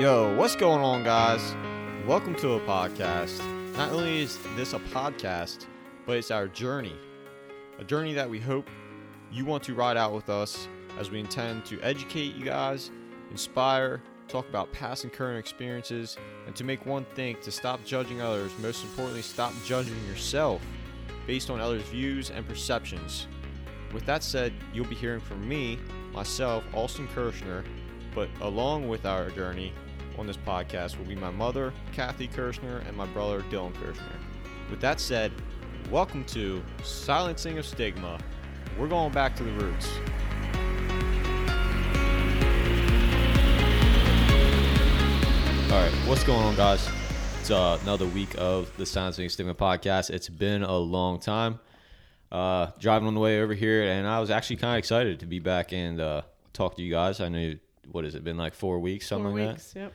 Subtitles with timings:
[0.00, 1.54] Yo, what's going on, guys?
[2.06, 3.38] Welcome to a podcast.
[3.76, 5.66] Not only is this a podcast,
[6.06, 6.96] but it's our journey.
[7.78, 8.70] A journey that we hope
[9.30, 10.68] you want to ride out with us
[10.98, 12.90] as we intend to educate you guys,
[13.30, 18.22] inspire, talk about past and current experiences, and to make one think to stop judging
[18.22, 20.62] others, most importantly, stop judging yourself
[21.26, 23.26] based on others' views and perceptions.
[23.92, 25.78] With that said, you'll be hearing from me,
[26.14, 27.66] myself, Austin Kirshner,
[28.14, 29.74] but along with our journey
[30.20, 34.18] on this podcast will be my mother, Kathy Kirshner, and my brother, Dylan Kirshner.
[34.70, 35.32] With that said,
[35.90, 38.18] welcome to Silencing of Stigma.
[38.78, 39.88] We're going back to the roots.
[45.72, 46.86] All right, what's going on, guys?
[47.40, 50.10] It's uh, another week of the Silencing of Stigma podcast.
[50.10, 51.60] It's been a long time.
[52.30, 55.26] Uh, driving on the way over here, and I was actually kind of excited to
[55.26, 57.20] be back and uh, talk to you guys.
[57.20, 57.58] I knew
[57.90, 59.72] what has it been like four weeks, something Four like weeks.
[59.74, 59.94] Yep,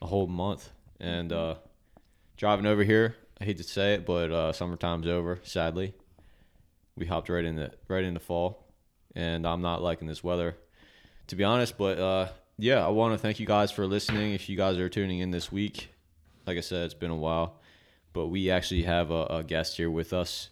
[0.00, 0.70] a whole month,
[1.00, 1.54] and uh,
[2.36, 3.16] driving over here.
[3.40, 5.38] I hate to say it, but uh, summertime's over.
[5.42, 5.94] Sadly,
[6.96, 8.66] we hopped right into right into fall,
[9.14, 10.56] and I'm not liking this weather,
[11.28, 11.78] to be honest.
[11.78, 12.28] But uh,
[12.58, 14.34] yeah, I want to thank you guys for listening.
[14.34, 15.90] If you guys are tuning in this week,
[16.46, 17.60] like I said, it's been a while,
[18.12, 20.50] but we actually have a, a guest here with us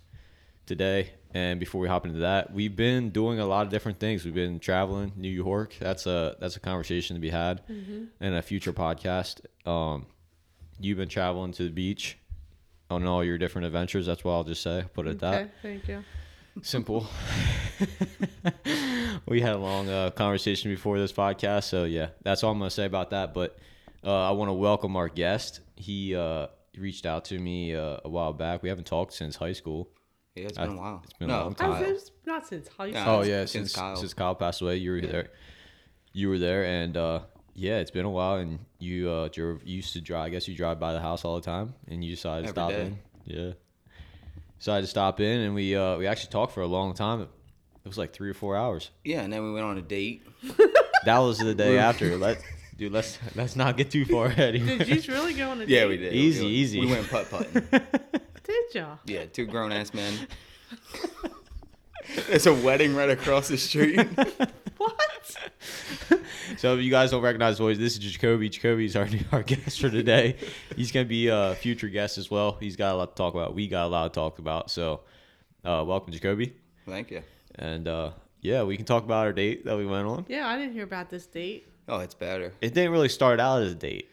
[0.67, 1.11] today.
[1.37, 4.25] And before we hop into that, we've been doing a lot of different things.
[4.25, 5.77] We've been traveling New York.
[5.79, 9.43] That's a that's a conversation to be had in a future podcast.
[9.69, 10.07] Um,
[10.81, 12.17] you've been traveling to the beach
[12.89, 14.07] on all your different adventures.
[14.07, 14.85] That's what I'll just say.
[14.95, 16.05] Put it at that Okay, thank you.
[16.63, 17.07] simple.
[19.27, 22.71] we had a long uh, conversation before this podcast, so yeah, that's all I'm gonna
[22.71, 23.35] say about that.
[23.35, 23.59] But
[24.03, 25.61] uh, I want to welcome our guest.
[25.75, 26.47] He uh,
[26.79, 28.63] reached out to me uh, a while back.
[28.63, 29.91] We haven't talked since high school.
[30.37, 31.01] Yeah, it's I- been a while.
[31.05, 31.83] it's been a no, long time.
[31.83, 33.05] was not since high Yeah.
[33.11, 33.97] Oh yeah, since since Kyle.
[33.97, 35.31] since Kyle passed away, you were there.
[36.13, 37.21] You were there, and uh,
[37.55, 38.37] yeah, it's been a while.
[38.37, 40.27] And you uh, drove, you used to drive.
[40.27, 42.55] I guess you drive by the house all the time, and you decided to Every
[42.55, 42.81] stop day.
[42.83, 42.99] in.
[43.25, 43.53] Yeah,
[44.59, 47.21] decided to stop in, and we uh, we actually talked for a long time.
[47.23, 48.91] It was like three or four hours.
[49.05, 50.23] Yeah, and then we went on a date.
[51.05, 52.17] That was the day after.
[52.17, 52.43] Let
[52.77, 54.55] dude, let's let's not get too far ahead.
[54.57, 54.79] here.
[54.85, 55.89] Did you really go on a Yeah, date?
[55.89, 56.13] we did.
[56.15, 56.81] Easy, we, easy.
[56.81, 57.53] We went putt putting.
[58.45, 58.97] Did ya?
[59.07, 60.15] yeah, two grown ass men.
[62.29, 63.99] There's a wedding right across the street.
[64.77, 65.37] What?
[66.59, 68.49] So if you guys don't recognize his voice, this is Jacoby.
[68.49, 70.37] Jacoby's our our guest for today.
[70.77, 72.57] He's gonna be a future guest as well.
[72.61, 73.55] He's got a lot to talk about.
[73.55, 74.71] We got a lot to talk about.
[74.71, 75.01] So,
[75.65, 76.55] uh, welcome, Jacoby.
[76.87, 77.23] Thank you.
[77.57, 78.11] And uh,
[78.41, 80.25] yeah, we can talk about our date that we went on.
[80.29, 81.67] Yeah, I didn't hear about this date.
[81.89, 82.53] Oh, it's better.
[82.61, 84.11] It didn't really start out as a date.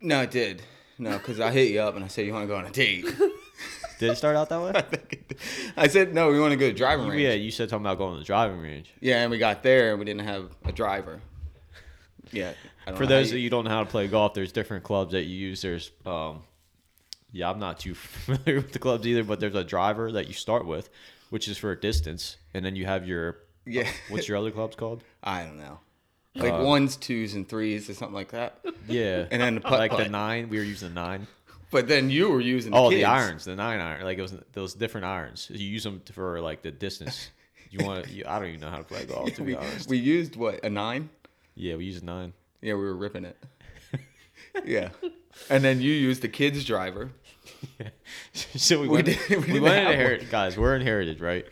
[0.00, 0.62] No, it did.
[0.98, 2.70] No, because I hit you up and I said you want to go on a
[2.70, 3.04] date.
[3.98, 4.72] Did it start out that I way?
[4.72, 5.38] think it did.
[5.76, 7.20] I said no, we want to go to driving range.
[7.20, 8.92] yeah, you said something about going to the driving range.
[9.00, 11.20] Yeah, and we got there and we didn't have a driver.
[12.30, 12.52] Yeah.
[12.96, 15.36] For those of you don't know how to play golf, there's different clubs that you
[15.36, 15.62] use.
[15.62, 16.42] There's, um,
[17.32, 20.32] yeah, I'm not too familiar with the clubs either, but there's a driver that you
[20.34, 20.88] start with,
[21.30, 23.90] which is for a distance, and then you have your, Yeah.
[24.10, 25.02] what's your other clubs called?
[25.24, 25.80] I don't know.
[26.34, 28.60] Like Uh, ones, twos, and threes or something like that.
[28.88, 30.48] Yeah, And then the putt like the nine.
[30.48, 31.26] We were using the nine.
[31.70, 34.02] But then you were using the Oh, the irons, the nine iron.
[34.04, 35.50] Like it was those different irons.
[35.52, 37.30] You use them for like the distance.
[37.70, 38.24] You want to?
[38.24, 39.90] I don't even know how to play golf to be honest.
[39.90, 41.10] we used what a nine.
[41.54, 42.32] yeah, we used a nine.
[42.62, 43.36] Yeah, we were ripping it.
[44.64, 44.88] yeah,
[45.50, 47.10] and then you used the kids driver.
[47.78, 47.88] Yeah.
[48.32, 49.06] so we We went.
[49.06, 50.56] did- we we went Heritage, guys.
[50.56, 51.44] We're in Heritage, right?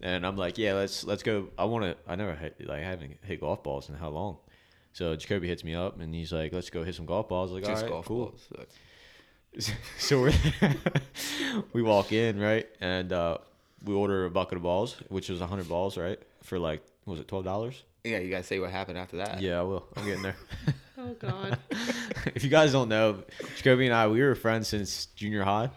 [0.00, 1.48] And I'm like, yeah, let's let's go.
[1.58, 1.96] I want to.
[2.06, 4.36] I never hit, like I haven't hit golf balls in how long.
[4.92, 7.52] So Jacoby hits me up and he's like, let's go hit some golf balls.
[7.52, 8.24] Like, Just all right, golf cool.
[8.26, 8.48] balls.
[9.58, 10.32] So- so we're
[11.72, 13.38] we walk in right and uh,
[13.84, 17.20] we order a bucket of balls which was 100 balls right for like what was
[17.20, 17.74] it $12
[18.04, 19.40] Yeah, you gotta say what happened after that.
[19.40, 20.36] yeah i will i'm getting there
[20.98, 21.58] Oh God.
[22.34, 23.22] if you guys don't know
[23.56, 25.70] jacoby and i we were friends since junior high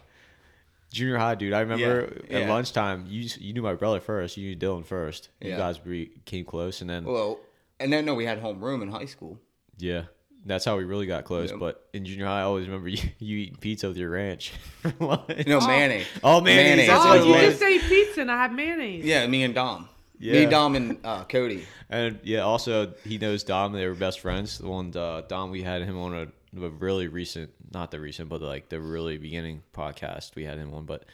[0.92, 2.50] junior high dude i remember Yeah, at yeah.
[2.50, 5.58] lunchtime you you knew my brother first you knew dylan first you Yeah.
[5.58, 7.40] guys became close and then Well,
[7.80, 9.40] and then no, we had homeroom in high school.
[9.78, 10.04] yeah
[10.46, 11.58] that's how we really got close Yeah.
[11.58, 14.54] but in junior high i always remember you, you eating pizza with your ranch.
[15.00, 15.26] No
[15.62, 15.68] Oh.
[15.68, 16.08] mayonnaise.
[16.24, 17.42] Oh, mayonnaise, that's oh, you was.
[17.42, 19.04] just ate pizza and I had mayonnaise.
[19.06, 19.90] Yeah, me and Dom.
[20.18, 20.34] Yeah.
[20.34, 21.66] Me, Dom, and uh, Cody.
[21.90, 23.72] And yeah, also he knows Dom.
[23.74, 24.58] They were best friends.
[24.58, 28.30] The one uh, Dom, we had him on a, a really recent, not the recent,
[28.30, 30.36] but like the really beginning podcast.
[30.36, 31.06] We had in one, but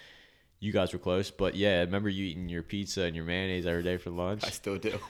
[0.59, 1.31] you guys were close.
[1.31, 4.43] But yeah, I remember you eating your pizza and your mayonnaise every day for lunch.
[4.45, 4.97] I still do.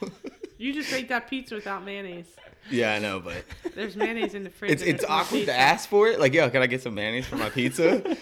[0.58, 2.34] You just ate that pizza without mayonnaise.
[2.70, 3.44] yeah, I know, but
[3.74, 4.70] There's mayonnaise in the fridge.
[4.72, 5.52] it's it's awkward pizza.
[5.52, 6.18] to ask for it.
[6.18, 8.02] Like, yo, can I get some mayonnaise for my pizza?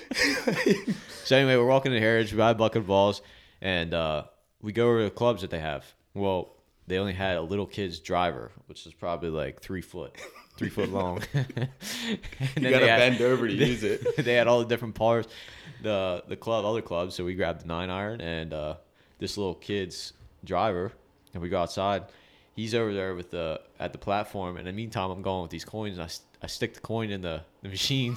[1.24, 2.32] So anyway, we're walking to Heritage.
[2.32, 3.22] We buy a bucket of balls,
[3.62, 4.24] and uh,
[4.60, 5.86] we go over to the clubs that they have.
[6.12, 10.14] Well, they only had a little kid's driver, which is probably like three foot.
[10.56, 11.20] Three foot long.
[12.56, 14.16] You gotta they had- bend over to they- use it.
[14.24, 15.28] they had all the different parts,
[15.82, 17.14] the the club, other clubs.
[17.14, 18.76] So we grabbed the nine iron and uh,
[19.18, 20.12] this little kid's
[20.44, 20.92] driver,
[21.32, 22.04] and we go outside.
[22.54, 25.50] He's over there with the at the platform, and in the meantime, I'm going with
[25.50, 25.98] these coins.
[25.98, 26.08] And
[26.44, 28.16] I stick the coin in the, the machine,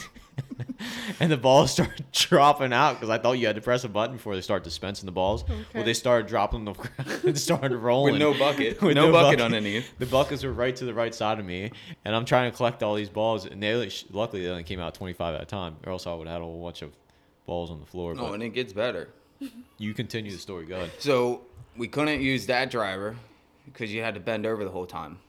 [1.19, 4.17] and the balls start dropping out because I thought you had to press a button
[4.17, 5.45] before they start dispensing the balls.
[5.73, 8.81] Well, they started dropping them on the ground and started rolling With no bucket.
[8.81, 9.97] With no, bucket, on underneath.
[9.97, 11.71] The buckets were right to the right side of me,
[12.05, 13.45] and I'm trying to collect all these balls.
[13.45, 16.27] And they luckily they only came out 25 at a time, or else I would
[16.27, 16.91] have had a whole bunch of
[17.45, 18.13] balls on the floor.
[18.13, 19.09] No, and it gets better.
[19.77, 20.65] you continue the story.
[20.65, 20.91] Go ahead.
[20.99, 21.41] So
[21.77, 23.15] we couldn't use that driver
[23.71, 25.19] because you had to bend over the whole time.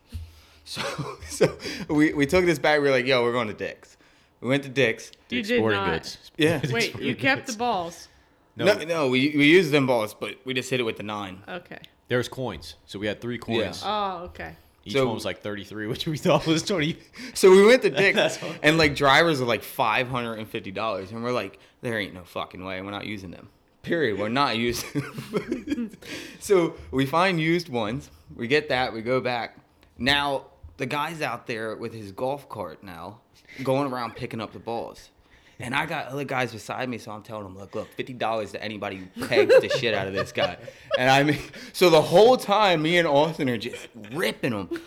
[0.65, 0.83] So
[1.27, 1.57] so
[1.89, 2.81] we, we took this back.
[2.83, 3.97] We were like, yo, we're going to Dick's.
[4.43, 5.13] We went to Dick's.
[5.31, 5.93] You Dick's did Sporting not.
[5.93, 6.19] Goods.
[6.37, 6.61] Yeah.
[6.71, 7.55] Wait, you kept Goods.
[7.55, 8.09] the balls.
[8.55, 11.03] No, No, no, we, we used them balls, but we just hit it with the
[11.05, 11.43] nine.
[11.49, 11.79] Okay.
[12.09, 12.75] there's coins.
[12.85, 13.83] So we had three coins.
[13.83, 14.57] Oh, okay.
[14.85, 16.99] Each So- one was like 33, which we thought was 20.
[17.33, 20.71] So we went to Dick's, That's and like drivers are like five hundred and fifty
[20.71, 23.49] dollars, and we're like, there ain't no fucking way, we're not using them.
[23.89, 24.19] Period.
[24.19, 24.55] We're not.
[24.55, 25.91] Them.
[26.41, 28.11] so we find used ones.
[28.37, 28.93] We get that.
[28.93, 29.57] We go back.
[29.97, 30.47] Now
[30.77, 33.21] the guy's out there with his golf cart now,
[33.63, 35.11] going around picking up the balls.
[35.59, 38.53] And I got other guys beside me, so I'm telling them, look, look, fifty dollars
[38.53, 40.57] to anybody who pegs the shit out of this guy.
[40.99, 41.39] And I mean,
[41.73, 44.81] so the whole time, me and Austin are just ripping them,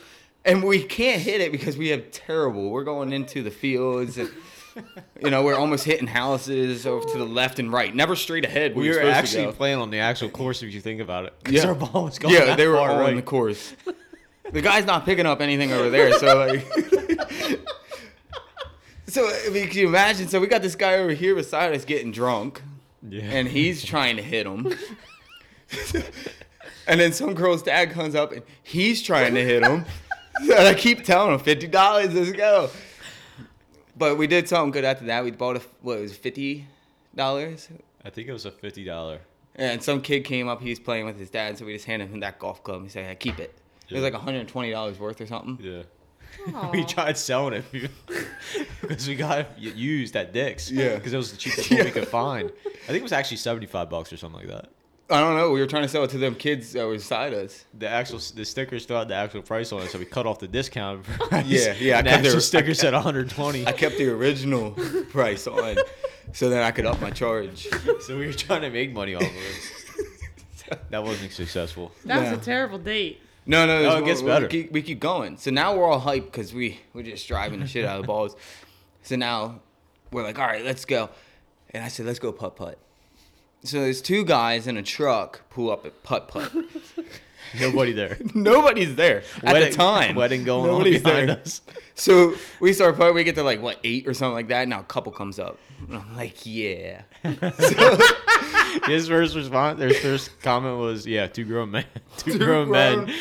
[0.45, 2.69] and we can't hit it because we have terrible.
[2.69, 4.29] We're going into the fields, and
[5.21, 8.75] you know, we're almost hitting houses over to the left and right, never straight ahead.
[8.75, 11.33] We were actually playing on the actual course if you think about it.
[11.49, 11.67] Yeah.
[11.67, 13.09] our ball was going yeah, they were far all right.
[13.09, 13.73] on the course.
[14.51, 16.67] The guy's not picking up anything over there, so like.
[19.07, 20.27] so I mean, can you imagine?
[20.27, 22.61] So we got this guy over here beside us getting drunk,
[23.07, 23.23] Yeah.
[23.23, 24.73] and he's trying to hit him.
[26.87, 29.85] and then some girl's dad comes up and he's trying to hit him.
[30.41, 32.69] and I keep telling him, fifty dollars, let's go.
[34.01, 35.23] But we did something good after that.
[35.23, 36.65] We bought a what it was fifty
[37.15, 37.69] dollars.
[38.03, 39.19] I think it was a $50.
[39.55, 42.09] And some kid came up, he was playing with his dad, so we just handed
[42.09, 42.81] him that golf club.
[42.81, 43.53] He said, hey, keep it.
[43.89, 44.09] It was Yeah.
[44.09, 44.13] like
[44.47, 45.59] $120 worth or something.
[45.61, 45.83] Yeah.
[46.55, 46.71] Aw.
[46.71, 47.65] We tried selling it
[48.81, 50.71] because we got it used at Dick's.
[50.71, 50.95] Yeah.
[50.95, 52.51] Because it was the cheapest one we could find.
[52.65, 54.69] I think it was actually 75 bucks or something like that.
[55.11, 55.51] I don't know.
[55.51, 57.65] We were trying to sell it to them kids that were beside us.
[57.77, 60.39] The actual the sticker still had the actual price on it, so we cut off
[60.39, 61.45] the discount price.
[61.47, 63.67] Yeah, yeah, I And the kept actual the- sticker said 120.
[63.67, 64.71] I kept the original
[65.11, 65.75] price on,
[66.33, 67.67] so then I could up my charge.
[68.01, 70.79] so we were trying to make money off of it.
[70.89, 71.91] That wasn't successful.
[72.05, 72.35] That was Yeah.
[72.35, 73.19] a terrible date.
[73.45, 74.45] No, no, No, there's it gets more- better.
[74.45, 75.35] We keep, we keep going.
[75.37, 78.07] So now we're all hyped because we we're just driving the shit out of the
[78.07, 78.35] balls.
[79.03, 79.61] So now
[80.11, 81.09] we're like, all right, let's go.
[81.71, 82.77] And I said, let's go putt putt.
[83.63, 86.51] So there's two guys in a truck pull up at putt putt.
[87.59, 88.17] Nobody there.
[88.33, 90.15] Nobody's there at Wedding- the time.
[90.15, 91.39] Wedding going Nobody's on behind there.
[91.39, 91.61] us.
[91.93, 93.13] So we start putting.
[93.13, 94.67] We get to like what eight or something like that.
[94.67, 95.59] Now a couple comes up.
[95.87, 97.03] And I'm like, yeah.
[98.87, 101.85] His first response, their first comment was, "Yeah, two grown men,
[102.17, 103.13] two, grown, men."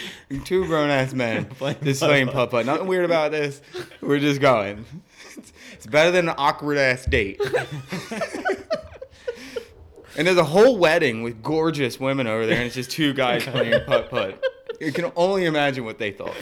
[0.44, 2.64] two grown ass men Playing just playing putt putt.
[2.64, 3.60] Nothing weird about this.
[4.00, 4.86] We're just going.
[5.72, 7.38] It's better than an awkward ass date.
[10.20, 13.42] And there's a whole wedding with gorgeous women over there, and it's just two guys
[13.44, 14.44] playing putt putt.
[14.78, 16.36] You can only imagine what they thought.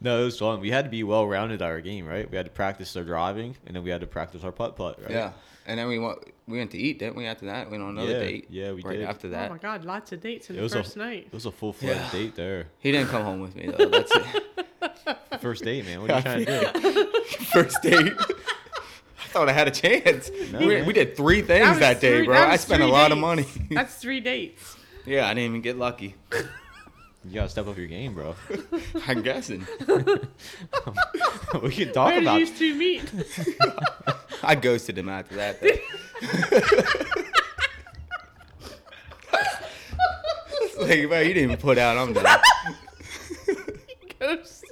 [0.00, 0.60] No, it was fun.
[0.60, 2.30] We had to be well rounded at our game, right?
[2.30, 5.00] We had to practice our driving, and then we had to practice our putt putt,
[5.00, 5.10] right?
[5.10, 5.32] Yeah.
[5.66, 6.18] And then we went
[6.48, 7.24] we went to eat, didn't we?
[7.26, 8.46] After that, we went on another Yeah, date.
[8.50, 9.08] yeah, we right did.
[9.08, 11.26] after that, Oh my God, lots of dates in It the first a night.
[11.28, 12.10] it was a full fledged Yeah.
[12.10, 12.66] date there.
[12.80, 13.86] He didn't come home with me though.
[13.86, 14.42] That's it.
[15.40, 16.02] First date, man.
[16.02, 17.06] What are you trying to do?
[17.52, 18.12] First date.
[19.32, 20.30] I thought I had a chance.
[20.52, 22.34] No, we, we did three things was that, day, three- bro.
[22.34, 23.46] that I spent a three lot of money.
[23.70, 24.76] That's three dates.
[25.06, 26.14] yeah, I didn't even get lucky.
[27.24, 28.34] You gotta step up your game, bro.
[29.06, 29.64] I'm guessing.
[31.62, 32.40] we can talk Where did about.
[32.40, 33.04] you two meet?
[34.42, 35.60] I ghosted him after that.
[35.60, 35.68] Though.
[40.80, 41.96] Like, bro, you didn't even put out.
[41.96, 42.40] I'm done.
[44.18, 44.70] Ghosted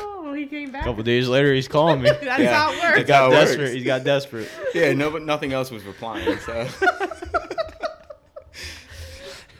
[0.00, 0.82] Oh, he came back.
[0.82, 2.10] A couple days later, he's calling me.
[2.22, 2.54] That's Yeah.
[2.54, 2.96] how it He works.
[2.96, 3.58] That's how got it desperate.
[3.64, 3.72] works.
[3.74, 4.50] He got desperate.
[4.74, 6.38] Yeah, no, but nothing else was replying.
[6.40, 6.68] So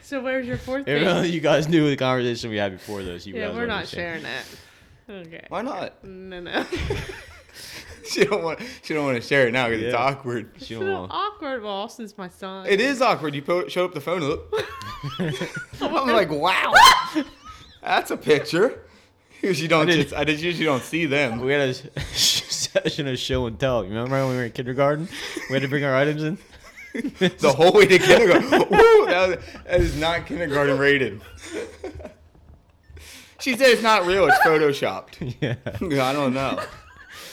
[0.02, 1.28] So where's your fourth If date?
[1.30, 3.26] you guys knew the conversation we had before this.
[3.26, 4.23] You Yeah, we're not understand.
[4.23, 5.26] sharing it.
[5.35, 5.45] Okay.
[5.49, 6.02] why not?
[6.04, 6.64] No, no.
[8.11, 8.59] She don't want.
[8.85, 10.52] She don't want to share it now because it's awkward.
[10.54, 11.62] It's a don't little want- awkward.
[11.62, 12.64] Well, Austin's my son.
[12.66, 13.35] It is awkward.
[13.35, 14.21] You po- showed up the phone.
[14.23, 14.50] Look.
[15.83, 16.73] I'm like, wow,
[17.83, 18.80] that's a picture.
[19.42, 20.14] Usually don't didn't- just.
[20.14, 21.40] I just usually don't see them.
[21.40, 21.75] We had a
[22.14, 23.85] session of show and tell.
[23.85, 25.09] You remember when we were in kindergarten?
[25.49, 26.38] We had to bring our items in.
[26.95, 28.50] the whole way to kindergarten.
[28.50, 31.21] Woo, that, was, that is not kindergarten rated.
[33.38, 34.26] she said it's not real.
[34.26, 35.37] It's photoshopped.
[35.40, 35.54] yeah.
[36.09, 36.61] I don't know.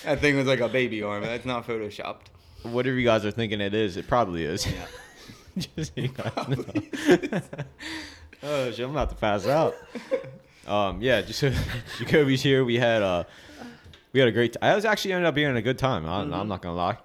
[0.04, 1.24] That thing was like a baby arm.
[1.24, 2.28] That's not photoshopped.
[2.64, 4.66] Whatever you guys are thinking it is, it probably is.
[4.68, 4.86] Yeah.
[5.58, 7.42] Just so you guys know.
[8.44, 9.74] oh shit, I'm about to pass out.
[10.67, 11.41] Um, yeah, just
[12.00, 12.65] Jacoby's here.
[12.65, 13.24] We had uh,
[14.13, 14.53] we had a great.
[14.53, 16.05] T- I was actually ended up being a good time.
[16.07, 16.98] I, I'm not gonna lie.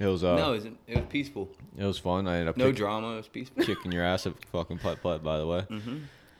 [0.00, 0.36] It was uh, Mm-hmm.
[0.38, 1.48] no, it was, it was peaceful.
[1.78, 2.28] it was fun.
[2.28, 3.14] I ended up No kick- drama.
[3.14, 3.64] It was peaceful.
[3.64, 5.22] kicking your ass at fucking putt putt.
[5.22, 5.64] By the way,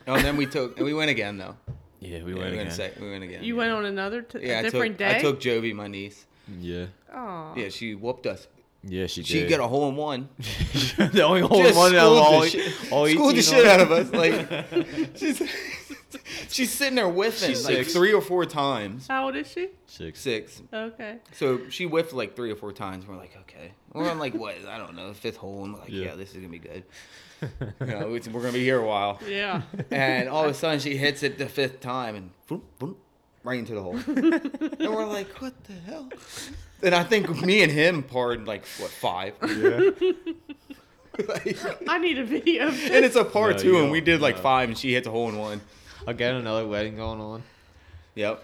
[0.09, 0.77] Oh, and then we took.
[0.77, 1.57] and We went again though.
[2.01, 2.57] yeah, we Yeah, went we again.
[2.59, 3.43] went, sec- we went again.
[3.43, 5.17] You went on another t- Yeah, a I different took, day.
[5.17, 6.27] I took Jovi, my niece.
[6.61, 7.55] Yeah, Aw.
[7.57, 8.47] Yeah, she whooped us.
[8.85, 9.27] yeah, she did.
[9.29, 10.29] She got a hole in one.
[10.39, 13.67] the only whole Just one out of schooled all, the shit, all schooled the shit
[13.67, 14.13] out of us.
[14.13, 15.43] Like she's
[16.49, 17.93] she's sitting there whiffing She's like six.
[17.93, 19.07] three or four times.
[19.09, 19.69] How old is she?
[19.87, 20.21] Six.
[20.21, 20.63] Six.
[20.73, 21.17] Okay.
[21.33, 23.07] So she whiffed like three or four times.
[23.07, 23.73] We're like, okay.
[23.93, 24.55] We're on like what?
[24.69, 25.65] I don't know, fifth hole.
[25.65, 26.05] And we're like, Yeah.
[26.07, 26.85] yeah, this is gonna be good.
[27.81, 29.21] You know, it's, we're gonna be here a while.
[29.29, 29.63] Yeah.
[29.91, 32.97] And all of a sudden, she hits it the fifth time and boom, boom,
[33.45, 33.97] right into the hole.
[34.07, 36.09] and we're like, what the hell?
[36.83, 39.35] And I think me and him parred like what five.
[39.43, 39.91] Yeah.
[41.29, 41.57] Like,
[41.89, 42.69] I need a video.
[42.69, 43.91] of and it's a par No, two, you and don't.
[43.93, 44.43] we did like No.
[44.43, 45.61] five, and she hits a hole in one.
[46.07, 47.43] Again, another wedding going on.
[48.15, 48.43] Yep.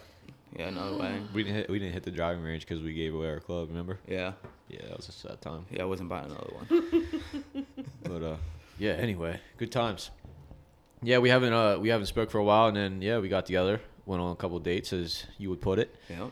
[0.59, 1.29] Yeah, another wedding.
[1.33, 3.69] We didn't hit, we didn't hit the driving range because we gave away our club.
[3.69, 3.99] Remember?
[4.07, 4.33] Yeah.
[4.69, 5.65] Yeah, that was a sad time.
[5.71, 7.67] Yeah, I wasn't buying another one.
[8.05, 8.37] But uh,
[8.79, 8.93] yeah.
[8.93, 10.11] Anyway, good times.
[11.03, 13.47] Yeah, we haven't uh we haven't spoke for a while, and then yeah, we got
[13.47, 16.31] together, went on a couple dates, as you would put it, Yep.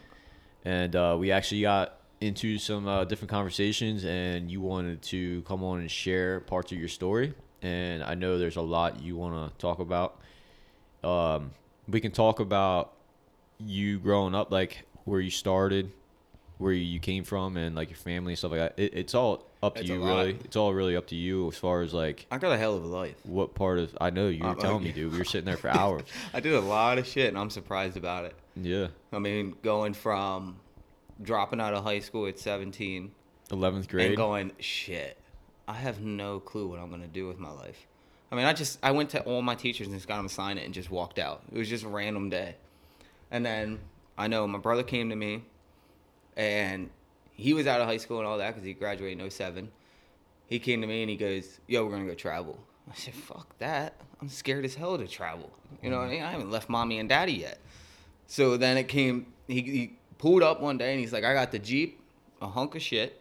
[0.64, 5.64] and uh, we actually got into some uh, different conversations, and you wanted to come
[5.64, 9.50] on and share parts of your story, and I know there's a lot you want
[9.50, 10.20] to talk about.
[11.04, 11.52] Um,
[11.88, 12.92] we can talk about
[13.58, 15.90] you growing up, like where you started,
[16.58, 18.74] where you came from, and like your family and stuff like that.
[18.78, 20.38] It, it's all up to It's you, really.
[20.44, 22.84] It's all really up to you as far as like I got a hell of
[22.84, 23.16] a life.
[23.24, 25.12] what part of I know you were Uh, telling me, dude.
[25.12, 26.02] We were sitting there for hours.
[26.32, 28.34] I did a lot of shit, and I'm surprised about it.
[28.56, 30.56] yeah, I mean, going from
[31.22, 33.10] dropping out of high school at 17
[33.52, 34.08] eleventh grade.
[34.08, 35.18] and going, shit,
[35.68, 37.86] I have no clue what I'm going to do with my life.
[38.30, 40.34] I mean, I just, I went to all my teachers and just got them to
[40.34, 41.42] sign it and just walked out.
[41.52, 42.56] It was just a random day.
[43.30, 43.80] And then
[44.16, 45.44] I know my brother came to me
[46.36, 46.90] and
[47.32, 49.70] he was out of high school and all that because he graduated in 07.
[50.46, 52.58] He came to me and he goes, yo, we're to go travel.
[52.90, 53.94] I said, fuck that.
[54.20, 55.50] I'm scared as hell to travel.
[55.82, 56.22] You know what I mean?
[56.22, 57.58] I haven't left mommy and daddy yet.
[58.26, 61.50] So then it came, he, he pulled up one day and he's like, I got
[61.52, 62.00] the Jeep,
[62.40, 63.20] a hunk of shit,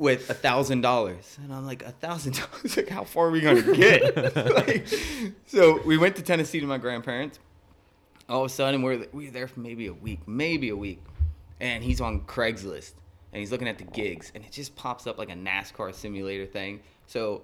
[0.00, 1.38] with a thousand dollars.
[1.42, 2.76] And I'm like, a thousand dollars?
[2.76, 4.34] Like, how far are we gonna get?
[4.54, 4.88] like,
[5.46, 7.38] so we went to Tennessee to my grandparents.
[8.28, 11.02] All of a sudden, we're, we were there for maybe a week, maybe a week.
[11.60, 12.94] And he's on Craigslist
[13.32, 16.46] and he's looking at the gigs and it just pops up like a NASCAR simulator
[16.46, 16.80] thing.
[17.06, 17.42] So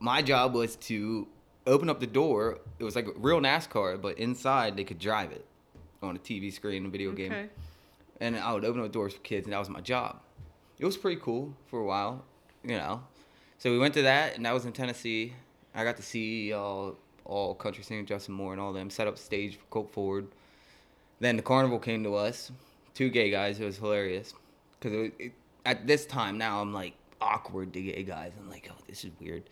[0.00, 1.28] my job was to
[1.64, 2.58] open up the door.
[2.80, 5.46] It was like a real NASCAR, but inside they could drive it
[6.02, 7.32] on a TV screen, a video game.
[7.32, 7.48] Okay.
[8.20, 10.20] And I would open up doors for kids, and that was my job.
[10.78, 12.24] It was pretty cool for a while,
[12.62, 13.02] you know.
[13.58, 15.32] So we went to that, and that was in Tennessee.
[15.74, 19.16] I got to see all all country singer Justin Moore and all them set up
[19.16, 20.26] stage for Cope Forward.
[21.20, 22.52] Then the carnival came to us,
[22.92, 23.60] two gay guys.
[23.60, 24.34] It was hilarious
[24.78, 25.32] because it, it,
[25.64, 28.32] at this time now I'm like awkward to gay guys.
[28.38, 29.44] I'm like, oh, this is weird.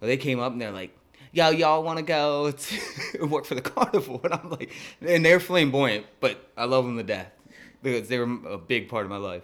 [0.00, 0.96] Well, they came up and they're like,
[1.32, 4.20] yo, y'all want to go to work for the carnival?
[4.24, 7.32] And I'm like, and they're flamboyant, but I love them to death
[7.82, 9.42] because they were a big part of my life.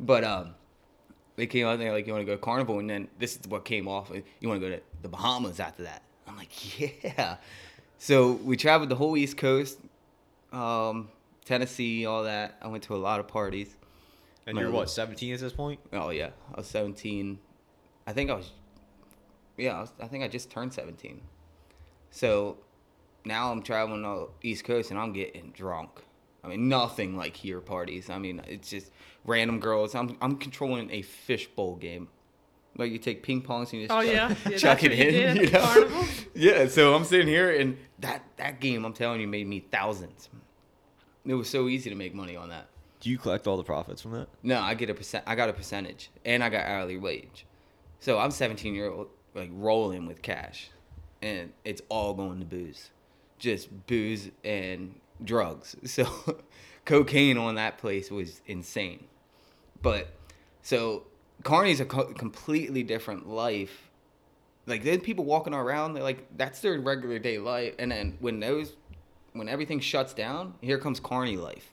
[0.00, 0.54] But um,
[1.36, 2.78] they came out and they're like, you want to go to carnival?
[2.78, 4.10] And then this is what came off.
[4.40, 6.02] You want to go to the Bahamas after that?
[6.26, 7.36] I'm like, yeah.
[7.98, 9.78] So we traveled the whole East Coast,
[10.52, 11.10] um,
[11.44, 12.56] Tennessee, all that.
[12.62, 13.76] I went to a lot of parties.
[14.46, 15.80] and you're what 17 at this point?
[15.92, 17.38] Oh yeah, I was 17.
[18.06, 18.52] I think I was.
[19.58, 21.20] Yeah, I, was, I think I just turned 17.
[22.10, 22.56] So
[23.24, 25.90] now I'm traveling the East Coast and I'm getting drunk.
[26.42, 28.08] I mean, nothing like here parties.
[28.10, 28.90] I mean, it's just
[29.24, 29.94] random girls.
[29.94, 32.08] I'm I'm controlling a fishbowl game.
[32.76, 34.34] Like you take ping pongs and you just Oh, chuck, yeah?
[34.50, 35.36] Yeah, chuck it what you in.
[35.44, 36.06] you know?
[36.34, 36.66] yeah.
[36.68, 40.28] So I'm sitting here and that that game, I'm telling you, made me thousands.
[41.26, 42.68] It was so easy to make money on that.
[43.00, 44.28] Do you collect all the profits from that?
[44.42, 45.24] No, I get a percent.
[45.26, 47.46] I got a percentage, and I got hourly wage.
[47.98, 50.70] So I'm 17 year old, like rolling with cash,
[51.22, 52.90] and it's all going to booze,
[53.38, 55.76] just booze and drugs.
[55.86, 56.06] So
[56.84, 59.04] cocaine on that place was insane.
[59.82, 60.08] But
[60.62, 61.04] so
[61.42, 63.90] carny's a co- completely different life.
[64.66, 68.40] Like there's people walking around, they're like that's their regular day life, and then when
[68.40, 68.74] those,
[69.32, 71.72] when everything shuts down, here comes Carney life.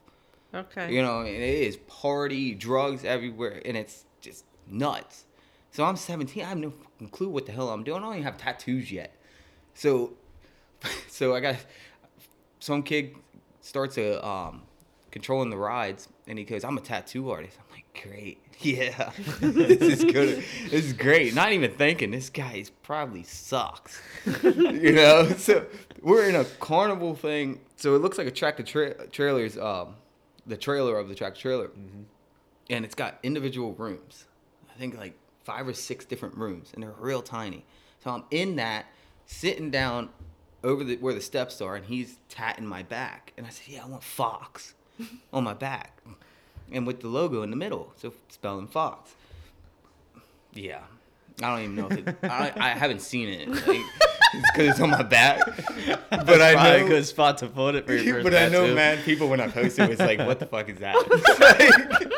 [0.53, 0.93] Okay.
[0.93, 5.25] You know, and it is party, drugs everywhere, and it's just nuts.
[5.71, 6.43] So I'm 17.
[6.43, 8.01] I have no fucking clue what the hell I'm doing.
[8.01, 9.13] I don't even have tattoos yet.
[9.73, 10.13] So,
[11.07, 11.57] so I got
[12.59, 13.15] some kid
[13.67, 14.63] starts a um,
[15.11, 19.81] controlling the rides, and he goes, "I'm a tattoo artist." I'm like, "Great, yeah, this
[19.81, 20.43] is good.
[20.69, 24.01] This is great." Not even thinking this guy is probably sucks,
[24.43, 25.27] you know.
[25.37, 25.65] So
[26.01, 27.59] we're in a carnival thing.
[27.75, 29.95] So it looks like a tractor tra- trailers, um,
[30.45, 31.69] the trailer of the tractor trailer,
[32.69, 34.25] and it's got individual rooms.
[34.73, 37.65] I think like five or six different rooms, and they're real tiny.
[38.03, 38.85] So I'm in that,
[39.25, 40.09] sitting down
[40.67, 43.83] over the where the steps are, and he's tatting my back, and I said, "Yeah,
[43.85, 44.75] I want Fox
[45.33, 46.01] on my back,
[46.71, 49.15] and with the logo in the middle, so spelling Fox."
[50.53, 50.81] Yeah,
[51.41, 52.17] I don't even know if it.
[52.23, 53.47] I, I haven't seen it.
[53.47, 53.81] Like,
[54.33, 55.39] it's because it's on my back,
[56.09, 56.85] but I know.
[56.85, 58.75] a good spot to put it for your first but I know, tattoo.
[58.75, 60.95] man, people when I post it was like, "What the fuck is that?"
[61.39, 62.11] Like,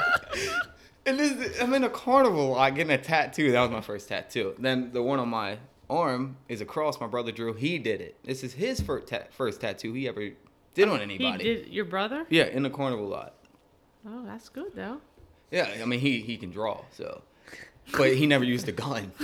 [1.06, 3.52] and this, I'm in a carnival, like getting a tattoo.
[3.52, 4.56] That was my first tattoo.
[4.58, 5.58] Then the one on my
[5.90, 7.54] arm is a cross my brother drew.
[7.54, 8.18] He did it.
[8.24, 10.30] This is his first ta- first tattoo he ever
[10.74, 11.44] did on anybody.
[11.44, 12.26] He did your brother?
[12.30, 13.34] Yeah, in the carnival lot.
[14.08, 15.02] Oh, that's good though.
[15.52, 17.24] Yeah, I mean he he can draw, so
[17.98, 19.12] but he never used a gun.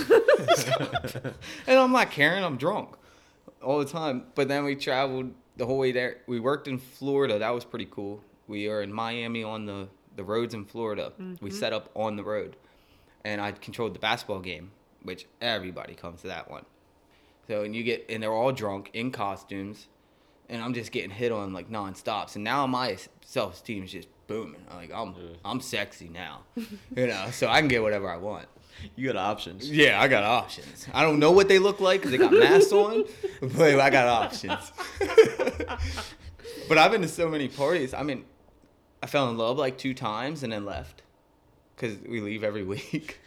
[1.67, 2.95] and I'm not caring, I'm drunk
[3.62, 4.25] all the time.
[4.36, 6.17] But then we traveled the whole way there.
[6.27, 7.39] We worked in Florida.
[7.39, 8.22] That was pretty cool.
[8.48, 11.12] We are in Miami on the the roads in Florida.
[11.17, 11.50] We mm-hmm.
[11.50, 12.55] set up on the road.
[13.24, 14.72] And I controlled the basketball game,
[15.05, 16.65] which everybody comes to that one.
[17.47, 19.88] So and you get and they're all drunk in costumes,
[20.50, 22.29] and I'm just getting hit on like nonstop.
[22.29, 24.65] So now my self esteem is just booming.
[24.69, 27.27] I'm like I'm I'm sexy now, you know.
[27.31, 28.47] So I can get whatever I want.
[28.95, 29.69] You got options.
[29.71, 30.88] Yeah, I got options.
[30.93, 33.05] I don't know what they look like because they got masks on,
[33.41, 34.71] but I got options.
[36.67, 37.93] but I've been to so many parties.
[37.93, 38.25] I mean,
[39.01, 41.03] I fell in love like two times and then left
[41.75, 43.20] because we leave every week.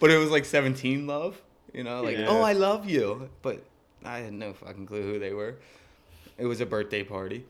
[0.00, 1.40] but it was like 17 love,
[1.72, 2.26] you know, like, Yeah.
[2.28, 3.28] oh, I love you.
[3.42, 3.64] But
[4.04, 5.56] I had no fucking clue who they were.
[6.38, 7.44] It was a birthday party.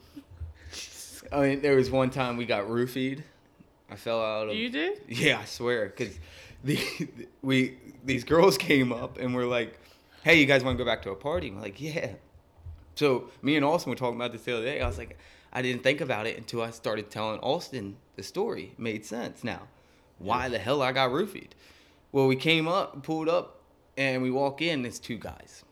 [1.33, 3.23] I mean, there was one time we got roofied.
[3.91, 4.55] I fell out of.
[4.55, 5.01] You did?
[5.09, 6.19] Yeah, I swear, because
[6.63, 6.79] the
[7.43, 9.79] we these girls came up and were like,
[10.23, 12.11] "Hey, you guys want to go back to a party?" I'm like, "Yeah."
[12.95, 14.81] So me and Austin were talking about this the other day.
[14.81, 15.19] I was like,
[15.53, 18.73] I didn't think about it until I started telling Austin the story.
[18.73, 19.63] It made sense now.
[20.19, 21.51] Why the hell I got roofied?
[22.13, 23.61] Well, we came up, pulled up,
[23.97, 24.85] and we walk in.
[24.85, 25.65] It's two guys.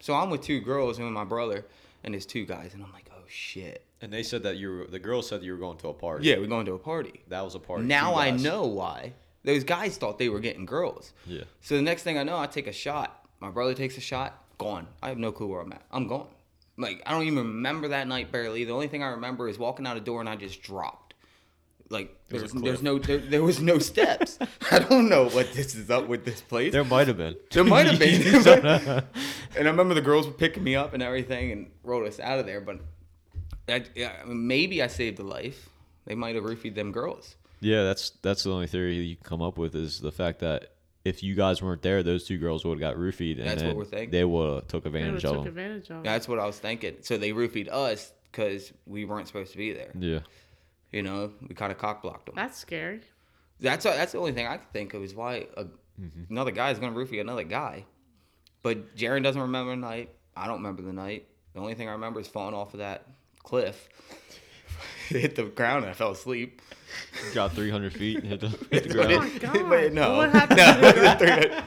[0.00, 1.66] So I'm with two girls and with my brother,
[2.04, 3.84] and there's two guys, and I'm like, oh shit.
[4.00, 6.28] And they said that you were, the girl said you were going to a party.
[6.28, 7.22] Yeah, we're going to a party.
[7.28, 7.84] That was a party.
[7.84, 9.14] Now I know why.
[9.42, 11.12] Those guys thought they were getting girls.
[11.24, 11.44] Yeah.
[11.60, 13.24] So the next thing I know, I take a shot.
[13.40, 14.42] My brother takes a shot.
[14.58, 14.86] Gone.
[15.02, 15.82] I have no clue where I'm at.
[15.92, 16.28] I'm gone.
[16.76, 18.64] Like I don't even remember that night barely.
[18.64, 21.05] The only thing I remember is walking out a door and I just dropped.
[21.88, 22.82] Like there was there's, a there's cliff.
[22.82, 24.38] no there, there was no steps.
[24.72, 26.72] I don't know what this is up with this place.
[26.72, 27.36] There might have been.
[27.52, 28.22] There might have been.
[29.56, 32.38] and I remember the girls were picking me up and everything and rolled us out
[32.38, 32.60] of there.
[32.60, 32.80] But
[33.68, 35.68] I, yeah, mean, maybe I saved a life.
[36.06, 37.36] They might have roofied them girls.
[37.60, 40.72] yeah, that's that's the only theory you can come up with is the fact that
[41.04, 43.76] if you guys weren't there, those two girls would have got roofied, and That's what
[43.76, 44.10] we're thinking.
[44.10, 45.46] they would have took They advantage took of them.
[45.48, 46.02] advantage of it.
[46.04, 46.96] That's what I was thinking.
[47.02, 49.92] So they roofied us because we weren't supposed to be there.
[49.98, 50.18] Yeah.
[50.96, 52.34] You know, we kind of cock blocked them.
[52.36, 53.02] That's scary.
[53.60, 56.22] That's that's the only thing I can think of is why a, mm-hmm.
[56.30, 57.84] another guy is gonna roofie another guy.
[58.62, 60.08] But Jaron doesn't remember the night.
[60.34, 61.28] I don't remember the night.
[61.52, 63.06] The only thing I remember is falling off of that
[63.42, 63.90] cliff,
[65.08, 66.62] hit the ground, and I fell asleep.
[67.34, 69.12] Got 300 feet and hit the, hit the But ground.
[69.12, 69.68] Oh my it- God.
[69.68, 71.64] but no, What happened no, to it wasn't 300.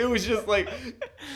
[0.00, 0.68] it was just like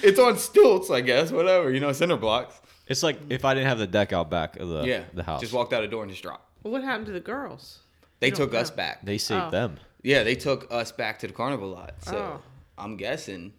[0.02, 1.32] it's on stilts, I guess.
[1.32, 2.60] Whatever, you know, cinder blocks.
[2.86, 5.40] It's like if I didn't have the deck out back of the yeah, the house.
[5.40, 6.49] Just walked out a door and just dropped.
[6.62, 7.80] Well, what happened to the girls?
[8.20, 9.04] They You don't took us back.
[9.04, 9.50] They saved Oh.
[9.50, 9.78] them.
[10.02, 11.94] Yeah, they took us back to the carnival lot.
[12.04, 12.42] So Oh.
[12.78, 13.52] I'm guessing,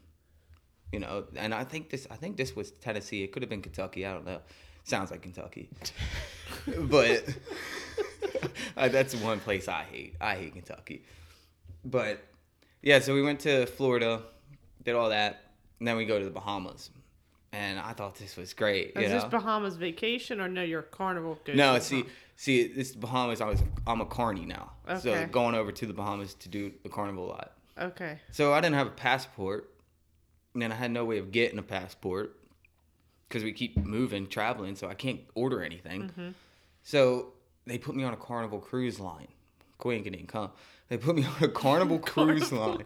[0.92, 3.24] you know, and I think this I think this was Tennessee.
[3.24, 4.06] It could have been Kentucky.
[4.06, 4.40] I don't know.
[4.84, 5.70] Sounds like Kentucky.
[6.90, 7.24] but
[8.78, 10.16] uh, that's one place I hate.
[10.20, 11.04] I hate Kentucky.
[11.86, 12.24] But
[12.82, 14.22] yeah, so we went to Florida,
[14.84, 15.44] did all that,
[15.80, 16.90] and then we go to the Bahamas.
[17.54, 18.94] And I thought this was great.
[18.96, 19.30] You Is this know?
[19.30, 20.62] Bahamas vacation or no?
[20.64, 21.38] Your carnival.
[21.44, 22.06] goes No, see,
[22.38, 23.42] see, this Bahamas.
[23.42, 26.90] I was, I'm a carny now, so going over to the Bahamas to do the
[26.90, 27.54] carnival lot.
[27.78, 28.20] Okay.
[28.32, 29.70] So I didn't have a passport,
[30.54, 32.38] and then I had no way of getting a passport
[33.28, 36.04] because we keep moving, traveling, so I can't order anything.
[36.04, 36.30] Mm-hmm.
[36.84, 37.34] So
[37.66, 39.30] they put me on a Carnival cruise line.
[39.78, 40.52] Queen didn't come.
[40.90, 42.84] They put me on a Carnival cruise line,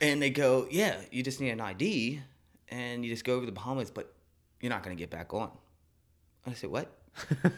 [0.00, 2.20] and they go, "Yeah, you just need an ID,
[2.68, 4.12] and you just go over to the Bahamas, but
[4.60, 5.50] you're not gonna get back on."
[6.46, 6.92] I said, "What?"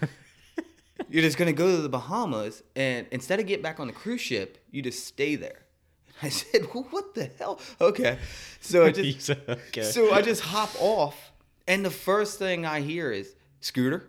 [1.11, 4.21] You're just gonna go to the Bahamas, and instead of get back on the cruise
[4.21, 5.63] ship, you just stay there.
[6.23, 8.19] I said, well, "What the hell?" Okay,
[8.61, 9.83] so I just okay.
[9.83, 11.33] so I just hop off,
[11.67, 14.09] and the first thing I hear is Scooter.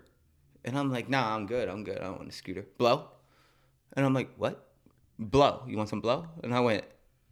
[0.63, 1.69] And I'm like, nah, I'm good.
[1.69, 1.97] I'm good.
[1.97, 2.65] I don't want a scooter.
[2.77, 3.07] Blow.
[3.95, 4.67] And I'm like, what?
[5.17, 5.63] Blow.
[5.67, 6.27] You want some blow?
[6.43, 6.83] And I went,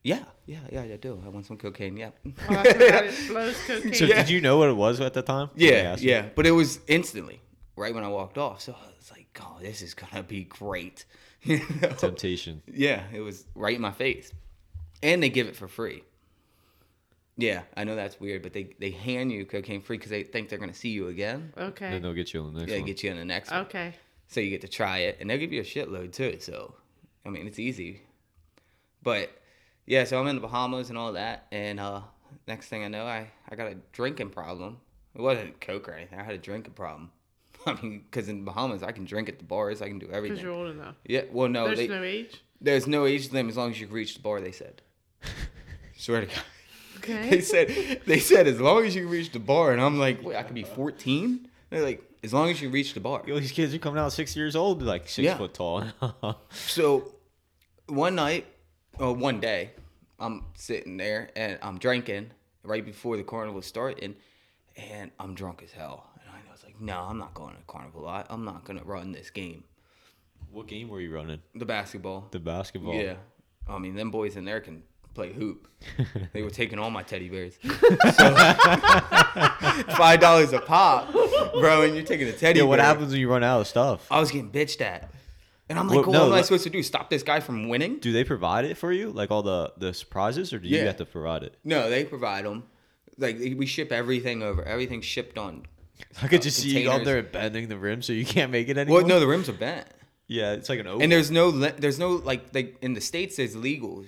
[0.07, 1.21] yeah, yeah, yeah, I do.
[1.25, 1.97] I want some cocaine.
[1.97, 2.11] Yeah.
[2.25, 2.31] Oh,
[2.63, 3.27] that's about it.
[3.27, 3.93] Blows cocaine.
[3.93, 5.49] So did you know what it was at the time?
[5.53, 6.31] Yeah, yeah, you?
[6.33, 7.41] But it was instantly,
[7.75, 8.61] right when I walked off.
[8.61, 11.03] So I was like, oh, this is gonna be great.
[11.43, 11.89] You know?
[11.89, 12.61] Temptation.
[12.73, 14.33] Yeah, it was right in my face.
[15.03, 16.03] And they give it for free.
[17.37, 20.49] Yeah, I know that's weird, but they, they hand you cocaine free because they think
[20.49, 21.53] they're gonna see you again.
[21.57, 21.91] Okay.
[21.91, 22.85] Then they'll get you on the next Yeah, one.
[22.87, 23.59] get you on the next one.
[23.61, 23.93] Okay.
[24.27, 26.37] So you get to try it, and they'll give you a shitload too.
[26.39, 26.73] So,
[27.25, 28.01] I mean, it's easy.
[29.03, 29.29] But
[29.87, 32.01] yeah, so I'm in the Bahamas and all that, and uh,
[32.47, 34.77] next thing I know, I I got a drinking problem.
[35.15, 36.19] It wasn't coke or anything.
[36.19, 37.09] I had a drinking problem.
[37.65, 39.81] I mean, because in Bahamas, I can drink at the bars.
[39.81, 40.35] I can do everything.
[40.35, 40.93] Because you're old enough.
[41.05, 41.23] Yeah.
[41.31, 42.41] Well, no, There's they, no age.
[42.61, 44.39] there's no age limit as long as you reach the bar.
[44.41, 44.81] They said.
[45.97, 46.43] Swear to God.
[46.97, 47.29] Okay.
[47.29, 50.35] They said they said as long as you reach the bar, and I'm like, wait,
[50.35, 51.47] I could be 14.
[51.69, 53.23] They're like, as long as you reach the bar.
[53.25, 55.37] Yo, these kids are coming out six years old, like six Yeah.
[55.37, 55.83] foot tall.
[56.51, 57.13] So
[57.87, 58.45] one night,
[58.99, 59.71] or one day,
[60.19, 62.31] I'm sitting there and I'm drinking
[62.63, 64.15] right before the carnival starting,
[64.75, 66.09] and I'm drunk as hell.
[66.21, 68.07] And I was like, no, I'm not going to the carnival.
[68.07, 69.63] I, I'm not gonna run this game.
[70.51, 71.39] what game were you running?
[71.55, 72.27] The basketball.
[72.31, 72.95] The basketball.
[72.95, 73.15] Yeah.
[73.67, 74.83] I mean, them boys in there can
[75.13, 75.67] play hoop.
[76.33, 77.57] they were taking all my teddy bears.
[78.17, 78.35] So,
[79.95, 82.65] Five dollars a pop, bro, and you're taking a teddy Yeah.
[82.65, 82.85] What bear.
[82.85, 84.07] happens when you run out of stuff?
[84.11, 85.09] I was getting bitched at.
[85.69, 86.81] And I'm like, Well, well, what am I supposed to do?
[86.81, 87.99] Stop this guy from winning?
[87.99, 90.97] Do they provide it for you, like all the the surprises, or do you have
[90.97, 91.55] to provide it?
[91.63, 92.63] No, they provide them.
[93.17, 94.63] Like we ship everything over.
[94.63, 95.63] Everything's shipped on.
[96.21, 98.69] I could uh, just see you up there bending the rim so you can't make
[98.69, 98.99] it anymore.
[98.99, 99.87] Well, no, the rims are bent,
[100.27, 101.01] Yeah, it's like an oval.
[101.01, 104.05] and there's no, there's no like, like in the states, it's legal,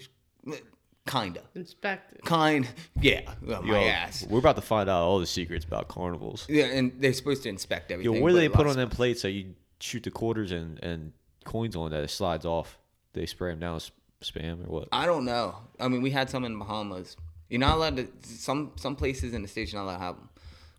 [1.08, 2.22] kinda, Inspected.
[2.24, 2.68] kind,
[3.02, 4.26] yeah, well, my Yo, ass.
[4.30, 6.46] We're about to find out all the secrets about carnivals.
[6.48, 8.06] Yeah, and they're supposed to inspect everything.
[8.06, 8.24] Yo, everything.
[8.24, 11.14] where do they put on of them plates that you shoot the quarters and, and
[11.46, 12.78] coins on that it slides off?
[13.14, 13.80] They spray them down
[14.22, 14.88] spam or what?
[14.92, 15.56] I don't know.
[15.80, 17.16] I mean, we had some in the Bahamas.
[17.50, 18.08] You're not allowed to.
[18.24, 20.30] Some some places in the states you're not allowed to have them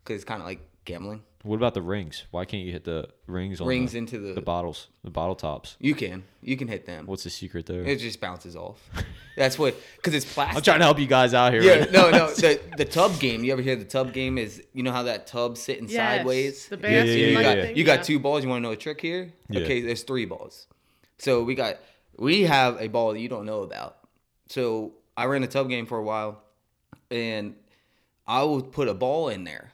[0.02, 1.22] because it's kind of like gambling.
[1.42, 2.24] What about the rings?
[2.32, 5.34] Why can't you hit the rings on Rings the, into the- the bottles, the bottle
[5.34, 5.76] tops?
[5.80, 7.06] You can you can hit them.
[7.06, 7.82] What's the secret there?
[7.82, 8.78] It just bounces off.
[9.36, 10.56] That's what because it's plastic.
[10.58, 11.62] I'm trying to help you guys out here.
[11.62, 12.26] Yeah, right no, no.
[12.34, 13.42] The the tub game.
[13.42, 14.36] You ever hear the tub game?
[14.36, 16.68] Is you know how that tub's sitting Yes, sideways?
[16.68, 17.62] the yeah, basket yeah, you yeah, got yeah.
[17.64, 18.42] thing, you got two balls.
[18.44, 19.32] You want to know a trick here?
[19.48, 19.60] Yeah.
[19.62, 20.66] Okay, there's three balls.
[21.18, 21.76] So we got
[22.18, 23.96] we have a ball that you don't know about.
[24.48, 26.42] So I ran a tub game for a while,
[27.10, 27.54] and
[28.26, 29.69] I would put a ball in there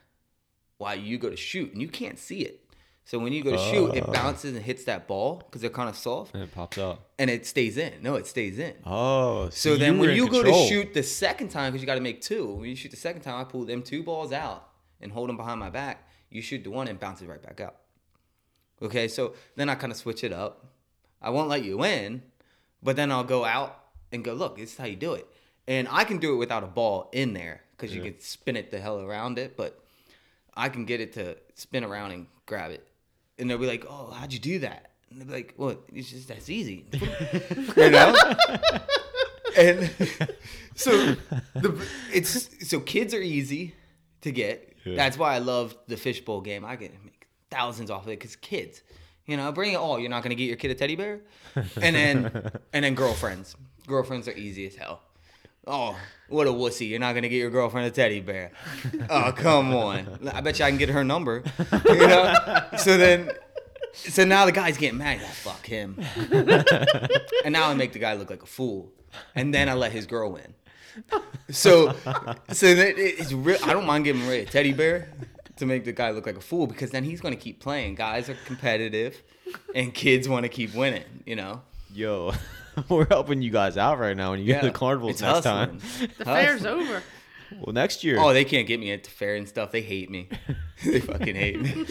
[0.79, 2.63] while you go to shoot, and you can't see it.
[3.05, 4.13] So when you go to shoot, it oh.
[4.13, 7.01] bounces and hits that ball because they're kind of soft, And it pops out.
[7.21, 8.03] and it stays in.
[8.03, 8.75] No, it stays in.
[8.85, 11.83] Oh, So see, then were when in you go to shoot the second time, because
[11.83, 14.03] you got to make two, when you shoot the second time, I pull them two
[14.03, 16.09] balls out and hold them behind my back.
[16.31, 17.77] You shoot the one and bounce it right back out.
[18.83, 20.67] Okay, so then I kind of switch it up.
[21.23, 22.23] I won't let you in,
[22.83, 25.29] but then I'll go out and go, look, this is how you do it.
[25.69, 28.71] And I can do it without a ball in there because you can spin it
[28.73, 29.83] the hell around it, but
[30.57, 32.87] I can get it to spin around and grab it.
[33.39, 34.93] And they'll be like, oh, how'd you do that?
[35.11, 36.87] And they'll be like, well, it's just that's easy.
[37.77, 38.15] you know?
[39.57, 39.91] and
[40.75, 41.17] so
[41.55, 43.75] the it's so kids are easy
[44.23, 44.75] to get.
[44.85, 44.97] Yeah.
[44.97, 46.65] That's why I love the fishbowl game.
[46.65, 48.83] I can make thousands off of it because kids,
[49.27, 49.99] you know, bring it all.
[49.99, 51.21] You're not gonna get your kid a teddy bear,
[51.55, 53.57] and then and then girlfriends.
[53.87, 55.01] Girlfriends are easy as hell.
[55.67, 55.97] Oh,
[56.29, 56.89] what a wussy!
[56.89, 58.53] You're not gonna get your girlfriend a teddy bear.
[59.11, 60.19] Oh, come on!
[60.33, 61.43] I bet you I can get her number.
[61.89, 62.35] You know.
[62.79, 63.31] So then,
[63.93, 65.21] so now the guy's getting mad.
[65.21, 65.99] Like, Fuck him.
[67.45, 68.93] and now I make the guy look like a fool,
[69.35, 70.55] and then I let his girl win.
[71.51, 71.93] So,
[72.53, 73.59] so it's real.
[73.65, 75.13] I don't mind giving Ray a teddy bear
[75.57, 77.97] to make the guy look like a fool because then he's gonna keep playing.
[77.97, 79.21] Guys are competitive,
[79.75, 81.05] and kids want to keep winning.
[81.27, 81.63] You know.
[81.93, 82.33] Yo,
[82.89, 85.81] we're helping you guys out right now when you get to the carnivals next hustling.
[85.81, 85.81] time.
[86.19, 86.45] The Hustling.
[86.47, 87.03] fair's over.
[87.61, 88.19] Well, next year.
[88.19, 89.71] Oh, they can't get me at the fair and stuff.
[89.71, 90.29] They hate me.
[90.85, 91.87] they fucking hate me.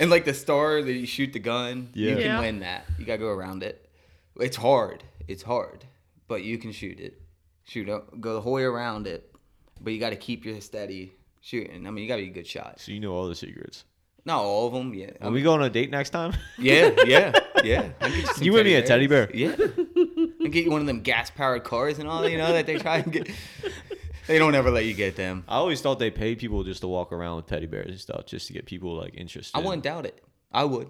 [0.00, 2.40] and like the star that you shoot the gun, you can Yeah.
[2.40, 2.84] win that.
[2.98, 3.88] You gotta go around it.
[4.38, 5.04] It's hard.
[5.28, 5.84] It's hard,
[6.28, 7.20] but you can shoot it.
[7.64, 9.34] Shoot up, go the whole way around it,
[9.80, 11.86] but you got to keep your steady shooting.
[11.86, 12.78] I mean, you got to be a good shot.
[12.78, 13.84] so you know all the secrets.
[14.26, 15.10] Not all of them, yeah.
[15.20, 16.32] Are we going on a date next time?
[16.58, 17.32] yeah, yeah,
[17.62, 17.90] yeah.
[18.00, 18.88] I'll get some You win me a bears.
[18.88, 19.30] teddy bear.
[19.34, 19.54] Yeah.
[19.58, 22.76] And get you one of them gas powered cars and all, you know, that they
[22.78, 23.30] try and get.
[24.26, 25.44] They don't ever let you get them.
[25.46, 28.24] I always thought they paid people just to walk around with teddy bears and stuff,
[28.24, 29.54] just to get people like interested.
[29.56, 30.24] I wouldn't doubt it.
[30.50, 30.88] I would.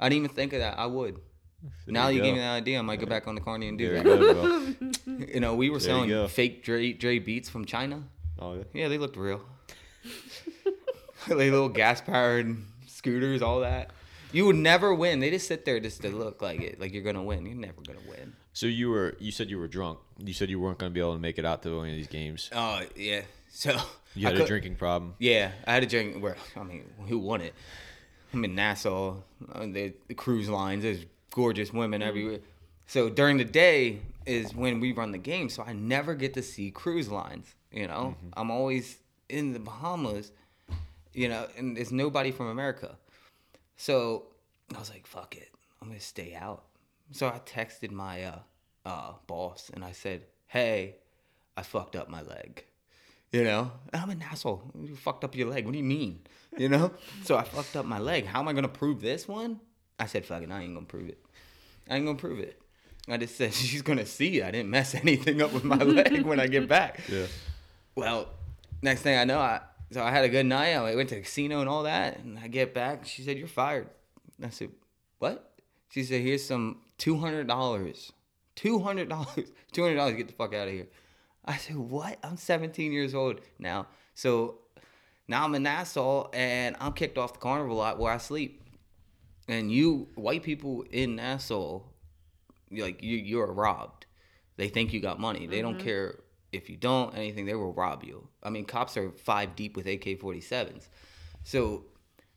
[0.00, 0.76] I didn't even think of that.
[0.76, 1.20] I would.
[1.86, 2.24] now you go.
[2.24, 4.02] give me that idea, I might go back on the carny and do There you
[4.02, 4.34] that.
[4.34, 5.26] go, bro.
[5.32, 6.26] You know, we were There you selling go.
[6.28, 8.02] fake Dre, Dre beats from China.
[8.40, 8.62] Oh, yeah.
[8.74, 9.40] Yeah, they looked real.
[11.36, 13.90] they little gas powered scooters, all that.
[14.32, 15.20] You would never win.
[15.20, 17.46] They just sit there just to look like it, like you're gonna win.
[17.46, 18.34] You're never gonna win.
[18.52, 19.98] So you were you said you were drunk.
[20.18, 22.08] You said you weren't to be able to make it out to any of these
[22.08, 22.50] games.
[22.54, 23.22] Oh yeah.
[23.50, 23.70] So
[24.14, 25.14] You I had a could- drinking problem.
[25.18, 26.22] Yeah, I had a drink.
[26.22, 27.54] Where I mean, who won it?
[28.34, 29.16] I'm in Nassau.
[29.52, 30.82] uh, The, the cruise lines.
[30.82, 32.40] There's gorgeous women everywhere.
[32.86, 35.48] So during the day is when we run the game.
[35.48, 37.54] So I never get to see cruise lines.
[37.72, 40.32] You know, I'm always in the Bahamas.
[41.16, 42.98] You know, and there's nobody from America.
[43.76, 44.26] So
[44.74, 45.48] I was like, "Fuck it,
[45.80, 46.64] I'm gonna stay out."
[47.10, 48.38] So I texted my uh,
[48.84, 50.96] uh, boss and I said, "Hey,
[51.56, 52.64] I fucked up my leg."
[53.32, 54.62] You know, And I'm an asshole.
[54.78, 55.64] You fucked up your leg.
[55.64, 56.20] What do you mean?
[56.56, 56.92] You know?
[57.24, 58.26] so I fucked up my leg.
[58.26, 59.58] How am I gonna prove this one?
[59.98, 61.24] I said, "Fuck it, I ain't gonna prove it.
[61.88, 62.60] I ain't gonna prove it."
[63.08, 64.42] I just said she's gonna see.
[64.42, 67.00] I didn't mess anything up with my leg when I get back.
[67.08, 67.26] Yeah.
[67.94, 68.28] Well,
[68.82, 70.72] next thing I know, I so I had a good night.
[70.72, 73.06] I went to the casino and all that, and I get back.
[73.06, 73.88] She said, "You're fired."
[74.42, 74.70] I said,
[75.18, 75.52] "What?"
[75.90, 78.12] She said, "Here's some two hundred dollars.
[78.54, 79.52] Two hundred dollars.
[79.72, 80.16] Two hundred dollars.
[80.16, 80.88] Get the fuck out of here."
[81.44, 84.58] I said, "What?" I'm 17 years old now, so
[85.28, 88.62] now I'm in Nassau, and I'm kicked off the carnival lot where I sleep.
[89.48, 91.82] And you, white people in Nassau,
[92.70, 94.06] like you, you're robbed.
[94.56, 95.46] They think you got money.
[95.46, 95.84] They don't mm-hmm.
[95.84, 96.18] care
[96.56, 97.46] if you don't anything.
[97.46, 98.28] They will rob you.
[98.42, 100.88] I mean, cops are five deep with AK-47s.
[101.44, 101.84] So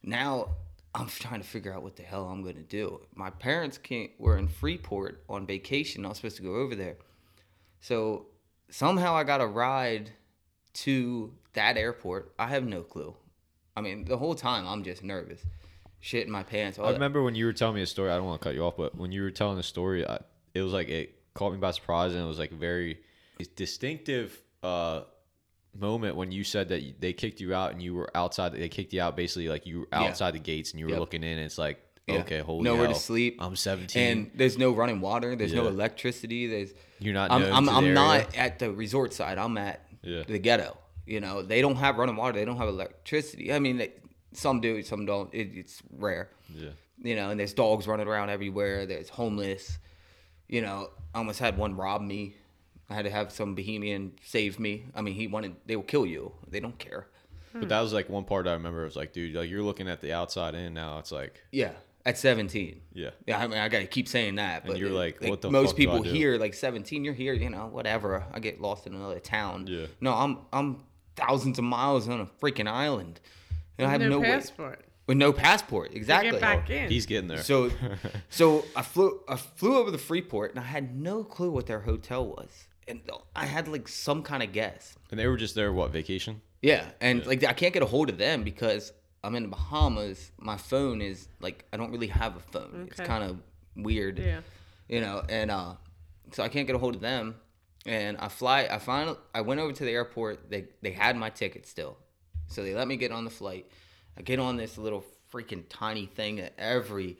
[0.03, 0.55] now
[0.93, 3.01] I'm trying to figure out what the hell I'm gonna do.
[3.15, 4.11] My parents can't.
[4.19, 6.05] Were in Freeport on vacation.
[6.05, 6.97] I was supposed to go over there.
[7.81, 8.27] So
[8.69, 10.11] somehow I got a ride
[10.73, 12.33] to that airport.
[12.37, 13.15] I have no clue.
[13.75, 15.41] I mean, the whole time I'm just nervous,
[15.99, 16.77] shit in my pants.
[16.77, 16.93] I that.
[16.93, 18.11] remember when you were telling me a story.
[18.11, 20.19] I don't want to cut you off, but when you were telling the story, I,
[20.53, 22.99] it was like it caught me by surprise, and it was like very
[23.47, 25.01] distinctive uh,
[25.77, 28.53] moment when you said that they kicked you out and you were outside.
[28.53, 29.99] They kicked you out basically like you were Yeah.
[30.03, 30.99] outside the gates and you were Yep.
[30.99, 31.37] looking in.
[31.37, 32.19] And it's like Yeah.
[32.21, 33.37] okay, holy Nowhere to sleep.
[33.39, 34.01] I'm 17.
[34.11, 35.35] and there's no running water.
[35.35, 36.47] There's no electricity.
[36.47, 39.37] There's You're not I'm I'm, I'm not at the resort side.
[39.37, 40.23] I'm at Yeah.
[40.23, 40.77] the ghetto.
[41.05, 42.37] You know, they don't have running water.
[42.37, 43.51] They don't have electricity.
[43.53, 43.93] I mean, they,
[44.33, 45.33] some do, some don't.
[45.33, 46.29] It, it's rare.
[46.53, 46.69] yeah.
[47.01, 48.85] You know, and there's dogs running around everywhere.
[48.85, 49.79] There's homeless.
[50.47, 52.35] You know, I almost had one rob me.
[52.89, 54.85] I had to have some Bahamian save me.
[54.95, 55.55] I mean, he wanted.
[55.65, 56.31] They will kill you.
[56.47, 57.07] They don't care.
[57.53, 58.81] But that was like one part I remember.
[58.83, 60.99] It was like, dude, like you're looking at the outside in now.
[60.99, 61.71] It's like, Yeah,
[62.05, 62.79] at 17.
[62.93, 65.49] yeah, Yeah, I mean, I gotta keep saying that, but you're it- like, what the
[65.49, 66.11] most fuck do I people do?
[66.11, 68.23] here, like 17, you're here, you know, whatever.
[68.31, 69.65] I get lost in another town.
[69.67, 69.87] Yeah.
[69.99, 70.83] No, I'm I'm
[71.15, 73.19] thousands of miles on a freaking island,
[73.77, 74.85] and I have no, no, way passport.
[75.07, 75.93] with no passport.
[75.93, 76.31] Exactly.
[76.31, 76.89] Get back oh, in.
[76.89, 77.43] he's getting there.
[77.43, 77.71] So,
[78.29, 81.81] so I flew I flew over the Freeport, and I had no clue what their
[81.81, 83.01] hotel was, and
[83.35, 84.95] I had like some kind of guess.
[85.11, 86.41] and they were just there, what vacation?
[86.61, 88.91] Yeah, and like I can't get a hold of them because
[89.23, 90.31] I'm in the Bahamas.
[90.39, 92.87] My phone is like I don't really have a phone.
[92.89, 93.37] It's kind of
[93.75, 94.19] weird.
[94.19, 94.41] Yeah.
[94.87, 95.73] You know, and uh
[96.31, 97.35] so I can't get a hold of them.
[97.85, 100.49] And I fly I finally I went over to the airport.
[100.49, 101.97] They they had my ticket still.
[102.47, 103.67] So they let me get on the flight.
[104.17, 107.17] I get on this little freaking tiny thing that every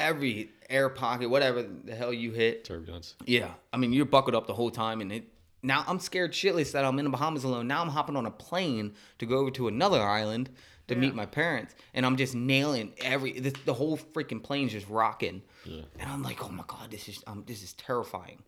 [0.00, 3.14] every air pocket, whatever the hell you hit, Turbulence.
[3.26, 5.24] yeah, I mean you're buckled up the whole time, and it.
[5.62, 7.66] Now I'm scared shitless that I'm in the Bahamas alone.
[7.66, 10.48] Now I'm hopping on a plane to go over to another island
[10.88, 14.88] to meet my parents, and I'm just nailing every the, the whole freaking plane's just
[14.88, 15.82] rocking, Yeah.
[16.00, 18.42] and I'm like, oh my god, this is um, this is terrifying.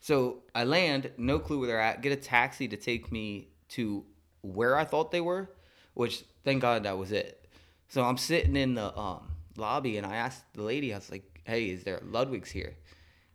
[0.00, 2.02] So I land, no clue where they're at.
[2.02, 4.04] Get a taxi to take me to
[4.42, 5.50] where I thought they were,
[5.94, 7.48] which thank God that was it.
[7.88, 11.40] So I'm sitting in the um, lobby and I asked the lady, I was like,
[11.44, 12.74] "Hey, is there Ludwig's here?"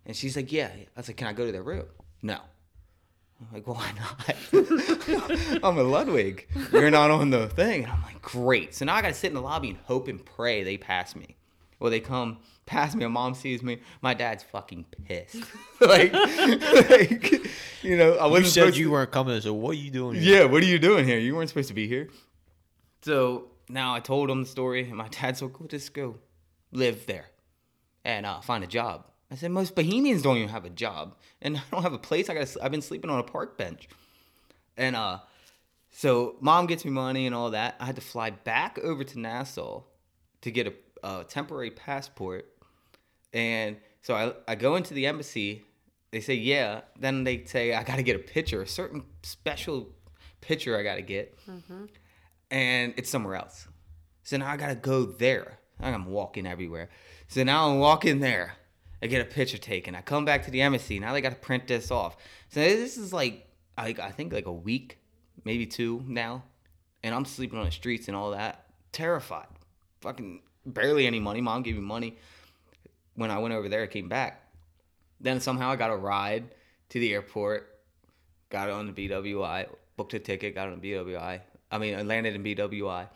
[0.05, 1.85] And she's like, "Yeah." I was like, "Can I go to their room?"
[2.21, 2.39] No.
[3.41, 4.35] I'm like, why not?
[5.63, 6.45] I'm a Ludwig.
[6.73, 7.83] You're not on the thing.
[7.83, 8.75] And I'm like, great.
[8.75, 11.15] So now I got to sit in the lobby and hope and pray they pass
[11.15, 11.37] me.
[11.79, 13.05] Well, they come past me.
[13.05, 13.79] My mom sees me.
[14.01, 15.37] My dad's fucking pissed.
[15.79, 17.31] like, like,
[17.81, 20.19] you know, I wasn't You said you to- weren't coming, so what are you doing?
[20.19, 20.39] Here?
[20.39, 21.17] yeah, what are you doing here?
[21.17, 22.09] You weren't supposed to be here.
[23.03, 26.17] So now I told him the story, and my dad's like, "Well, just go
[26.71, 27.27] live there
[28.03, 31.57] and uh, find a job." I said, "Most Bahamians don't even have a job, and
[31.57, 32.29] I don't have a place.
[32.29, 32.55] I got.
[32.61, 33.87] I've been sleeping on a park bench."
[34.75, 35.19] And uh,
[35.91, 37.75] so mom gets me money and all that.
[37.79, 39.83] I had to fly back over to Nassau
[40.41, 42.45] to get a, a temporary passport,
[43.33, 45.63] and so I I go into the embassy.
[46.11, 46.81] They say yeah.
[46.99, 49.89] Then they say I got to get a picture, a certain special
[50.41, 51.37] picture I got to get,
[52.51, 53.67] and it's somewhere else.
[54.23, 55.59] So now I got to go there.
[55.79, 56.89] I'm walking everywhere.
[57.27, 58.53] So now I'm walking there.
[59.01, 59.95] I get a picture taken.
[59.95, 60.99] I come back to the embassy.
[60.99, 62.17] Now they got to print this off.
[62.49, 64.97] So this is like, I, I think like a week,
[65.45, 66.43] maybe two now,
[67.01, 69.47] and I'm sleeping on the streets and all that, terrified.
[70.01, 71.41] fucking barely any money.
[71.41, 72.17] Mom gave me money.
[73.15, 74.43] When I went over there, I came back.
[75.21, 76.55] Then somehow I got a ride
[76.89, 77.79] to the airport,
[78.49, 81.41] got on the BWI, booked a ticket, got on the BWI.
[81.71, 83.07] I mean, I landed in BWI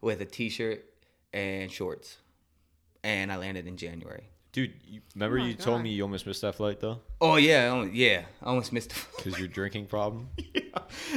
[0.00, 0.84] with a t-shirt
[1.32, 2.18] and shorts.
[3.02, 4.24] And I landed in January.
[4.52, 7.36] Dude, you, remember Oh my you told me you almost missed that flight though, Oh
[7.36, 8.90] yeah, I almost, yeah, I almost missed.
[8.90, 10.28] the- because your drinking problem.
[10.54, 10.62] yeah.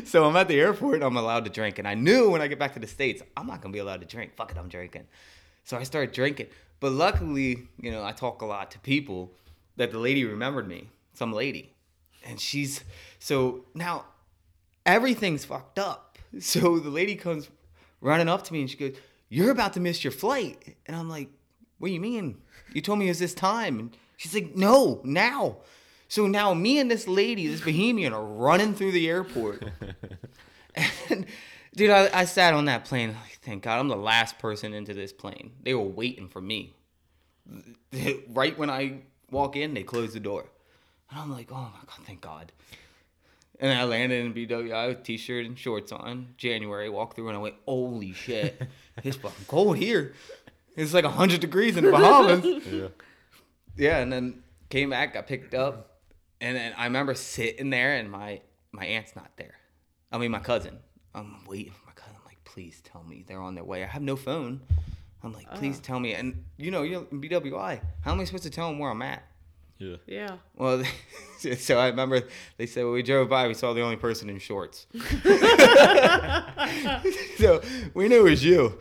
[0.06, 1.78] so I'm at the airport I'm allowed to drink.
[1.80, 3.80] And I knew when I get back to the States, I'm not going to be
[3.80, 4.36] allowed to drink.
[4.36, 5.06] Fuck it, I'm drinking.
[5.65, 6.47] So I started drinking.
[6.80, 9.34] But luckily, you know, I talk a lot to people
[9.76, 11.76] that the lady remembered me, some lady.
[12.26, 12.84] And she's,
[13.19, 14.06] so now
[14.86, 16.07] everything's fucked up.
[16.39, 17.50] So the lady comes
[18.02, 18.95] running up to me and she goes,
[19.30, 20.78] You're about to miss your flight.
[20.86, 21.30] And I'm like,
[21.80, 22.38] What do you mean?
[22.73, 23.80] You told me it was this time.
[23.80, 25.58] And she's like, No, now.
[26.10, 29.63] So now me and this lady, this Bahamian, are running through the airport.
[31.10, 31.26] and
[31.76, 33.10] dude, I, I sat on that plane.
[33.10, 35.52] Like, thank God, I'm the last person into this plane.
[35.63, 36.73] They were waiting for me.
[38.30, 39.00] Right when I
[39.32, 40.45] walk in, they close the door.
[41.10, 42.52] And I'm like, oh my God, thank God.
[43.60, 46.36] And I landed in BWI with t-shirt and shorts on.
[46.38, 48.62] January, walked through and I went, holy shit,
[49.04, 50.13] it's fucking cold here.
[50.76, 52.46] It's like 100 degrees in the Bahamas.
[52.72, 52.88] yeah.
[53.76, 55.98] Yeah, and then came back, got picked up,
[56.41, 58.41] and then I remember sitting there, and my
[58.72, 59.56] my aunt's not there.
[60.12, 60.80] I mean, my cousin.
[61.13, 62.15] I'm waiting for my cousin.
[62.17, 63.84] I'm like, please tell me they're on their way.
[63.84, 64.62] I have no phone.
[65.24, 65.84] I'm like, please ah.
[65.84, 66.13] tell me.
[66.13, 67.82] And you know, you're in BWI.
[68.02, 69.24] How am I supposed to tell them where I'm at?
[69.79, 69.97] Yeah.
[70.07, 70.37] Yeah.
[70.55, 70.83] Well,
[71.57, 72.21] so I remember
[72.57, 74.87] they said when we drove by, we saw the only person in shorts.
[77.37, 77.61] so
[77.93, 78.79] we knew it was you.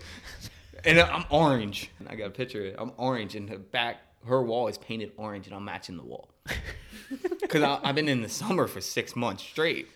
[0.85, 1.91] And I'm orange.
[1.99, 2.61] And I got a picture.
[2.61, 2.77] of it.
[2.79, 6.31] I'm orange, and the back, her wall is painted orange, and I'm matching the wall.
[7.41, 9.89] Because I've been in the summer for six months straight.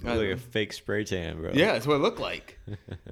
[0.00, 1.50] You look like a uh, fake spray tan, bro.
[1.52, 2.58] Yeah, that's what it looked like.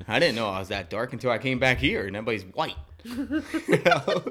[0.06, 2.76] I didn't know I was that dark until I came back here, and everybody's white.
[3.04, 3.42] You
[3.84, 4.24] know?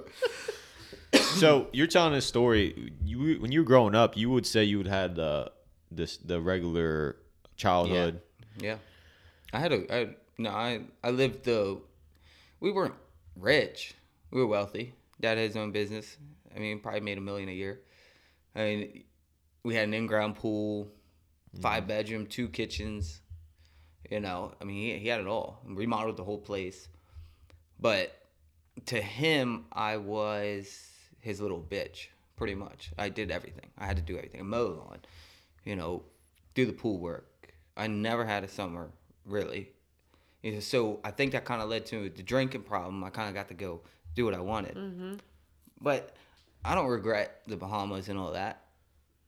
[1.36, 2.92] So you're telling this story.
[3.04, 5.52] You when you were growing up, you would say you would had the
[5.92, 7.18] this the regular
[7.56, 8.22] childhood.
[8.58, 8.78] Yeah.
[9.54, 11.80] I had a I no, I I lived the
[12.60, 12.96] we weren't
[13.36, 13.94] rich.
[14.32, 14.94] We were wealthy.
[15.20, 16.18] Dad had his own business.
[16.56, 17.82] I mean, probably made a million a year.
[18.56, 19.04] I mean,
[19.64, 20.88] we had an in-ground pool,
[21.62, 21.88] five mm-hmm.
[21.88, 23.22] bedroom, two kitchens.
[24.10, 25.62] You know, I mean, he, he had it all.
[25.66, 26.88] Remodeled the whole place.
[27.80, 28.16] But
[28.88, 30.95] to him, I was
[31.26, 32.92] his little bitch, pretty much.
[33.00, 33.72] I did everything.
[33.80, 34.46] I had to do everything.
[34.46, 35.00] Mow the lawn,
[35.64, 36.04] you know,
[36.54, 37.52] do the pool work.
[37.76, 38.92] I never had a summer,
[39.26, 39.72] really.
[40.44, 43.04] You so I think that kind of led to the drinking problem.
[43.04, 43.82] I kind of got to go
[44.14, 44.76] do what I wanted.
[44.76, 45.16] Mm-hmm.
[45.82, 46.16] But
[46.64, 48.62] I don't regret the Bahamas and all that.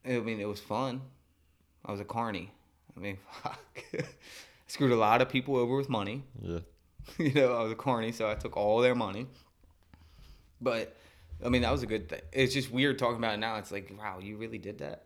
[0.05, 1.01] I mean, it was fun.
[1.83, 2.51] I was a carny.
[2.95, 3.83] I mean, fuck.
[4.67, 6.23] Screwed a lot of people over with money.
[6.41, 6.59] Yeah.
[7.17, 9.25] you know, I was a carny, so I took all their money.
[10.61, 10.95] But
[11.45, 12.21] I mean, that was a good thing.
[12.33, 13.57] It's just weird talking about it now.
[13.57, 15.05] It's like, wow, you really did that?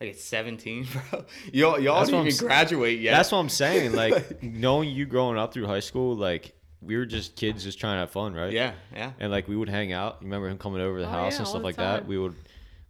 [0.00, 1.24] Like at 17, bro.
[1.52, 3.12] Y'all, y'all That's what didn't even s- graduate yet.
[3.12, 3.92] That's what I'm saying.
[3.96, 7.94] Like knowing you growing up through high school, like we were just kids just trying
[7.94, 8.52] to have fun, right?
[8.52, 9.12] Yeah, yeah.
[9.20, 10.16] And like we would hang out.
[10.20, 12.06] You remember him coming over the Oh, house yeah, and stuff the like that.
[12.08, 12.34] We would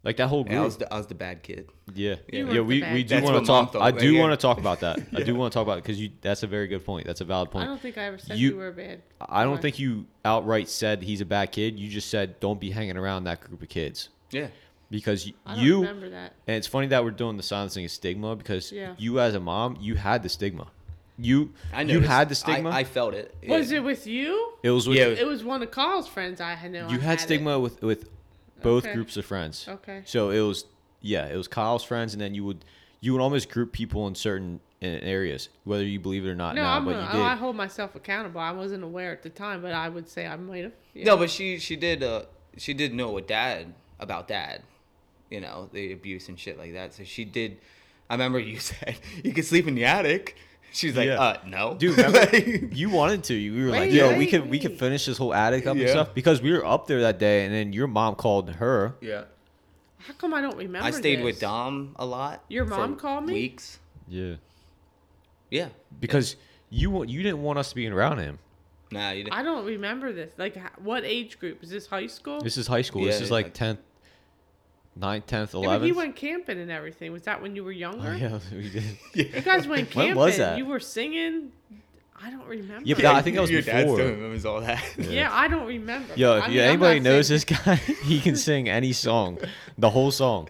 [0.05, 0.65] like that whole Yeah, I group.
[0.65, 1.69] was the, I was the bad kid.
[1.95, 2.55] Yeah, You yeah.
[2.55, 3.73] weren't We, we do want to talk.
[3.73, 4.21] thought, I do yeah.
[4.21, 4.99] want to talk about that.
[5.15, 6.11] I do want to talk about it because you.
[6.21, 7.07] That's a very good point.
[7.07, 7.65] That's a valid point.
[7.65, 9.03] I don't think I ever said You- you, were bad.
[9.21, 9.63] I don't boy.
[9.63, 11.79] think you outright said he's a bad kid.
[11.79, 14.49] You just said don't be hanging around that group of kids Yeah.
[14.91, 15.81] because y- I don't you.
[15.81, 16.33] remember that.
[16.47, 18.95] And it's funny that we're doing the silencing of stigma because Yeah.
[18.99, 20.67] you, as a mom, you had the stigma.
[21.19, 22.71] You I you had the stigma.
[22.71, 23.35] I, I felt it.
[23.47, 24.55] Was it with you?
[24.63, 26.41] it was with, Yeah, It was one of Carl's friends.
[26.41, 26.89] I had no.
[26.89, 27.23] you I had it.
[27.23, 28.09] stigma with with
[28.63, 28.95] both Okay.
[28.95, 29.67] groups of friends.
[29.69, 30.03] Okay.
[30.05, 30.65] So it was
[31.01, 32.65] yeah, it was Kyle's friends, and then you would
[33.01, 36.55] you would almost group people in certain in areas, whether you believe it or not
[36.57, 37.21] No, now, I'm but a, you did.
[37.21, 38.41] I hold myself accountable.
[38.41, 40.73] I wasn't aware at the time, but I would say I might have.
[40.95, 41.05] Yeah.
[41.05, 42.23] No, but she she did uh
[42.57, 44.63] she did know what dad about dad,
[45.31, 46.95] you know the abuse and shit like that.
[46.95, 47.59] So she did.
[48.11, 50.37] I remember you said you could sleep in the attic.
[50.73, 51.21] She's like, Yeah.
[51.21, 52.37] uh, no, Dude, remember,
[52.75, 53.35] you wanted to.
[53.35, 54.81] You we were like, Wait, yo, we wait, could we could wait.
[54.81, 55.91] finish this whole attic up and Yeah.
[55.91, 58.95] stuff because we were up there that day, and then your mom called her.
[59.01, 59.25] yeah.
[59.99, 60.85] How come I don't remember?
[60.87, 61.25] I stayed this?
[61.25, 62.43] with Dom a lot.
[62.49, 63.35] Your for mom called me?
[63.35, 63.79] Weeks.
[64.09, 64.35] Yeah,
[65.51, 65.69] Yeah.
[66.01, 66.35] because
[66.71, 68.39] you wa- you didn't want us to be around him.
[68.91, 69.35] Nah, you didn't.
[69.37, 70.33] I don't remember this.
[70.39, 71.87] Like, h- what age group is this?
[71.87, 72.41] High school?
[72.41, 73.05] This is high school.
[73.05, 73.79] this Yeah, is like like- tenth,
[74.99, 77.13] 9th, tenth, Yeah, but he went camping and everything.
[77.13, 78.11] Was that when you were younger?
[78.11, 78.85] Oh yeah, we did.
[79.15, 80.15] You guys went camping.
[80.17, 80.59] When was that?
[80.59, 81.53] You were singing.
[82.25, 82.83] I don't remember.
[82.85, 83.97] Yeah, but I think that was your dad before.
[83.97, 84.85] still remembers all that.
[84.97, 86.15] Yeah, I don't remember.
[86.15, 87.75] Yo, I if mean, you, I'm anybody knows saying- this guy,
[88.05, 89.39] he can sing any song,
[89.77, 90.49] the whole song.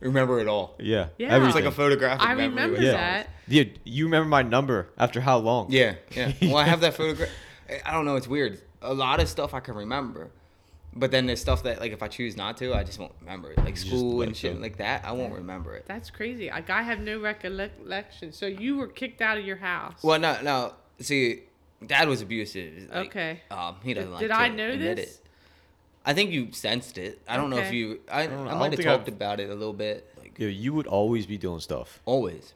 [0.00, 0.74] Remember it all.
[0.80, 1.26] Yeah, Yeah.
[1.26, 1.54] It's everything.
[1.64, 2.48] like a photographic I memory.
[2.48, 2.92] remember Yeah.
[2.92, 3.28] that.
[3.48, 5.66] Dude, you remember my number after how long?
[5.70, 6.32] Yeah, yeah.
[6.42, 7.28] Well, I have that photograph.
[7.68, 8.16] I- I don't know.
[8.16, 8.60] It's weird.
[8.80, 10.30] A lot of stuff I can remember,
[10.94, 13.50] but then there's stuff that like if I choose not to, I just won't remember
[13.52, 13.58] it.
[13.58, 14.60] Like just school let and it shit go.
[14.60, 15.84] like that, I won't remember it.
[15.86, 16.50] That's crazy.
[16.50, 18.32] Like I have no recollection.
[18.32, 20.02] So you were kicked out of your house.
[20.02, 20.74] Well, no, no.
[21.00, 21.42] See,
[21.86, 22.90] dad was abusive.
[22.90, 23.40] like, Okay.
[23.50, 25.14] Um, he doesn't Did- like did to I know admit this?
[25.16, 25.18] it.
[26.04, 27.20] I think you sensed it.
[27.28, 28.00] I don't know if you.
[28.10, 28.24] I, I.
[28.26, 30.08] I might have talked I've- about it a little bit.
[30.18, 32.00] Like Yeah, you would always be doing stuff.
[32.04, 32.54] always.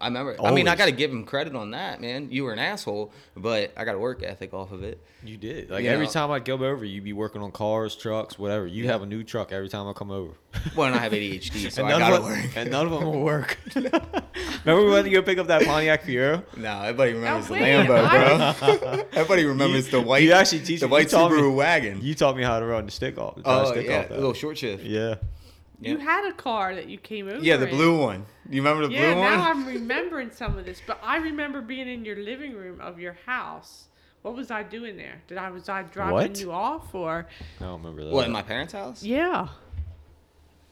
[0.00, 0.36] I remember.
[0.40, 2.30] I mean, I got to give him credit on that, man.
[2.30, 5.00] You were an asshole, but I got a work ethic off of it.
[5.24, 5.70] You did.
[5.70, 8.66] Like You every know- time I'd come over, you'd be working on cars, trucks, whatever.
[8.68, 8.92] You Yeah.
[8.92, 10.32] have a new truck every time I come over.
[10.76, 12.56] Well, and I have ADHD, so and, I none gotta of them, work.
[12.56, 13.58] and none of them will work.
[13.74, 16.42] Remember we went to go pick up that Pontiac Fiero?
[16.56, 19.04] Nah, everybody remembers the wait, Lambo, bro.
[19.12, 20.22] everybody remembers You- the white.
[20.22, 22.00] you actually teach the me- white you taught me- Subaru wagon.
[22.02, 23.34] You taught me how to run the stick off.
[23.44, 24.84] how to oh stick yeah, off a little short shift.
[24.84, 25.16] Yeah.
[25.80, 27.38] You had a car that you came over.
[27.38, 27.74] Yeah, the in.
[27.74, 28.26] blue one.
[28.50, 29.40] You remember the Yeah, blue now one?
[29.58, 33.16] I'm remembering some of this, but I remember being in your living room of your
[33.26, 33.84] house.
[34.22, 35.22] What was I doing there?
[35.28, 36.40] Did I was I dropping What?
[36.40, 37.26] you off or?
[37.60, 38.12] I don't remember that.
[38.12, 39.02] What in my parents' house?
[39.04, 39.48] Yeah.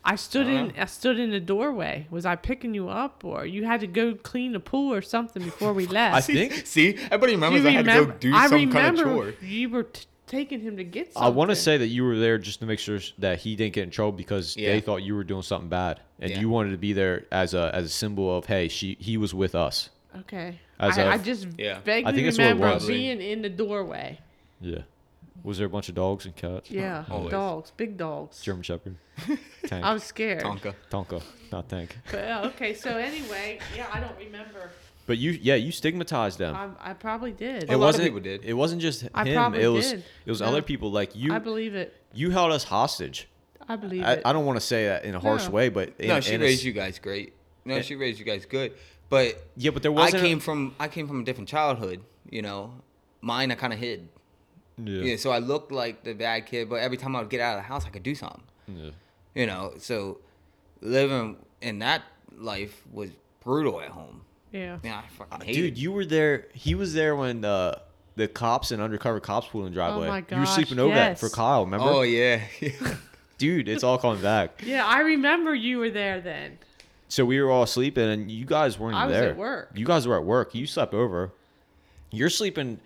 [0.05, 0.83] I stood in Uh-huh.
[0.83, 2.07] I stood in the doorway.
[2.11, 5.43] Was I picking you up or you had to go clean the pool or something
[5.43, 6.17] before we left?
[6.17, 9.05] I think See, everybody remembers You I had to go do I some kind of
[9.05, 9.35] chore.
[9.43, 11.23] You were t- taking him to get something.
[11.27, 13.75] I want to say that you were there just to make sure that he didn't
[13.75, 14.73] get in trouble because Yeah.
[14.73, 16.41] they thought you were doing something bad, and Yeah.
[16.41, 19.33] you wanted to be there as a as a symbol of hey, she he was
[19.35, 19.91] with us.
[20.21, 20.59] Okay.
[20.79, 21.81] As I, a- I just Yeah.
[21.81, 22.87] vaguely I think that's what it remember was.
[22.87, 24.19] being in the doorway.
[24.61, 24.79] Yeah.
[25.43, 26.71] Was there a bunch of dogs and cats?
[26.71, 27.05] Yeah.
[27.11, 27.31] Always.
[27.31, 28.41] Dogs, big dogs.
[28.43, 28.97] German Shepherd.
[29.67, 29.85] Tank.
[29.85, 30.43] I was scared.
[30.43, 30.75] Tonka.
[30.91, 31.23] Tonka,
[31.53, 31.97] not tank.
[32.11, 34.71] But, uh, okay, so anyway, yeah, I don't remember.
[35.07, 36.55] But you, yeah, you stigmatized them.
[36.57, 37.65] I, I probably did.
[37.65, 38.05] A it lot of wasn't.
[38.05, 38.45] people did.
[38.45, 39.35] It wasn't just I him.
[39.35, 39.91] probably It was.
[39.93, 40.05] did.
[40.25, 40.49] It was No.
[40.49, 41.33] other people like you.
[41.33, 41.95] I believe it.
[42.13, 43.29] you held us hostage.
[43.69, 44.23] I believe I, it.
[44.25, 45.51] I don't want to say that in a harsh No.
[45.51, 47.35] way, but in, No, she in a raised s- you guys great.
[47.65, 47.83] No, Yeah.
[47.83, 48.73] she raised you guys good.
[49.09, 50.23] But Yeah, but there I wasn't.
[50.25, 52.01] came from I came from a different childhood.
[52.29, 52.75] You know,
[53.21, 54.09] mine I kind of hid.
[54.79, 55.03] Yeah.
[55.03, 57.57] Yeah, so I looked like the bad kid, but every time I would get out
[57.57, 58.43] of the house, I could do something.
[58.69, 58.91] yeah.
[59.35, 60.19] You know, so
[60.81, 62.03] living in that
[62.37, 63.11] life was
[63.43, 64.23] brutal at home.
[64.53, 64.79] Yeah.
[64.83, 65.79] Yeah, I fucking uh, hate Dude, it.
[65.79, 66.47] you were there.
[66.55, 67.81] He was there when the
[68.17, 70.07] the cops and undercover cops pulled in the oh driveway.
[70.07, 71.29] Oh my you were gosh, sleeping over that for.
[71.29, 71.65] Kyle.
[71.65, 71.87] Remember?
[71.87, 72.41] Oh yeah.
[73.39, 74.63] Dude, it's all coming back.
[74.65, 76.59] Yeah, I remember you were there then.
[77.09, 79.31] So we were all sleeping, and you guys weren't I was there.
[79.31, 79.71] at work.
[79.75, 80.55] You guys were at work.
[80.55, 81.31] You slept over.
[82.11, 82.81] You're sleeping.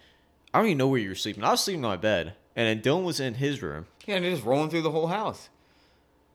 [0.52, 1.44] I don't even know where you were sleeping.
[1.44, 3.86] I was sleeping on my bed, and then Dylan was in his room.
[4.06, 5.48] yeah, and they're just rolling through the whole house.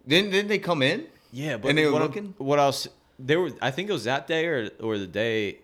[0.07, 1.07] Didn't didn't they come in?
[1.33, 2.33] Yeah, but And they were what, I'm- looking?
[2.37, 2.87] what else?
[3.19, 3.51] There were.
[3.61, 5.59] I think it was that day or or the day.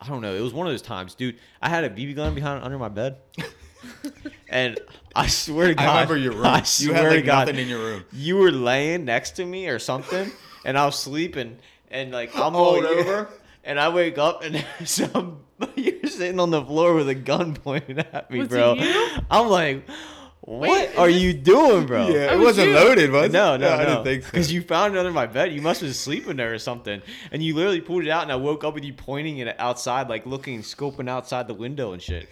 [0.00, 0.34] I don't know.
[0.34, 1.36] It was one of those times, dude.
[1.62, 3.16] I had a BB gun behind under my bed,
[4.48, 4.78] and
[5.14, 6.46] I swear to God, I remember your room.
[6.46, 8.04] I you swear had to like God, nothing in your room.
[8.12, 10.30] you were laying next to me or something,
[10.64, 11.58] and I was sleeping,
[11.90, 12.90] and like I'm Oh, rolled yeah.
[12.90, 13.28] over,
[13.64, 15.40] and I wake up, and some
[15.76, 18.74] you're sitting on the floor with a gun pointed at me, Was it bro.
[18.74, 19.08] you?
[19.30, 19.88] I'm like,
[20.46, 22.06] what Wait, are you doing, bro?
[22.08, 22.74] Yeah, it was wasn't you.
[22.76, 23.32] loaded, was it?
[23.32, 23.84] No, no, I no.
[23.86, 24.30] didn't think so.
[24.30, 25.52] Because you found it under my bed.
[25.52, 27.02] You must have been sleeping there or something.
[27.32, 30.08] And you literally pulled it out, and I woke up with you pointing it outside,
[30.08, 32.28] like looking, scoping outside the window and shit.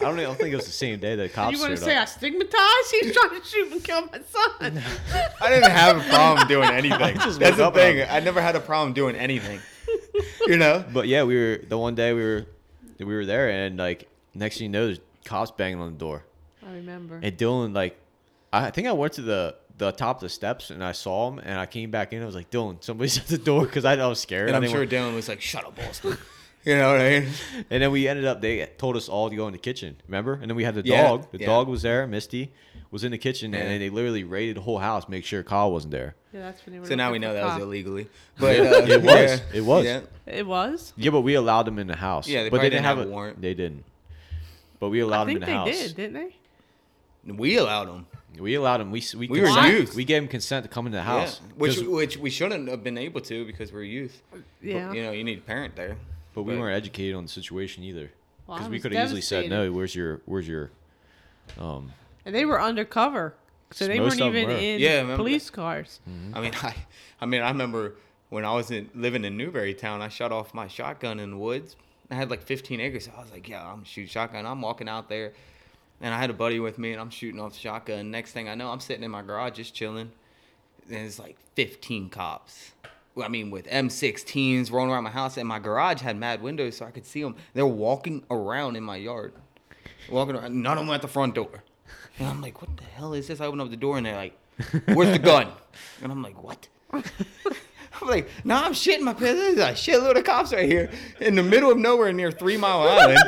[0.00, 1.70] I don't, know, I don't think it was the same day that cops you want
[1.70, 2.90] to showed say I stigmatized?
[3.00, 4.82] He was trying to shoot and kill my son.
[5.40, 7.16] I didn't have a problem doing anything.
[7.16, 8.00] just That's the thing.
[8.00, 9.60] and I never had a problem doing anything.
[10.46, 10.84] You know?
[10.92, 12.46] But yeah, we were the one day we were
[12.98, 16.24] we were there, and like next thing you know, there's cops banging on the door,
[16.72, 17.20] I remember.
[17.22, 17.98] and Dylan like,
[18.52, 21.38] I think I went to the the top of the steps and I saw him,
[21.38, 22.22] and I came back in.
[22.22, 24.48] I was like, Dylan, somebody's at the door because I, I was scared.
[24.48, 26.16] And I I'm didn't sure want- Dylan was like, "Shut up, Boston."
[26.64, 27.28] You know what I mean?
[27.70, 28.40] And then we ended up.
[28.40, 29.96] They told us all to go in the kitchen.
[30.06, 30.34] Remember?
[30.34, 31.26] And then we had the Yeah, dog.
[31.32, 31.46] The yeah.
[31.46, 32.06] dog was there.
[32.06, 32.52] Misty
[32.92, 33.62] was in the kitchen, Yeah.
[33.62, 36.14] and they literally raided the whole house, make sure Kyle wasn't there.
[36.32, 36.86] yeah, that's when they were.
[36.86, 38.06] So now we know for that was illegally.
[38.38, 39.40] But uh, It was.
[39.52, 39.84] It was.
[39.84, 40.00] Yeah.
[40.24, 40.92] It was.
[40.96, 42.28] Yeah, but we allowed them in the house.
[42.28, 43.42] Yeah, they but they didn't didn't have, have a a warrant.
[43.42, 43.82] They didn't.
[44.78, 45.82] But we allowed I them think in the they house.
[45.88, 46.36] did, didn't they?
[47.26, 48.06] We allowed them.
[48.38, 48.90] We allowed them.
[48.90, 49.94] We we, We were youth.
[49.94, 51.40] We gave them consent to come into the house.
[51.46, 51.52] Yeah.
[51.56, 54.22] Which 'Cause- which we shouldn't have been able to because we're youth.
[54.30, 54.92] But, Yeah.
[54.92, 55.96] you know, you need a parent there.
[56.34, 58.10] but we weren't educated on the situation either.
[58.46, 59.70] Well, Because we could have easily said no.
[59.70, 60.70] Where's your Where's your
[61.58, 61.92] um
[62.24, 63.34] And they were undercover,
[63.70, 64.54] so they weren't even were.
[64.54, 66.00] in Yeah, I remember police cars.
[66.08, 66.34] Mm-hmm.
[66.36, 66.74] I mean, I,
[67.20, 67.94] I mean, I remember
[68.30, 71.76] when I was in, living in Newberrytown, I shot off my shotgun in the woods.
[72.10, 73.08] I had like 15 acres.
[73.14, 74.46] I was like, yeah, I'm gonna shotgun.
[74.46, 75.32] I'm walking out there,
[76.02, 78.10] and I had a buddy with me, and I'm shooting off shotgun.
[78.10, 80.10] Next thing I know, I'm sitting in my garage just chilling,
[80.88, 82.72] and it's like 15 cops.
[83.22, 86.86] I mean, with M16s rolling around my house, and my garage had mad windows, so
[86.86, 87.36] I could see them.
[87.54, 89.32] They're walking around in my yard,
[90.10, 90.60] walking around.
[90.60, 91.62] None of them at the front door.
[92.18, 93.40] And I'm like, what the hell is this?
[93.40, 94.36] I open up the door, and they're like,
[94.92, 95.48] "Where's the gun?"
[96.02, 99.40] And I'm like, "What?" I'm like, "Nah, I'm shitting my pants.
[99.40, 100.90] There's a shitload of cops right here
[101.20, 103.18] in the middle of nowhere near Three Mile Island."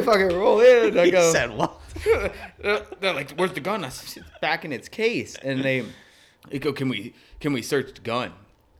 [0.00, 0.98] They fucking roll in.
[0.98, 1.74] I He go, said what?
[2.62, 5.84] they're like, "Where's the gun?" I said, "It's back in its case." And they,
[6.48, 8.32] they go, "Can we, can we search the gun?"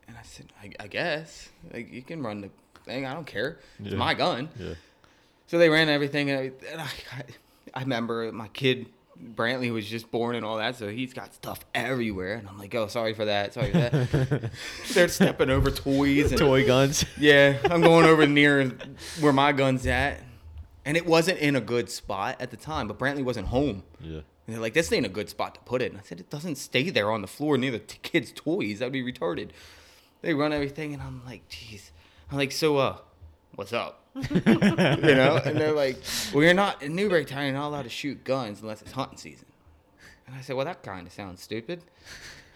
[0.06, 1.48] And I said, "I, I guess.
[1.72, 2.50] Like, you can run the
[2.84, 3.06] thing.
[3.06, 3.58] I don't care.
[3.80, 3.98] It's Yeah.
[3.98, 4.74] my gun." Yeah.
[5.46, 7.22] So they ran everything, and I, and I,
[7.74, 8.86] I remember my kid
[9.34, 12.72] Brantley was just born and all that, so he's got stuff everywhere, and I'm like,
[12.74, 13.54] "Oh, sorry for that.
[13.54, 14.50] Sorry for that."
[14.92, 17.04] They're stepping over toys and Toy guns.
[17.18, 18.70] yeah, I'm going over near
[19.20, 20.20] where my gun's at,
[20.89, 22.89] and it wasn't in a good spot at the time.
[22.89, 23.84] But Brantley wasn't home.
[24.01, 24.20] Yeah.
[24.47, 26.30] And they're like, "This ain't a good spot to put it." And I said, "It
[26.30, 28.78] doesn't stay there on the floor near the t- kids' toys.
[28.80, 29.51] That'd be retarded."
[30.22, 31.91] They run everything, and I'm like, "Jeez."
[32.30, 32.97] I'm like, "So, uh,
[33.55, 35.41] what's up?" you know?
[35.45, 35.99] And they're like,
[36.32, 37.45] "Well, you're not in Newberrytown.
[37.45, 39.47] You're not allowed to shoot guns unless it's hunting season."
[40.26, 41.84] And I said, "Well, that kind of sounds stupid."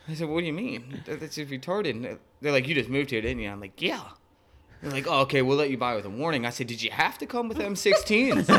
[0.09, 1.03] I said, "What do you mean?
[1.07, 3.81] That- That's just retarded." And they're like, "You just moved here, didn't you?" I'm like,
[3.81, 4.03] "Yeah."
[4.83, 6.45] They're like, oh, okay, we'll let you buy with a warning.
[6.45, 8.51] I said, did you have to come with M16s?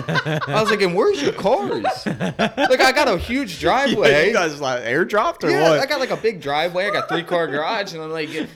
[0.48, 1.84] I was like, and where's your cars?
[2.06, 4.28] Like, I got a huge driveway.
[4.30, 5.80] you guys like airdropped or yeah, what?
[5.80, 6.88] I got like a big driveway.
[6.88, 8.48] I got three car garage, and I'm like, you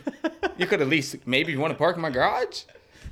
[0.65, 2.63] could at least maybe you want to park in my garage.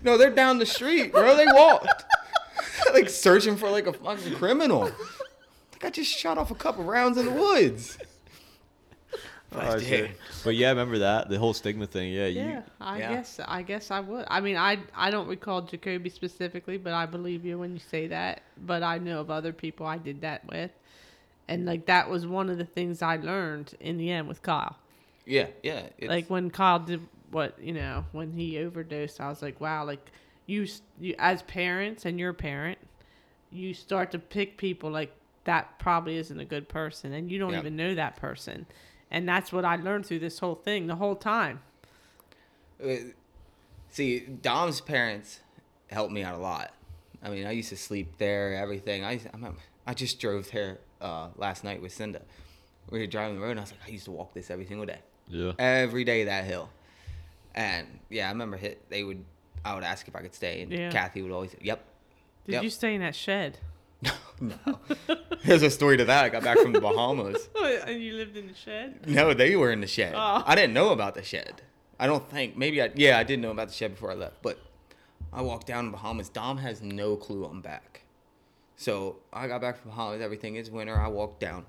[0.03, 1.36] No, they're down the street, bro.
[1.36, 2.06] They walked,
[2.93, 4.84] like searching for like a fucking criminal.
[4.84, 7.97] Like I just shot off a couple rounds in the woods.
[9.53, 10.11] Oh, Like, shit.
[10.43, 12.11] But yeah, I remember that the whole stigma thing.
[12.11, 12.41] Yeah, you.
[12.41, 13.15] Yeah, I Yeah.
[13.15, 14.25] guess I guess I would.
[14.29, 18.07] I mean, I I don't recall Jacoby specifically, but I believe you when you say
[18.07, 18.41] that.
[18.65, 20.71] But I know of other people I did that with,
[21.47, 24.75] and like that was one of the things I learned in the end with Kyle.
[25.25, 25.87] Yeah, yeah.
[25.97, 29.85] It's, like when Kyle did what you know when he overdosed, I was like, wow,
[29.85, 30.11] like
[30.47, 30.67] you
[30.99, 32.77] you as parents and you're parent,
[33.51, 35.13] you start to pick people like
[35.45, 37.59] that probably isn't a good person, and you don't Yeah.
[37.59, 38.65] even know that person,
[39.12, 41.62] and that's what I learned through this whole thing the whole time.
[42.84, 42.95] Uh,
[43.89, 45.39] See, Dom's parents
[45.89, 46.74] helped me out a lot.
[47.24, 49.06] I mean, I used to sleep there, everything.
[49.06, 52.22] I used- I, remember, I just drove there uh, last night with Cinda.
[52.89, 54.66] We were driving the road, and I was like, I used to walk this every
[54.66, 54.99] single day,
[55.30, 55.53] Yeah.
[55.58, 56.70] every day that hill.
[57.56, 58.89] And yeah, I remember hit.
[58.89, 59.24] They would.
[59.64, 60.91] I would ask if I could stay, and Yeah.
[60.91, 61.82] Kathy would always, "Yep."
[62.45, 62.64] Did Yep.
[62.64, 63.60] you stay in that shed?
[64.01, 64.11] No.
[64.41, 64.79] No.
[65.45, 66.25] There's a story to that.
[66.25, 67.47] I got back from the Bahamas.
[67.55, 69.07] Oh, and you lived in the shed?
[69.07, 70.13] No, they were in the shed.
[70.15, 70.43] Oh.
[70.45, 71.61] I didn't know about the shed.
[71.99, 72.57] I don't think.
[72.57, 72.91] Maybe I.
[72.95, 74.41] Yeah, I did know about the shed before I left.
[74.41, 74.59] But
[75.31, 76.27] I walked down to Bahamas.
[76.27, 78.01] Dom has no clue I'm back.
[78.75, 80.21] So I got back from Bahamas.
[80.21, 80.99] Everything is winter.
[80.99, 81.65] I walked down,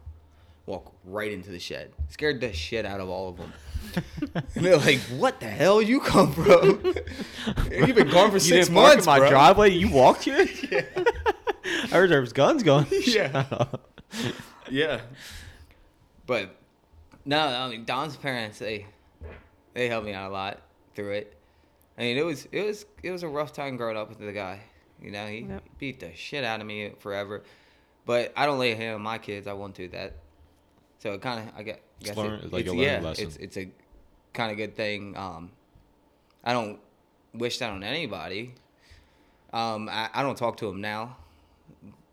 [0.67, 1.93] walk right into the shed.
[2.09, 3.53] Scared the shit out of all of them.
[4.57, 6.83] and they're like, "What the hell you come from?
[7.71, 9.71] You've been gone for You six didn't park months, in my bro." driveway.
[9.71, 10.49] You walked here.
[11.93, 12.87] I heard there was guns going.
[13.07, 13.31] Yeah.
[13.33, 13.91] Shut up.
[14.71, 15.01] Yeah.
[16.27, 16.57] But
[17.25, 18.87] no, I mean Dom's parents they
[19.75, 20.61] they helped me out a lot
[20.95, 21.37] through it.
[21.99, 24.33] I mean it was it was it was a rough time growing up with the
[24.33, 24.61] guy.
[25.01, 25.63] You know, he Yep.
[25.79, 27.43] beat the shit out of me forever.
[28.07, 29.47] But I don't lay a hand on my kids.
[29.47, 30.15] I won't do that.
[30.99, 32.81] So it kind of I get It's guess learn- it, it's like a it's, learned
[32.81, 33.27] yeah, lesson.
[33.27, 33.69] it's it's a
[34.33, 35.17] kind of good thing.
[35.17, 35.51] Um,
[36.43, 36.79] I don't
[37.35, 38.55] wish that on anybody.
[39.53, 41.17] Um, I, I don't talk to him now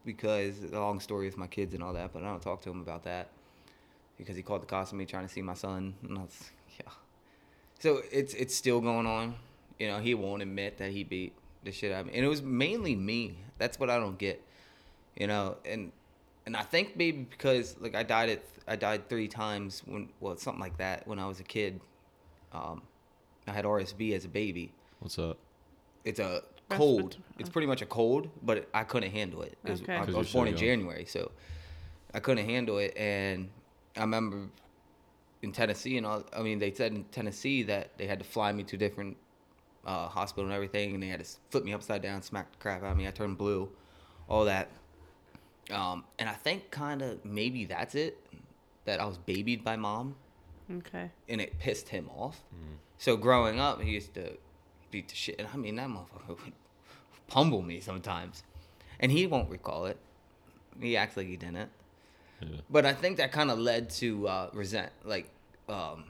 [0.06, 2.70] because the long story with my kids and all that, but I don't talk to
[2.70, 3.30] him about that
[4.18, 6.52] because he called the cops on me trying to see my son, and I was
[6.80, 6.92] yeah.
[7.80, 9.36] So it's it's still going on.
[9.80, 11.34] You know, he won't admit that he beat
[11.64, 13.38] the shit out of me, and it was mainly me.
[13.58, 14.44] That's what I don't get.
[15.16, 15.92] You know, and
[16.46, 20.38] and I think maybe because like I died at I died three times when well
[20.38, 21.80] something like that when I was a kid.
[22.52, 22.84] Um,
[23.48, 24.72] I had RSV as a baby.
[25.00, 25.38] What's up?
[26.06, 26.44] It's a
[26.78, 27.18] cold.
[27.40, 29.58] It's pretty much a cold, but I couldn't handle it.
[29.64, 29.96] it was, Okay.
[29.96, 30.58] I, I 'Cause was born so in.
[30.58, 31.32] January, so
[32.14, 32.96] I couldn't handle it.
[32.98, 33.50] And
[33.98, 34.50] I remember
[35.42, 38.52] in Tennessee, and all, I mean, they said in Tennessee that they had to fly
[38.52, 39.18] me to different
[39.86, 42.84] uh, hospital and everything, and they had to flip me upside down, smack the crap
[42.84, 43.08] out of me.
[43.08, 43.70] I turned blue,
[44.30, 44.70] all that.
[45.72, 48.18] Um, and I think kind of maybe that's it.
[48.86, 50.16] That I was babied by mom
[50.70, 51.10] Okay.
[51.30, 52.44] and it pissed him off.
[52.98, 54.38] So growing up, he used to
[54.92, 55.36] beat the shit.
[55.40, 56.54] And I mean, that motherfucker would
[57.34, 58.44] pummel me sometimes,
[59.00, 59.98] and he won't recall it.
[60.80, 61.70] He acts like he didn't.
[62.42, 62.58] Yeah.
[62.70, 65.30] But I think that kind of led to uh, resent, like
[65.68, 66.06] um,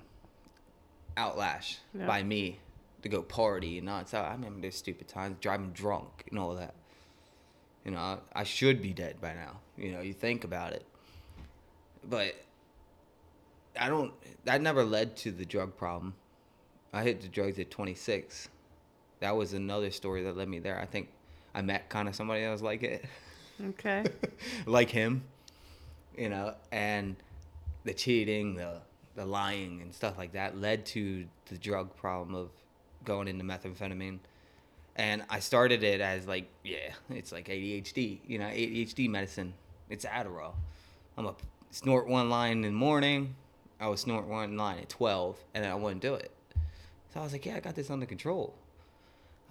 [1.15, 2.05] outlash Yeah.
[2.07, 2.59] by me
[3.03, 4.09] to go party and not.
[4.09, 6.73] So I remember those stupid times driving drunk and all that.
[7.85, 9.59] You know, I, I should be dead by now.
[9.77, 10.85] You know, you think about it,
[12.09, 12.33] but
[13.79, 14.13] I don't.
[14.45, 16.15] That never led to the drug problem.
[16.93, 18.49] I hit the drugs at 26.
[19.23, 20.77] That was another story that led me there.
[20.77, 21.07] I think
[21.55, 23.05] I met kind of somebody that was like it,
[23.69, 24.03] Okay.
[24.65, 25.23] like him,
[26.17, 27.15] you know, and
[27.85, 28.81] the cheating, the
[29.15, 32.49] the lying, and stuff like that led to the drug problem of
[33.05, 34.19] going into methamphetamine,
[34.97, 39.53] And I started it as like, yeah, it's like ADHD, you know, ADHD medicine.
[39.89, 40.51] It's Adderall.
[41.17, 41.35] I'm a
[41.71, 43.35] snort one line in the morning.
[43.79, 46.31] I would snort one line at 12, and then I wouldn't do it.
[47.13, 48.53] So I was like, yeah, I got this under control.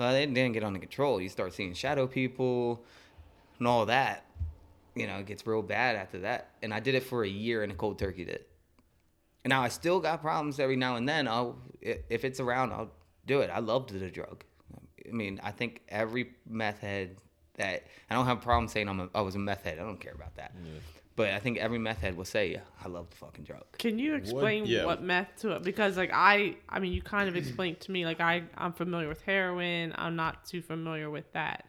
[0.02, 1.20] Well, it didn't get under control.
[1.20, 2.82] You start seeing shadow people
[3.60, 4.26] and all that.
[4.96, 6.50] You know, it gets real bad after that.
[6.60, 8.44] And I did it for a year, and a cold turkey did.
[9.44, 11.28] And now I still got problems every now and then.
[11.28, 12.90] I'll if it's around, I'll
[13.26, 13.50] do it.
[13.54, 14.42] I loved the drug.
[15.08, 17.18] I mean, I think every meth head
[17.54, 19.78] that I don't have a problem saying I'm a, I was a meth head.
[19.78, 20.52] I don't care about that.
[21.14, 23.64] But I think every meth head will say, yeah, I love the fucking drug.
[23.78, 24.86] Can you explain yeah.
[24.86, 25.62] what meth to it?
[25.62, 28.06] Because like I, I mean, you kind of explained to me.
[28.06, 29.92] Like I, I'm familiar with heroin.
[29.96, 31.66] I'm not too familiar with that.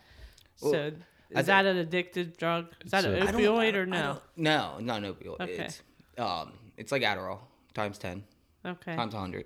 [0.62, 0.92] Well, so
[1.36, 2.68] I is that an addictive drug?
[2.86, 4.22] Is that an I opioid I or no?
[4.38, 5.42] No, not an opioid.
[5.42, 5.66] Okay.
[5.66, 5.82] It's,
[6.18, 7.40] um, it's like Adderall
[7.74, 8.24] times 10,
[8.66, 8.96] Okay.
[8.96, 9.46] times 100.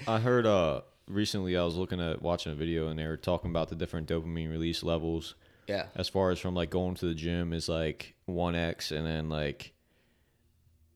[0.08, 3.50] I heard uh recently I was looking at watching a video and they were talking
[3.50, 5.34] about the different dopamine release levels
[5.68, 5.86] Yeah.
[5.94, 9.72] as far as from like going to the gym is like 1x and then like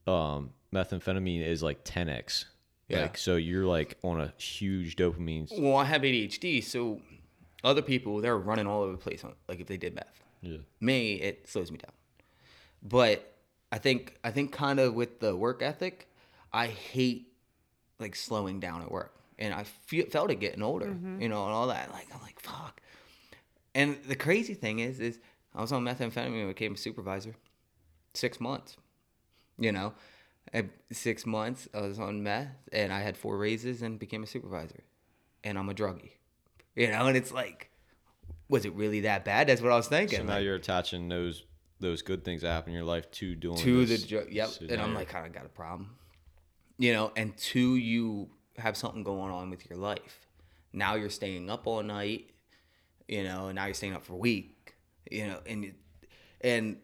[0.07, 2.45] um methamphetamine is like 10x.
[2.89, 3.03] Yeah.
[3.03, 5.49] Like so you're like on a huge dopamine.
[5.59, 7.01] Well, I have ADHD, so
[7.65, 10.23] other people, they're running all over the place, on, like if they did meth.
[10.43, 10.59] Yeah.
[10.81, 11.91] me it slows me down
[12.83, 13.35] but
[13.73, 16.09] i think i think kind of with the work ethic
[16.53, 17.33] i hate
[17.99, 21.55] like slowing down at work and i feel, felt it getting older you know and
[21.55, 22.81] all that like i'm like fuck
[23.77, 25.19] and the crazy thing is is
[25.55, 27.35] i was on methamphetamine and became a supervisor
[28.15, 28.77] six months
[29.59, 29.93] you know
[30.53, 34.27] at six months i was on meth and i had four raises and became a
[34.27, 34.83] supervisor
[35.45, 36.13] and i'm a druggie
[36.75, 37.71] you know and it's like
[38.49, 41.09] was it really that bad that's what i was thinking So now like- you're attaching
[41.09, 41.45] those
[41.79, 44.01] those good things that happen in your life to doing to this.
[44.01, 44.33] the drug.
[44.33, 44.49] Yep.
[44.71, 45.91] And I'm like, I got a problem.
[46.79, 50.21] You know, and two, you have something going on with your life.
[50.73, 52.31] Now you're staying up all night.
[53.09, 54.75] You know, and now you're staying up for a week.
[55.11, 55.75] You know, and it,
[56.41, 56.79] and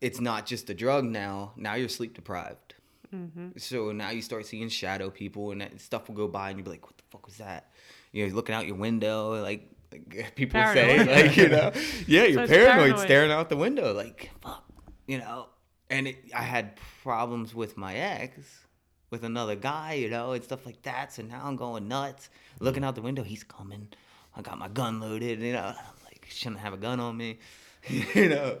[0.00, 1.52] it's not just the drug now.
[1.56, 2.74] Now you're sleep deprived.
[3.14, 3.48] Mm-hmm.
[3.56, 6.64] So now you start seeing shadow people, and that stuff will go by, and you'll
[6.64, 7.70] be like, "What the fuck was that?"
[8.12, 11.72] You know, looking out your window, like, like people say, like you know,
[12.06, 12.98] yeah, you're it's paranoid, paranoid.
[13.00, 14.64] staring out the window, like, fuck,
[15.06, 15.48] you know.
[15.88, 18.64] And it, I had problems with my ex,
[19.10, 21.12] with another guy, you know, and stuff like that.
[21.12, 22.30] So now I'm going nuts,
[22.60, 23.24] looking out the window.
[23.24, 23.88] He's coming.
[24.36, 25.74] I got my gun loaded, you know.
[25.76, 27.38] I'm like, shouldn't have a gun on me,
[27.88, 28.58] you know.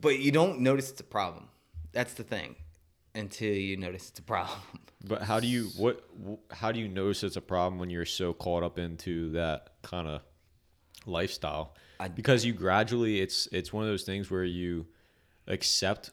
[0.00, 1.48] But you don't notice it's a problem.
[1.92, 2.56] That's the thing,
[3.14, 4.58] until you notice it's a problem.
[5.04, 6.04] But how do you what
[6.52, 10.06] how do you notice it's a problem when you're so caught up into that kind
[10.06, 10.22] of
[11.06, 11.74] lifestyle?
[11.98, 14.86] I- because you gradually it's it's one of those things where you
[15.48, 16.12] accept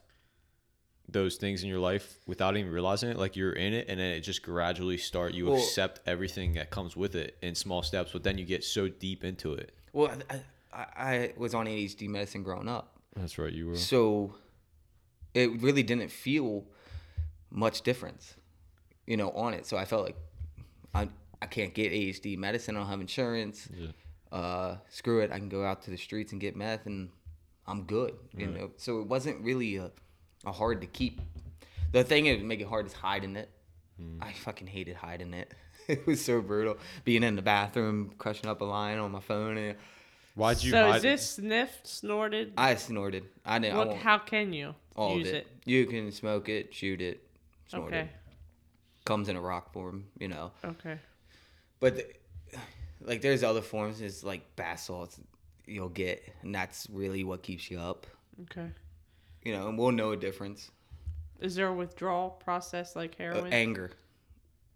[1.12, 4.12] those things in your life without even realizing it like you're in it and then
[4.12, 8.12] it just gradually start you Well- accept everything that comes with it in small steps
[8.14, 10.42] but then you get so deep into it Well, I,
[10.74, 12.98] I, I was on ADHD medicine growing up.
[13.16, 14.36] that's right you were So
[15.34, 16.66] it really didn't feel
[17.52, 18.36] much difference,
[19.08, 19.66] you know, on it.
[19.66, 20.18] So I felt like
[20.94, 21.08] I
[21.42, 22.76] I can't get ADHD medicine.
[22.76, 23.68] I don't have insurance.
[23.74, 23.88] Yeah.
[24.32, 25.32] Uh, screw it.
[25.32, 27.10] I can go out to the streets and get meth, and
[27.66, 28.14] I'm good.
[28.36, 28.72] You know.
[28.78, 29.92] So it wasn't really a,
[30.46, 31.22] a hard to keep.
[31.92, 33.50] The thing that would make it hard is hiding it.
[34.00, 34.22] Hmm.
[34.22, 35.54] I fucking hated hiding it.
[35.88, 36.78] It was so brutal.
[37.04, 39.76] Being in the bathroom, crushing up a line on my phone, and
[40.36, 42.54] why'd you so hide is this sniffed, snorted?
[42.56, 43.24] I snorted.
[43.44, 43.74] I didn't.
[43.74, 43.88] I what?
[43.88, 45.34] won't- How can you all use it?
[45.34, 45.48] it.
[45.66, 47.28] You can smoke it, shoot it,
[47.70, 48.02] snort Okay.
[48.02, 48.10] it.
[49.06, 50.52] Comes in a rock form, you know.
[50.64, 51.00] Okay.
[51.80, 52.06] But the,
[53.02, 54.00] like, there's other forms.
[54.00, 55.20] It's like bath salts
[55.66, 58.06] you'll get, and that's really what keeps you up.
[58.44, 58.70] Okay.
[59.44, 60.70] You know, and we'll know a difference.
[61.40, 63.54] Is there a withdrawal process like Uh, heroin?
[63.54, 63.92] anger,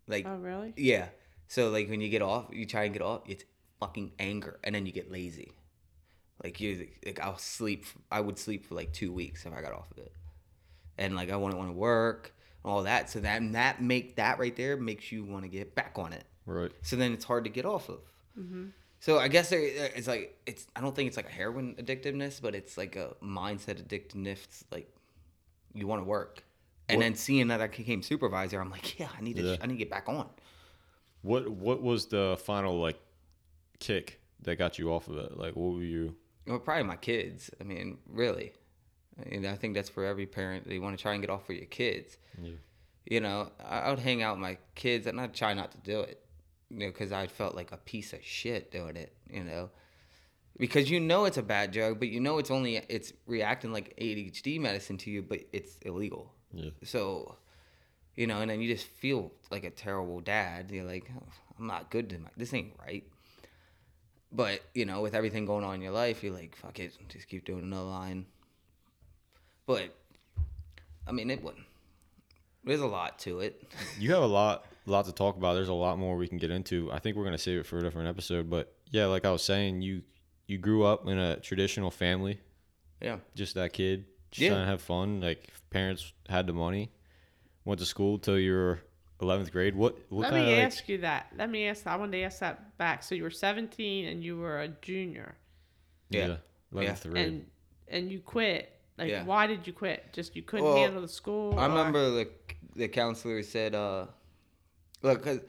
[0.07, 0.73] like oh, really?
[0.77, 1.07] yeah.
[1.47, 3.21] So like when you get off, you try and get off.
[3.27, 3.43] It's
[3.79, 5.51] fucking anger, and then you get lazy.
[6.43, 7.85] Like you, like I'll sleep.
[8.11, 10.13] I would sleep for like two weeks if I got off of it,
[10.97, 12.33] and like I wouldn't want to work,
[12.63, 13.09] all that.
[13.09, 16.13] So that and that make that right there makes you want to get back on
[16.13, 16.23] it.
[16.45, 17.99] right So then it's hard to get off of.
[19.03, 20.65] So I guess uh, it's like it's.
[20.77, 24.63] I don't think it's like a heroin addictiveness, but it's like a mindset addictiveness.
[24.71, 24.87] Like
[25.73, 26.41] you want to work,
[26.87, 29.41] and What- then seeing that I became supervisor, I'm like, yeah, I need to.
[29.43, 29.55] Yeah.
[29.61, 30.29] I need to get back on.
[31.21, 32.97] what what was the final like
[33.79, 36.15] kick that got you off of it like what were you
[36.47, 37.51] Well, probably my kids.
[37.59, 38.53] I mean, really.
[39.29, 40.65] And I think that's for every parent.
[40.65, 42.17] They want to try and get off for your kids.
[42.41, 42.51] Yeah.
[43.05, 45.77] You know, I I would hang out with my kids and I'd try not to
[45.79, 46.22] do it.
[46.73, 49.13] You know, because I felt like a piece of shit doing it.
[49.29, 49.69] You know,
[50.57, 53.95] because you know it's a bad drug, but you know it's only it's reacting like
[53.99, 56.33] ADHD medicine to you, but it's illegal.
[56.53, 57.37] yeah So,
[58.15, 60.71] you know, and then you just feel like a terrible dad.
[60.71, 61.23] You're like, "Oh,
[61.59, 63.03] I'm not good to my, this ain't right.
[64.31, 67.27] but you know, with everything going on in your life, you're like, fuck it, just
[67.27, 68.25] keep doing another line.
[69.65, 69.95] But
[71.07, 71.55] I mean, it would.
[72.63, 73.61] There's a lot to it.
[73.99, 75.53] You have a lot, lot to talk about.
[75.53, 76.91] There's a lot more we can get into.
[76.91, 78.49] I think we're gonna save it for a different episode.
[78.49, 80.03] But yeah, like I was saying, you
[80.47, 82.39] you grew up in a traditional family,
[83.01, 83.19] Yeah.
[83.33, 84.49] just that kid, just Yeah.
[84.49, 85.21] trying to have fun.
[85.21, 86.91] Like parents had the money,
[87.65, 88.79] went to school till you were
[89.21, 89.73] 11th grade.
[89.75, 91.27] What what Let kind me of like, ask you that.
[91.37, 91.87] Let me ask.
[91.87, 93.03] I wanted to ask that back.
[93.03, 95.35] So you were 17 and you were a junior,
[96.09, 96.37] Yeah.
[96.73, 97.25] 11th grade.
[97.27, 97.45] and
[97.87, 98.69] and you quit.
[98.97, 99.23] Like, Yeah.
[99.23, 100.11] why did you quit?
[100.13, 101.57] Just you couldn't Well, handle the school.
[101.57, 102.29] I or- remember the
[102.75, 104.07] the counselor said, uh,
[105.03, 105.41] "Look, 'cause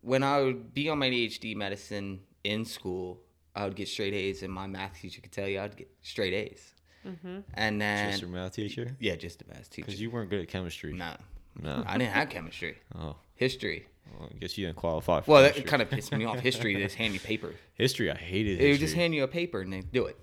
[0.00, 3.20] when I would be on my ADHD medicine in school,
[3.54, 6.32] I would get straight A's, and my math teacher could tell you I'd get straight
[6.32, 6.72] A's.
[7.06, 7.40] Mm-hmm.
[7.54, 8.96] And then, just your math teacher?
[8.98, 9.86] yeah, just the math teacher.
[9.86, 10.92] Because you weren't good at chemistry.
[10.92, 11.14] No,
[11.62, 11.84] No.
[11.86, 13.86] I didn't have chemistry, Oh, history.
[14.18, 16.40] well, I guess you didn't qualify for Well, that kind of pissed me off.
[16.40, 17.54] History, they just hand you paper.
[17.74, 18.10] history.
[18.10, 18.70] I hated They history.
[18.72, 20.16] would just hand you a paper and they do it.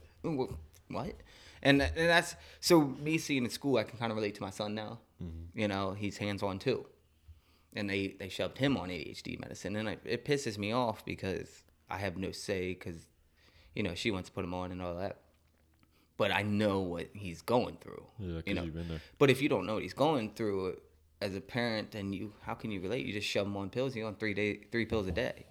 [0.90, 1.16] What?
[1.62, 4.50] And, and that's so me seeing in school, I can kind of relate to my
[4.50, 5.00] son now.
[5.56, 6.86] You know, he's hands on too,
[7.76, 11.64] and they they shoved him on ADHD medicine, and I, it pisses me off because
[11.90, 13.08] I have no say because,
[13.76, 15.18] you know, she wants to put him on and all that.
[16.18, 18.06] But I know what he's going through.
[18.20, 19.02] Yeah, 'cause you know, you've been there.
[19.18, 20.76] but if you don't know what he's going through uh,
[21.22, 23.06] as a parent, then you how can you relate?
[23.06, 23.96] You just shove him on pills.
[23.96, 25.46] You're on three day three pills a day.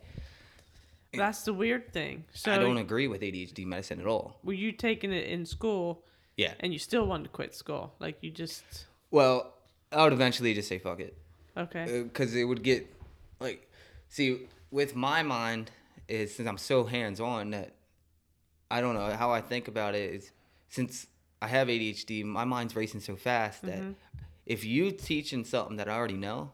[1.15, 2.25] That's the weird thing.
[2.33, 4.39] So I don't agree with ADHD medicine at all.
[4.43, 6.05] were you taking it in school
[6.39, 6.55] Yeah.
[6.61, 7.95] and you still wanted to quit school?
[7.99, 9.53] Like you just Well,
[9.91, 11.15] I would eventually just say fuck it,
[11.57, 12.03] okay.
[12.03, 12.87] because it would get
[13.41, 13.71] like,
[14.09, 15.71] see, with my mind
[16.09, 17.75] is since I'm so hands on that
[18.71, 20.31] I don't know how I think about it is
[20.69, 21.07] since
[21.41, 23.93] I have ADHD, my mind's racing so fast that Mm-hmm.
[24.47, 26.51] if you teaching something that I already know,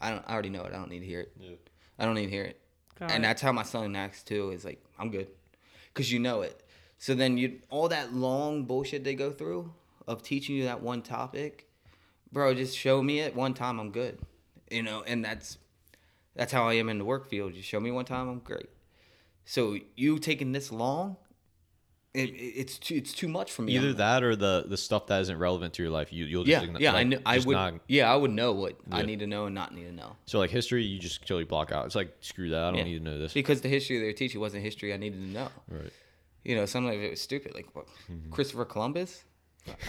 [0.00, 0.72] I don't I already know it.
[0.72, 1.32] I don't need to hear it.
[1.38, 1.50] Yeah.
[1.98, 2.60] I don't need to hear it.
[2.98, 3.26] Got and it.
[3.26, 4.50] that's how my son acts too.
[4.50, 5.28] Is like I'm good,
[5.94, 6.62] cause you know it.
[6.98, 9.72] So then you all that long bullshit they go through
[10.06, 11.68] of teaching you that one topic,
[12.34, 12.52] bro.
[12.52, 13.78] Just show me it one time.
[13.80, 14.18] I'm good.
[14.70, 15.56] You know, and that's
[16.36, 17.54] that's how I am in the work field.
[17.54, 18.28] Just show me one time.
[18.28, 18.68] I'm great.
[19.46, 21.16] So you taking this long,
[22.12, 23.74] it, it- it's too it's too much for me.
[23.76, 26.12] Either that or the the stuff that isn't relevant to your life.
[26.12, 26.92] You you'll just yeah, yeah.
[26.94, 27.22] I like.
[27.26, 27.54] I would.
[27.54, 30.16] not- yeah, I would know what I need to know and not need to know.
[30.26, 31.86] so like history, you just totally block out.
[31.86, 32.62] It's like screw that.
[32.64, 32.84] I don't Yeah.
[32.84, 33.32] need to know this.
[33.32, 35.48] Because the history they were teaching wasn't history I needed to know.
[35.68, 35.92] Right.
[36.44, 37.54] You know, some of it was stupid.
[37.54, 38.30] Like what, Mm-hmm.
[38.30, 39.24] Christopher Columbus?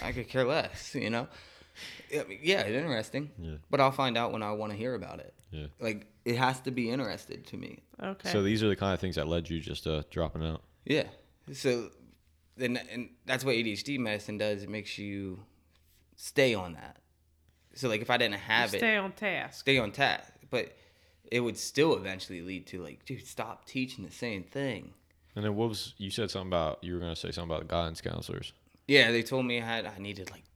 [0.02, 0.94] I could care less.
[0.94, 1.28] You know?
[2.10, 3.30] Yeah, I mean, yeah, it's interesting.
[3.38, 3.54] Yeah.
[3.70, 5.34] But I'll find out when I want to hear about it.
[5.50, 5.66] Yeah.
[5.80, 7.82] Like it has to be interested to me.
[8.02, 8.30] Okay.
[8.30, 10.62] So these are the kind of things that led you just uh, dropping out.
[10.84, 11.04] Yeah.
[11.52, 11.90] So
[12.56, 14.62] then, and that's what ADHD medicine does.
[14.62, 15.40] It makes you
[16.16, 16.98] stay on that.
[17.74, 19.60] So like, if I didn't have it, stay on task.
[19.60, 20.32] stay on task.
[20.50, 20.76] But
[21.30, 24.94] it would still eventually lead to like, dude, stop teaching the same thing.
[25.34, 28.00] And then what was you said something about you were gonna say something about guidance
[28.00, 28.52] counselors.
[28.88, 30.55] Yeah, they told me I had I needed like I don't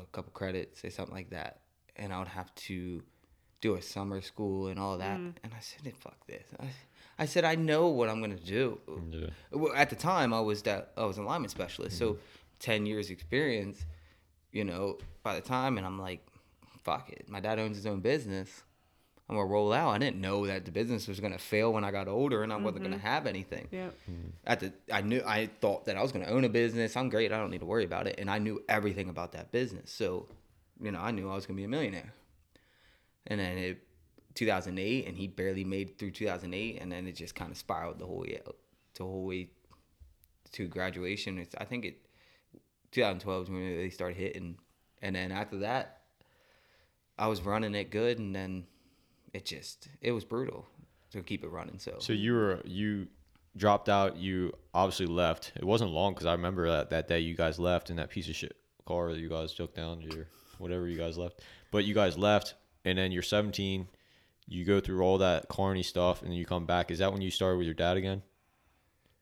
[0.00, 1.60] know a couple credits, say something like that,
[1.96, 3.02] and I would have to
[3.60, 5.18] do a summer school and all that.
[5.18, 5.34] Mm.
[5.44, 6.66] And I said, "Fuck this." I,
[7.18, 8.80] I said, "I know what I'm gonna do."
[9.10, 9.28] Yeah.
[9.52, 12.20] Well, At the time, I was that I was an alignment specialist, so mm-hmm.
[12.58, 13.84] ten years experience.
[14.52, 16.26] You know, by the time, and I'm like,
[16.82, 18.62] "Fuck it." My dad owns his own business.
[19.30, 19.90] I'm gonna roll out.
[19.90, 22.56] I didn't know that the business was gonna fail when I got older, and I
[22.56, 23.06] wasn't gonna mm-hmm.
[23.06, 23.94] have anything Yep.
[24.44, 26.96] at the I knew I thought that I was going to own a business.
[26.96, 27.32] I'm great.
[27.32, 28.16] I don't need to worry about it.
[28.18, 29.92] And I knew everything about that business.
[29.92, 30.26] So,
[30.82, 32.12] you know, I knew I was going to be a millionaire.
[33.28, 33.86] And then it
[34.34, 38.06] 2008 and he barely made through 2008 and then it just kind of spiraled the
[38.06, 38.40] whole way
[38.94, 39.50] the whole way
[40.52, 41.38] to graduation.
[41.38, 42.06] It's I think it
[42.92, 44.56] 2012 is when they started hitting
[45.02, 46.00] and then after that
[47.18, 48.66] I was running it good and then
[49.32, 50.66] it just it was brutal
[51.12, 51.78] to keep it running.
[51.78, 53.08] So, So you were you
[53.56, 54.16] dropped out.
[54.16, 55.52] You obviously left.
[55.56, 58.28] It wasn't long because I remember that that day you guys left in that piece
[58.28, 58.56] of shit
[58.86, 60.26] car that you guys took down your
[60.58, 61.40] whatever you guys left.
[61.70, 62.54] But you guys left,
[62.84, 63.86] and then you're 17.
[64.48, 66.90] You go through all that carny stuff, and then you come back.
[66.90, 68.22] Is that when you started with your dad again?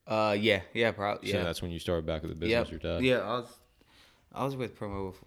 [0.06, 1.44] uh yeah, yeah, probably So yeah.
[1.44, 2.70] that's when you started back with the business.
[2.70, 3.02] Your dad.
[3.02, 3.58] Yeah, I was,
[4.32, 5.22] I was with Promo f-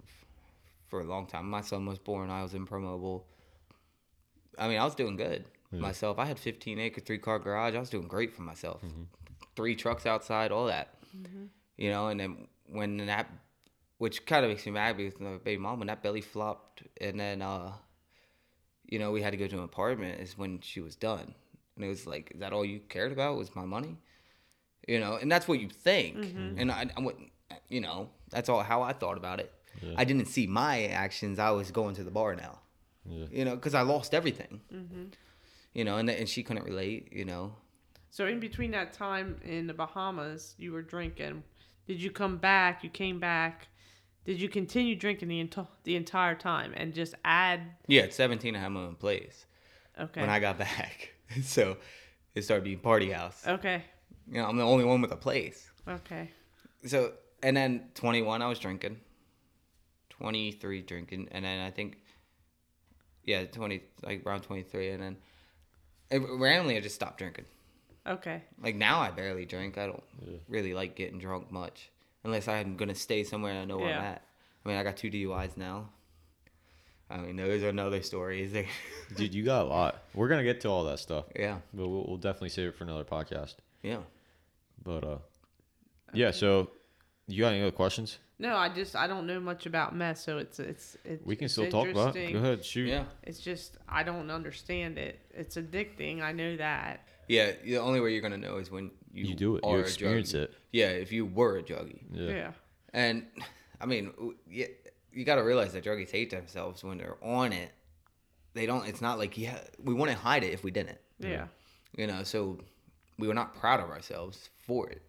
[0.88, 1.48] for a long time.
[1.48, 2.32] My son was born.
[2.32, 3.22] I was in Promobile.
[4.62, 6.20] I mean, I was doing good myself.
[6.20, 7.76] I had 15 acre, three car garage.
[7.76, 8.82] I was doing great for myself.
[8.82, 9.04] Mm-hmm.
[9.56, 10.96] Three trucks outside, all that.
[11.16, 11.46] Mm-hmm.
[11.78, 13.30] You know, and then when that,
[13.98, 17.20] which kind of makes me mad because my baby mom, when that belly flopped, and
[17.20, 17.72] then, uh,
[18.86, 21.34] you know, we had to go to an apartment, is when she was done.
[21.76, 23.98] And it was like, is that all you cared about was my money?
[24.88, 26.18] you know, and that's what you think.
[26.18, 26.60] Mm-hmm.
[26.60, 27.32] And I, I wouldn't,
[27.70, 29.52] you know, that's all how I thought about it.
[29.96, 31.40] I didn't see my actions.
[31.40, 32.60] I was going to the bar now,
[33.10, 33.26] Yeah.
[33.32, 34.62] you know, because I lost everything.
[34.74, 35.04] Mm-hmm.
[35.74, 37.10] You know, and and she couldn't relate.
[37.12, 37.56] You know,
[38.10, 41.44] So in between that time in the Bahamas, you were drinking.
[41.88, 42.84] Did you come back?
[42.84, 43.68] You came back.
[44.24, 47.62] Did you continue drinking the enti- the entire time and just add?
[47.88, 49.46] Yeah, at 17, I had my own place
[50.00, 50.22] Okay.
[50.22, 51.14] when I got back.
[51.44, 51.78] so
[52.36, 53.42] it started being party house.
[53.48, 53.84] okay.
[54.28, 55.72] You know, I'm the only one with a place.
[55.88, 56.30] Okay.
[56.86, 58.98] So, and then 21, I was drinking.
[60.12, 61.28] 23 drinking.
[61.32, 61.98] And then I think,
[63.26, 64.90] yeah, 20, like around 23.
[64.92, 65.18] And then
[66.10, 67.46] it, randomly, I just stopped drinking.
[68.08, 68.42] Okay.
[68.62, 69.78] Like now, I barely drink.
[69.78, 70.04] I don't
[70.48, 71.90] really like getting drunk much.
[72.24, 74.22] Unless I'm going to stay somewhere and I know where I'm at.
[74.66, 75.90] I mean, I got two DUIs now.
[77.10, 78.52] I mean, those are another stories.
[78.54, 78.68] They-
[79.16, 80.04] Dude, you got a lot.
[80.14, 82.86] We're gonna get to all that stuff, yeah, but we'll, we'll definitely save it for
[82.86, 83.56] another podcast.
[83.84, 83.98] yeah.
[84.82, 85.18] But uh,
[86.14, 86.32] yeah.
[86.32, 86.72] So,
[87.28, 88.18] you got any other questions?
[88.42, 91.24] No, I just I don't know much about meth, so it's it's it's.
[91.26, 92.16] We can it's still talk about.
[92.16, 92.22] it.
[92.22, 92.34] interesting.
[92.34, 92.88] Go ahead, shoot.
[92.90, 93.04] Yeah.
[93.24, 95.20] It's just I don't understand it.
[95.32, 96.22] It's addicting.
[96.24, 97.08] I know that.
[97.28, 99.64] Yeah, the only way you're gonna know is when you, You do it.
[99.64, 100.54] Are You experience it.
[100.72, 102.30] Yeah, if you were a druggie, Yeah.
[102.30, 102.52] Yeah.
[102.94, 103.26] and
[103.80, 104.68] I mean, w- yeah,
[105.14, 107.72] you got to realize that druggies hate themselves when they're on it.
[108.54, 108.88] They don't.
[108.88, 110.98] It's not like yeah, we wouldn't hide it if we didn't.
[111.20, 111.46] Yeah.
[111.96, 112.58] You know, so
[113.20, 115.02] we were not proud of ourselves for it.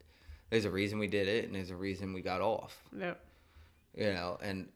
[0.52, 2.84] There's a reason we did it, and there's a reason we got off.
[2.92, 3.14] No.
[3.96, 4.68] You know, and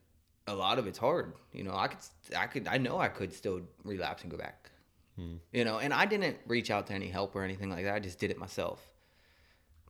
[0.46, 1.34] a lot of it's hard.
[1.52, 1.98] You know, I could,
[2.34, 4.70] I could, I know I could still relapse and go back.
[5.16, 5.34] Hmm.
[5.52, 7.94] You know, and I didn't reach out to any help or anything like that.
[7.94, 8.80] I just did it myself.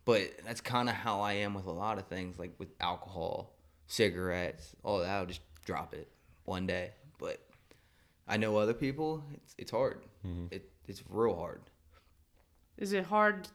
[0.05, 3.55] But that's kind of how I am with a lot of things, like with alcohol,
[3.87, 5.09] cigarettes, all that.
[5.09, 6.09] I'll just drop it
[6.47, 6.91] one day.
[7.20, 7.39] But
[8.26, 9.22] I know other people.
[9.34, 10.03] It's it's hard.
[10.26, 10.47] Mm-hmm.
[10.51, 11.61] It it's real hard.
[12.76, 13.47] Is it hard?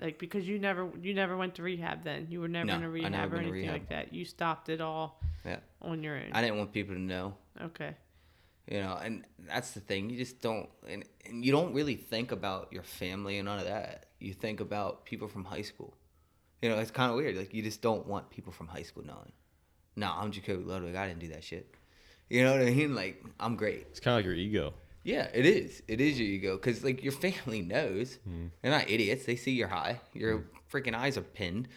[0.00, 2.82] Like because you never you never went to rehab then you were never No, in
[2.84, 3.72] a rehab never or anything rehab.
[3.72, 4.12] like that.
[4.12, 6.30] You stopped it all Yeah, on your own.
[6.32, 7.34] I didn't want people to know.
[7.68, 7.94] okay.
[8.68, 12.32] you know and that's the thing you just don't and, and you don't really think
[12.32, 15.92] about your family and none of that you think about people from high school
[16.62, 19.04] you know it's kind of weird like you just don't want people from high school
[19.04, 19.32] knowing
[19.96, 21.66] no i'm jacoby ludwig i didn't do that shit
[22.30, 24.72] you know what i mean like i'm great It's kind of like your ego.
[25.04, 28.50] Yeah it is it is your ego because like your family knows mm.
[28.60, 30.44] they're not idiots they see you're high your mm.
[30.72, 31.68] freaking eyes are pinned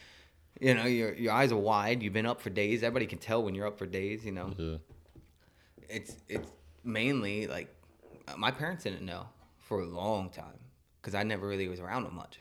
[0.60, 3.44] you know your, your eyes are wide you've been up for days everybody can tell
[3.44, 4.78] when you're up for days you know Yeah.
[5.88, 6.50] it's it's
[6.84, 7.74] mainly like
[8.36, 9.28] my parents didn't know
[9.60, 10.60] for a long time
[11.02, 12.40] because I never really was around them much.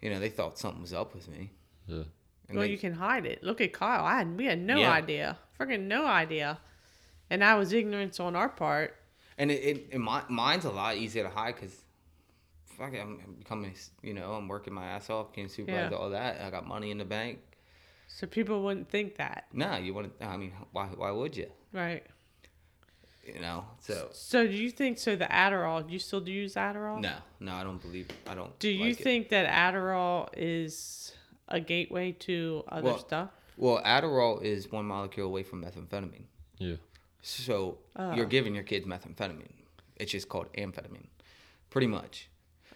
[0.00, 1.50] You know, they thought something was up with me.
[1.86, 2.04] Yeah.
[2.48, 3.42] And well, they- you can hide it.
[3.42, 4.04] Look at Kyle.
[4.04, 4.92] I had we had no Yeah.
[4.92, 6.58] idea, freaking no idea,
[7.28, 8.96] and I was ignorance on our part.
[9.40, 11.74] And it, it, it mi- mine's a lot easier to hide because
[12.78, 15.98] fuck it, I'm, I'm becoming you know I'm working my ass off, getting supervised Yeah.
[15.98, 16.40] all that.
[16.40, 17.38] I got money in the bank.
[18.12, 20.14] So people wouldn't think that, Nah, you wouldn't.
[20.20, 21.50] I mean, why why would you?
[21.72, 22.04] right?
[23.34, 25.14] You know, so So do you think so?
[25.14, 27.00] The Adderall, you still do use Adderall?
[27.00, 28.08] no, no, I don't believe.
[28.26, 28.58] I don't.
[28.58, 29.04] Do you like it.
[29.04, 31.12] think that Adderall is
[31.48, 33.30] a gateway to other Well, stuff?
[33.56, 36.24] Well, Adderall is one molecule away from methamphetamine.
[36.58, 36.76] Yeah.
[37.22, 38.14] So Oh.
[38.14, 39.52] you're giving your kids methamphetamine.
[39.96, 41.08] It's just called amphetamine,
[41.68, 42.28] pretty much.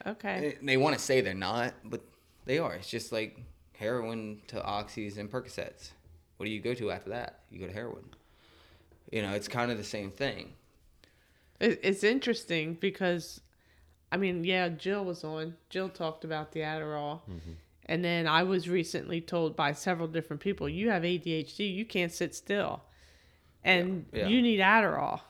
[0.06, 0.56] Okay.
[0.60, 2.02] And They want to say they're not, but
[2.44, 2.74] they are.
[2.74, 3.40] It's just like
[3.76, 5.90] heroin to oxys and Percocets.
[6.36, 7.40] What do you go to after that?
[7.50, 8.04] You go to heroin.
[9.10, 10.54] You know, it's kind of the same thing.
[11.60, 13.40] It's interesting because,
[14.12, 15.54] I mean, yeah, Jill was on.
[15.70, 17.20] Jill talked about the Adderall.
[17.22, 17.52] Mm-hmm.
[17.86, 22.12] And then I was recently told by several different people, you have ADHD, you can't
[22.12, 22.82] sit still.
[23.64, 24.28] And Yeah, yeah.
[24.28, 25.20] you need Adderall.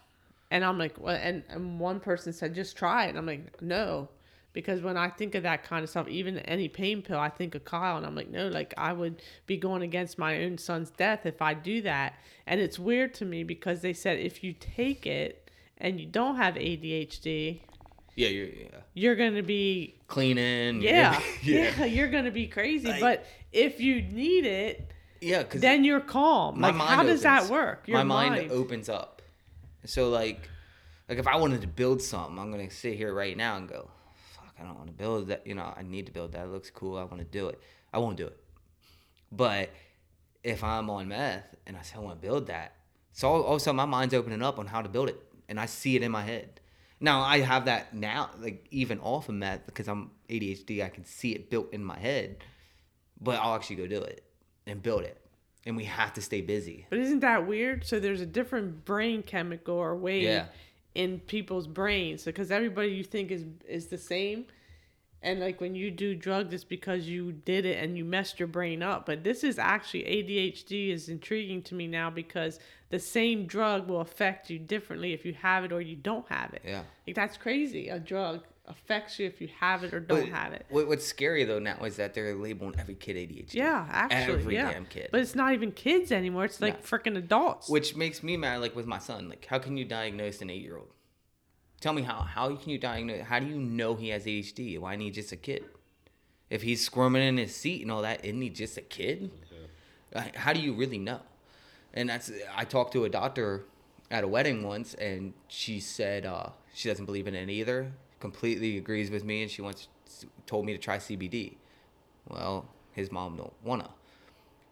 [0.50, 3.10] And I'm like, well, and, and one person said, just try it.
[3.10, 4.08] And I'm like, no.
[4.52, 7.56] Because when I think of that kind of stuff, even any pain pill, I think
[7.56, 7.96] of Kyle.
[7.96, 11.42] And I'm like, no, like I would be going against my own son's death if
[11.42, 12.14] I do that.
[12.46, 16.36] And it's weird to me because they said if you take it and you don't
[16.36, 17.60] have ADHD,
[18.14, 18.66] Yeah, you're yeah.
[18.92, 20.82] you're going to be cleaning.
[20.82, 22.86] yeah, yeah, yeah, you're gonna be crazy.
[22.86, 24.88] Like- but if you need it,
[25.24, 25.42] yeah.
[25.42, 26.60] Because then you're calm.
[26.60, 27.50] my Like, mind how does that opens.
[27.50, 27.88] work?
[27.88, 29.22] my mind, opens up.
[29.86, 30.48] So like,
[31.08, 33.90] like if I wanted to build something, I'm gonna sit here right now and go,
[34.34, 36.44] "Fuck, I don't want to build that." You know, I need to build that.
[36.46, 36.96] It looks cool.
[36.96, 37.60] I want to do it.
[37.92, 38.38] I won't do it.
[39.30, 39.70] But
[40.42, 42.74] if I'm on meth and I say I want to build that,
[43.12, 45.20] so all, all of a sudden my mind's opening up on how to build it,
[45.48, 46.60] and I see it in my head.
[47.00, 50.82] Now I have that now, like even off of meth because I'm ADHD.
[50.82, 52.38] I can see it built in my head,
[53.20, 54.24] but I'll actually go do it
[54.66, 55.18] and build it.
[55.66, 56.86] And we have to stay busy.
[56.90, 57.86] But isn't that weird?
[57.86, 60.46] So there's a different brain chemical or wave Yeah.
[60.94, 64.44] in people's brains because everybody you think is is the same.
[65.22, 68.46] And like when you do drugs, it's because you did it and you messed your
[68.46, 69.06] brain up.
[69.06, 72.60] But this is actually ADHD is intriguing to me now because
[72.90, 76.52] the same drug will affect you differently if you have it or you don't have
[76.52, 76.60] it.
[76.62, 76.82] Yeah.
[77.06, 77.88] Like that's crazy.
[77.88, 80.66] A drug affects you if you have it or don't But have it.
[80.70, 83.54] What's scary though now is that they're labeling every kid ADHD.
[83.54, 84.72] Yeah, actually, every yeah.
[84.72, 85.08] damn kid.
[85.12, 86.46] But it's not even kids anymore.
[86.46, 86.98] It's like No.
[86.98, 87.68] freaking adults.
[87.68, 89.28] Which makes me mad, like with my son.
[89.28, 90.88] Like, how can you diagnose an eight-year-old?
[91.80, 92.20] Tell me how.
[92.22, 93.26] How can you diagnose?
[93.26, 94.78] How do you know he has ADHD?
[94.78, 95.64] Why isn't he just a kid?
[96.48, 99.30] If he's squirming in his seat and all that, isn't he just a kid?
[100.14, 101.20] Uh, How do you really know?
[101.92, 102.30] And that's.
[102.56, 103.64] I talked to a doctor
[104.10, 107.92] at a wedding once, and she said uh, she doesn't believe in it either.
[108.20, 109.88] Completely agrees with me, and she wants
[110.46, 111.54] told me to try CBD.
[112.28, 113.90] Well, his mom don't wanna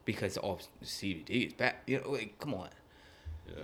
[0.04, 1.74] because all CBD is bad.
[1.86, 2.68] You know, like come on.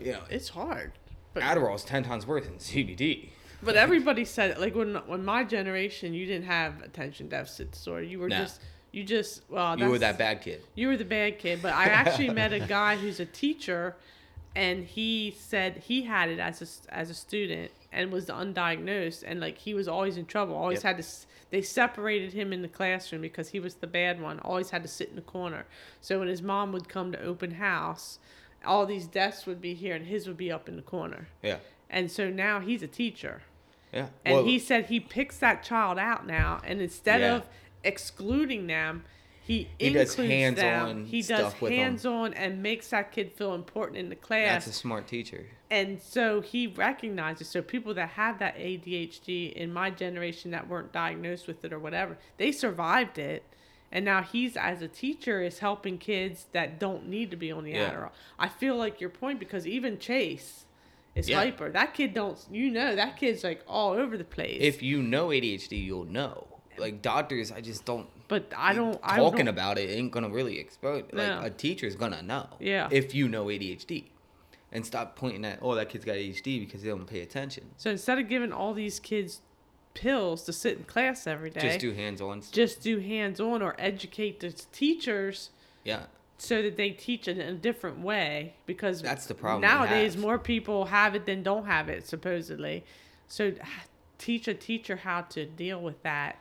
[0.01, 0.93] You know, it's hard.
[1.33, 3.29] But, Adderall's ten times worse than CBD.
[3.63, 4.59] but everybody said.
[4.59, 8.03] Like when when my generation, you didn't have attention deficit disorder.
[8.03, 8.39] You were Nah.
[8.41, 8.61] just
[8.93, 9.79] you just well.
[9.79, 10.63] You were that bad kid.
[10.75, 13.97] You were the bad kid, but I actually met a guy who's a teacher,
[14.59, 19.41] and he said he had it as a as a student and was undiagnosed, and
[19.41, 20.55] like he was always in trouble.
[20.57, 20.97] Always Yep.
[20.97, 21.09] had to.
[21.51, 24.41] They separated him in the classroom because he was the bad one.
[24.41, 25.65] Always had to sit in the corner.
[26.01, 28.19] So when his mom would come to open house,
[28.67, 31.29] all these desks would be here, and his would be up in the corner.
[31.43, 33.43] Yeah, And so now he's a teacher.
[33.93, 34.09] yeah.
[34.27, 37.37] And Well, he said he picks that child out now, and instead Yeah.
[37.37, 37.49] of
[37.85, 39.05] excluding them,
[39.49, 40.27] he, He does includes them.
[40.29, 41.71] hands-on He does 'em.
[41.73, 44.65] hands-on and makes that kid feel important in the class.
[44.65, 45.47] that's a smart teacher.
[45.71, 47.49] and so he recognizes.
[47.49, 51.79] So people that have that ADHD in my generation that weren't diagnosed with it or
[51.79, 53.43] whatever, they survived it.
[53.91, 57.65] And now he's as a teacher is helping kids that don't need to be on
[57.65, 57.91] the Yeah.
[57.91, 58.11] Adderall.
[58.39, 60.67] I feel like your point because even Chase
[61.15, 61.37] is Yeah.
[61.39, 61.71] hyper.
[61.71, 64.59] That kid don't you know that kid's like all over the place.
[64.61, 66.47] If you know ADHD, you'll know.
[66.77, 68.09] Like doctors, I just don't.
[68.29, 68.99] But I don't.
[69.03, 71.05] I talking don't, about it ain't gonna really expose.
[71.13, 71.41] Like No.
[71.43, 72.47] a teacher's gonna know.
[72.61, 72.89] Yeah.
[72.91, 74.05] If you know ADHD,
[74.71, 77.65] and stop pointing at oh that kid's got ADHD because they don't pay attention.
[77.79, 79.41] So instead of giving all these kids
[79.95, 82.43] pills to sit in class every day, Just do hands-on.
[82.53, 85.51] just do hands-on or educate the teachers
[85.85, 86.05] Yeah.
[86.37, 88.55] so that they teach it in a different way.
[88.67, 90.17] Because That's the problem nowadays.
[90.17, 92.85] More people have it than don't have it, supposedly.
[93.27, 93.85] So ah,
[94.19, 96.39] teach a teacher how to deal with that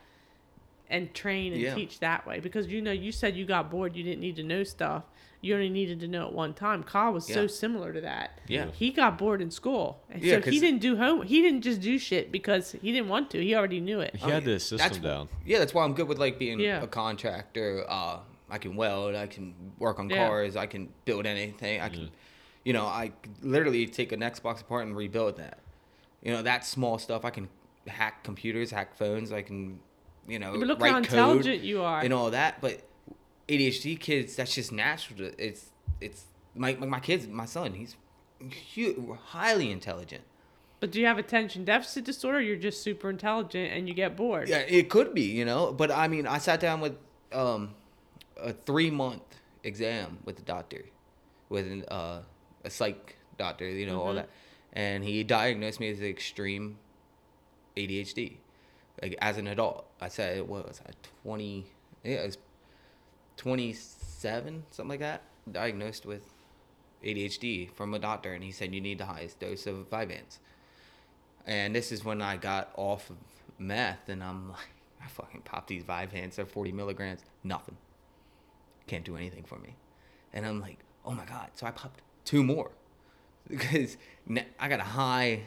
[0.90, 1.76] and train and Yeah.
[1.76, 2.40] teach that way.
[2.40, 5.04] Because you know, you said you got bored, you didn't need to know stuff.
[5.40, 6.82] You only needed to know it one time.
[6.84, 8.40] Kyle was so similar to that.
[8.48, 8.72] Yeah.
[8.72, 10.02] He got bored in school.
[10.10, 13.08] And Yeah, so he didn't do home he didn't just do shit because he didn't
[13.10, 13.44] want to.
[13.44, 14.16] He already knew it.
[14.16, 15.30] He had the That's system wh- down.
[15.46, 16.82] Yeah, that's why I'm good with like being Yeah.
[16.82, 17.86] a contractor.
[17.88, 18.20] Uh,
[18.50, 19.14] I can weld.
[19.14, 20.28] I can work on Yeah.
[20.28, 20.56] cars.
[20.56, 21.82] I can build anything.
[21.82, 22.10] I can,
[22.66, 23.12] you know, I
[23.44, 25.60] literally take an Xbox apart and rebuild that.
[26.24, 27.24] You know, that small stuff.
[27.26, 27.48] I can
[27.86, 29.32] hack computers, hack phones.
[29.32, 29.80] I can,
[30.28, 32.02] you know, But look write how code intelligent you are.
[32.02, 32.62] and all that.
[32.62, 32.82] But
[33.48, 35.32] ADHD kids, that's just natural.
[35.38, 35.72] It's
[36.02, 36.26] it's
[36.56, 37.28] my my my kids.
[37.28, 37.96] My son, he's
[38.76, 40.24] hu highly intelligent.
[40.80, 42.40] But do you have attention deficit disorder?
[42.40, 44.48] You're just super intelligent and you get bored.
[44.48, 45.72] Yeah, it could be, you know.
[45.74, 46.96] But I mean, I sat down with
[47.34, 47.74] um,
[48.40, 49.24] a three month
[49.64, 50.86] exam with the doctor,
[51.50, 52.22] with an, uh,
[52.64, 54.30] a psych doctor, you know, all that,
[54.74, 56.78] and he diagnosed me as extreme
[57.76, 58.38] ADHD,
[59.02, 59.86] like as an adult.
[60.02, 60.91] I said, what was I,
[61.24, 61.66] twenty?
[62.04, 62.38] Yeah, it was
[63.36, 65.24] twenty seven, something like that.
[65.52, 66.24] Diagnosed with
[67.04, 70.39] ADHD from a doctor, and he said you need the highest dose of Vyvanse.
[71.45, 73.18] And this is when I got off of
[73.58, 74.70] meth, and I'm like,
[75.04, 76.36] I fucking popped these Vyvanse.
[76.36, 77.24] They're 40 milligrams.
[77.43, 77.78] Nothing.
[78.88, 79.76] Can't do anything for me.
[80.34, 81.50] And I'm like, oh my god.
[81.54, 82.72] So I popped two more
[83.48, 83.98] because
[84.60, 85.41] I got a high.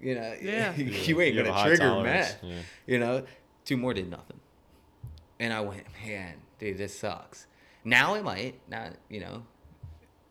[0.00, 0.74] You know, Yeah.
[0.76, 2.38] you ain't You gonna trigger tolerance, meth.
[2.42, 2.58] yeah.
[2.86, 3.24] You know,
[3.64, 4.38] two more did nothing.
[5.40, 7.46] And I went, man, dude, this sucks.
[7.84, 9.44] Now it might, not, you know,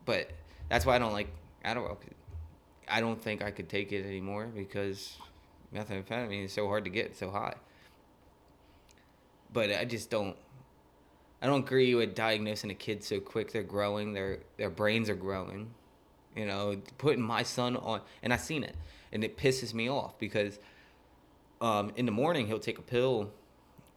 [0.04, 0.30] but
[0.68, 1.28] that's why I don't like
[1.64, 1.96] Adderall.
[2.88, 5.16] I don't think I could take it anymore because
[5.74, 7.54] methamphetamine is so hard to get, so high.
[9.52, 10.36] But I just don't.
[11.40, 13.52] I don't agree with diagnosing a kid so quick.
[13.52, 14.12] They're growing.
[14.14, 15.70] Their their brains are growing.
[16.34, 18.74] You know, putting my son on, and I seen it,
[19.14, 20.58] and it pisses me off because
[21.60, 23.30] um, in the morning he'll take a pill,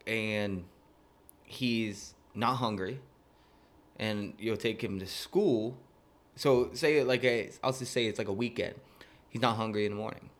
[0.06, 0.64] and
[1.44, 3.00] he's not hungry,
[3.98, 5.76] and you'll take him to school.
[6.36, 8.76] So say like a, I'll just say it's like a weekend.
[9.28, 10.30] He's not hungry in the morning.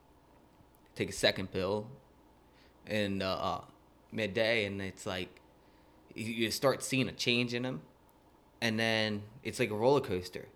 [0.95, 1.87] Take a second pill,
[2.87, 3.61] and uh, uh,
[4.12, 5.29] midday, and it's like
[6.14, 7.83] you- you start seeing a change in him,
[8.61, 10.47] and then it's like a roller coaster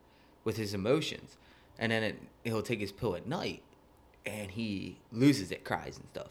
[0.45, 1.37] with his emotions,
[1.79, 3.62] and then it, he'll take his pill at night,
[4.27, 6.31] and he loses it, cries and stuff.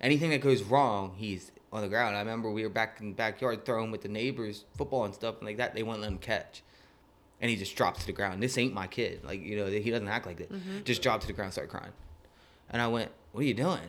[0.00, 2.16] Anything that goes wrong, he's on the ground.
[2.16, 5.38] I remember we were back in the backyard throwing with the neighbors football and stuff
[5.38, 5.74] and like that.
[5.74, 6.62] They wouldn't let him catch,
[7.40, 8.42] and he just drops to the ground.
[8.42, 9.24] This ain't my kid.
[9.24, 10.52] Like you know, he doesn't act like that.
[10.52, 10.82] Mm-hmm.
[10.84, 11.92] Just dropped to the ground, start crying,
[12.70, 13.80] and I went, "What are you doing?"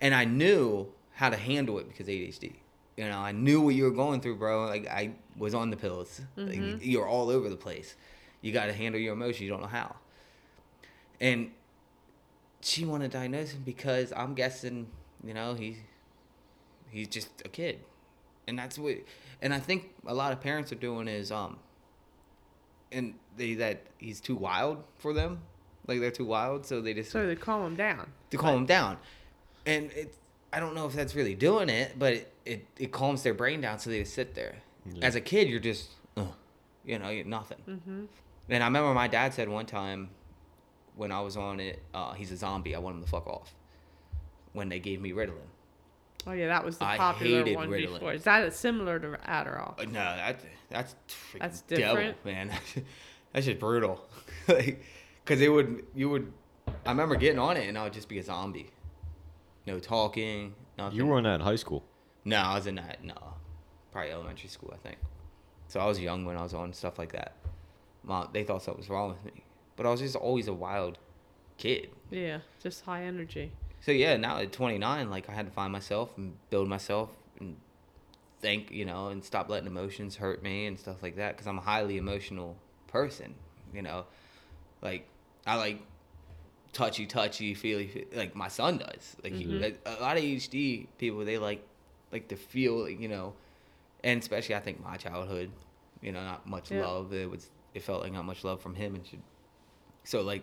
[0.00, 2.54] And I knew how to handle it because ADHD.
[2.96, 4.66] You know, I knew what you were going through, bro.
[4.66, 6.20] Like I was on the pills.
[6.36, 6.78] Like, mm-hmm.
[6.80, 7.94] you're all over the place.
[8.40, 9.42] You got to handle your emotions.
[9.42, 9.96] You don't know how.
[11.20, 11.50] And
[12.60, 14.88] she wanted to diagnose him because I'm guessing,
[15.24, 15.76] you know, he's
[16.90, 17.80] he's just a kid,
[18.46, 18.96] and that's what.
[19.40, 21.58] And I think a lot of parents are doing is um.
[22.90, 25.42] And they that he's too wild for them,
[25.86, 28.10] like they're too wild, so they just So they calm him down.
[28.30, 28.96] to calm him down.
[29.66, 30.14] And it,
[30.54, 33.60] I don't know if that's really doing it, but it, it, it calms their brain
[33.60, 34.56] down so they just sit there.
[34.90, 35.04] Yeah.
[35.04, 36.28] As a kid, you're just, Ugh,
[36.86, 37.58] you know, you're nothing.
[37.68, 38.04] Mm-hmm.
[38.48, 40.08] And I remember my dad said one time
[40.98, 42.74] when I was on it, uh, he's a zombie.
[42.74, 43.54] I want him to fuck off.
[44.52, 45.48] When they gave me Ritalin.
[46.26, 47.92] Oh yeah, that was the I popular hated one Ritalin.
[47.94, 48.12] before.
[48.12, 49.78] Is that similar to Adderall?
[49.80, 52.24] Uh, No, that that's freaking That's devil, different?
[52.24, 52.50] man.
[53.32, 54.00] That's just brutal.
[54.48, 54.82] like,
[55.26, 56.32] cause it would you would.
[56.86, 58.70] I remember getting on it and I would just be a zombie.
[59.66, 60.54] No talking.
[60.78, 60.96] Nothing.
[60.96, 61.84] You were on that in high school.
[62.24, 63.04] No, I was in that.
[63.04, 63.14] No,
[63.92, 64.98] probably elementary school, I think.
[65.68, 67.36] So I was young when I was on stuff like that.
[68.02, 69.42] Mom, they thought something was wrong with me,
[69.78, 70.98] but I was just always a wild
[71.56, 71.88] kid.
[72.10, 73.52] Yeah, just high energy.
[73.80, 77.10] So yeah, now at 29, like I had to find myself and build myself
[77.40, 77.56] and
[78.40, 81.58] think, you know, and stop letting emotions hurt me and stuff like that because I'm
[81.58, 82.56] a highly emotional
[82.88, 83.36] person,
[83.72, 84.04] you know.
[84.82, 85.06] Like
[85.46, 85.80] I like
[86.72, 89.16] touchy, touchy, feely, like my son does.
[89.22, 89.60] Like he, Mhm.
[89.62, 91.62] like, a lot of ADHD people, they like
[92.10, 93.34] like to feel, like, you know,
[94.02, 95.50] and especially I think my childhood,
[96.02, 96.84] you know, not much Yeah.
[96.84, 97.12] love.
[97.12, 99.22] It was it felt like not much love from him and should,
[100.04, 100.42] so like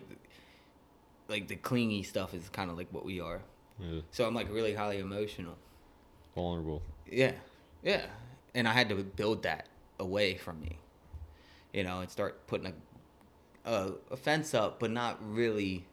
[1.28, 3.40] like the clingy stuff is kind of like what we are.
[3.80, 4.00] Yeah.
[4.12, 5.56] So I'm like really highly emotional.
[6.34, 6.82] Vulnerable.
[7.10, 7.32] Yeah,
[7.82, 8.02] yeah,
[8.54, 9.66] and I had to build that
[9.98, 10.78] away from me,
[11.72, 12.72] you know, and start putting a
[13.70, 15.84] a, a fence up, but not really,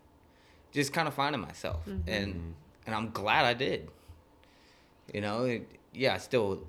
[0.71, 2.03] just kind of finding myself, Mhm.
[2.07, 2.55] and
[2.85, 3.89] and I'm glad I did.
[5.13, 6.65] You know, it, yeah, I still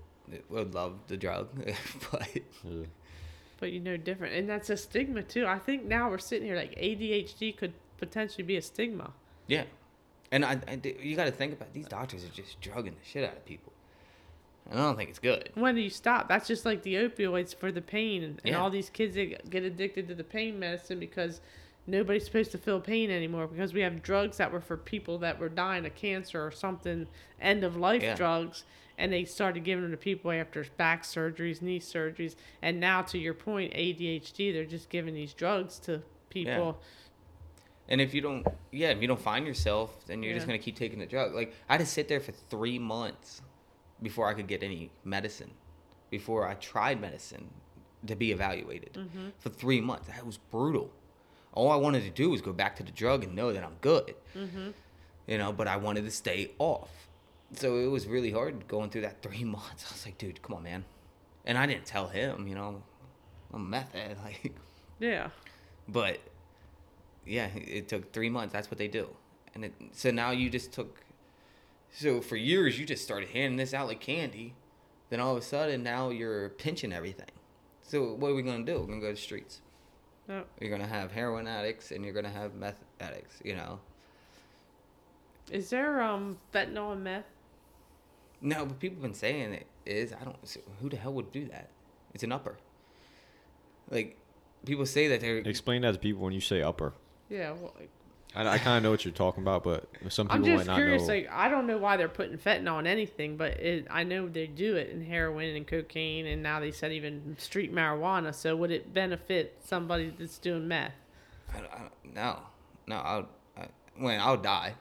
[0.48, 1.48] would love the drug,
[2.10, 2.28] but
[2.64, 2.84] Yeah.
[3.60, 5.46] But you know, different, and that's a stigma too.
[5.46, 9.12] I think now we're sitting here like ADHD could potentially be a stigma.
[9.46, 9.64] yeah,
[10.32, 13.04] and I, I you got to think about it, these doctors are just drugging the
[13.08, 13.72] shit out of people.
[14.70, 15.50] And I don't think it's good.
[15.54, 16.26] When do you stop?
[16.28, 19.62] That's just like the opioids for the pain, and, and all these kids that get
[19.62, 21.40] addicted to the pain medicine because
[21.86, 25.38] nobody's supposed to feel pain anymore because we have drugs that were for people that
[25.38, 27.06] were dying of cancer or something,
[27.40, 28.14] end of life Yeah.
[28.14, 28.64] drugs,
[28.98, 33.18] and they started giving them to people after back surgeries, knee surgeries, and now to
[33.18, 36.78] your point, ADHD, they're just giving these drugs to people.
[37.88, 40.76] And if you don't, yeah, if you don't find yourself, then you're just gonna keep
[40.76, 41.34] taking the drug.
[41.34, 43.42] Like I had to sit there for three months
[44.02, 45.50] before I could get any medicine,
[46.10, 47.50] before I tried medicine
[48.06, 49.28] to be evaluated Mm-hmm.
[49.38, 50.08] for three months.
[50.08, 50.90] That was brutal.
[51.52, 53.76] All I wanted to do was go back to the drug and know that I'm
[53.80, 54.70] good, Mm-hmm.
[55.26, 55.52] you know.
[55.52, 56.90] But I wanted to stay off,
[57.56, 59.86] so it was really hard going through that three months.
[59.88, 60.84] I was like, dude, come on, man.
[61.44, 62.82] And I didn't tell him, you know,
[63.52, 64.54] I'm a meth head, like.
[64.98, 65.28] Yeah.
[65.88, 66.20] But
[67.26, 68.52] yeah, it took three months.
[68.52, 69.08] That's what they do,
[69.54, 71.00] and it, so now you just took.
[71.90, 74.54] So for years you just started handing this out like candy,
[75.10, 77.30] then all of a sudden now you're pinching everything.
[77.82, 78.80] So what are we gonna do?
[78.80, 79.60] We're gonna go to the streets.
[80.28, 80.46] Yep.
[80.60, 83.40] You're gonna have heroin addicts and you're gonna have meth addicts.
[83.44, 83.78] You know.
[85.50, 87.26] Is there um fentanyl and meth?
[88.46, 90.12] No, but people have been saying it is.
[90.12, 90.36] I don't.
[90.82, 91.70] Who the hell would do that?
[92.12, 92.56] It's an upper.
[93.90, 94.16] Like,
[94.66, 95.38] people say that they're.
[95.38, 96.92] Explain that to people when you say upper.
[97.28, 97.52] Yeah.
[97.52, 97.88] Well, like,
[98.34, 100.72] I, I kind of know what you're talking about, but some I'm people just might
[100.74, 101.02] not curious.
[101.02, 101.08] know.
[101.14, 104.46] Like, I don't know why they're putting fentanyl on anything, but it, I know they
[104.46, 108.34] do it in heroin and cocaine, and now they said even street marijuana.
[108.34, 110.92] So would it benefit somebody that's doing meth?
[111.54, 112.38] I, don't- I, don't- no,
[112.88, 112.96] no.
[112.96, 114.74] I'll, I, when I'll die,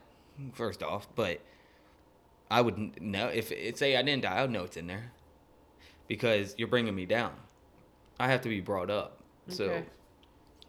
[0.52, 1.40] first off, but
[2.50, 4.86] I would n- know if it say I didn't die, I would know it's in
[4.86, 5.12] there
[6.08, 7.32] because you're bringing me down.
[8.20, 9.20] I have to be brought up.
[9.48, 9.82] So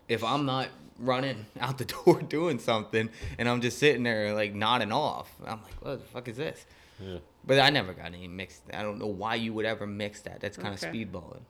[0.08, 0.70] if I'm not
[1.00, 5.62] running out the door doing something and I'm just sitting there like nodding off, I'm
[5.64, 6.66] like, what the fuck is this?
[7.00, 7.18] yeah.
[7.46, 8.64] But I never got any mixed.
[8.74, 10.40] I don't know why you would ever mix that.
[10.40, 10.88] That's kind Okay.
[10.88, 11.42] of speedballing.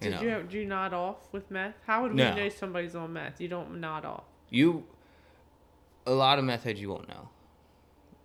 [0.00, 1.74] You Did know, you have, do you nod off with meth?
[1.86, 2.36] How would we No.
[2.36, 3.40] know somebody's on meth?
[3.40, 4.24] You don't nod off.
[4.50, 4.84] You,
[6.06, 7.30] a lot of meth heads you won't know.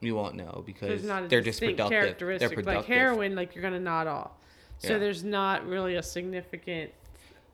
[0.02, 1.90] You won't know There's because not a they're just distinct productive.
[1.92, 2.02] They're
[2.40, 2.56] characteristic.
[2.56, 2.76] productive.
[2.76, 4.32] Like heroin, like you're gonna nod off.
[4.80, 4.98] So Yeah.
[4.98, 6.92] there's not really a significant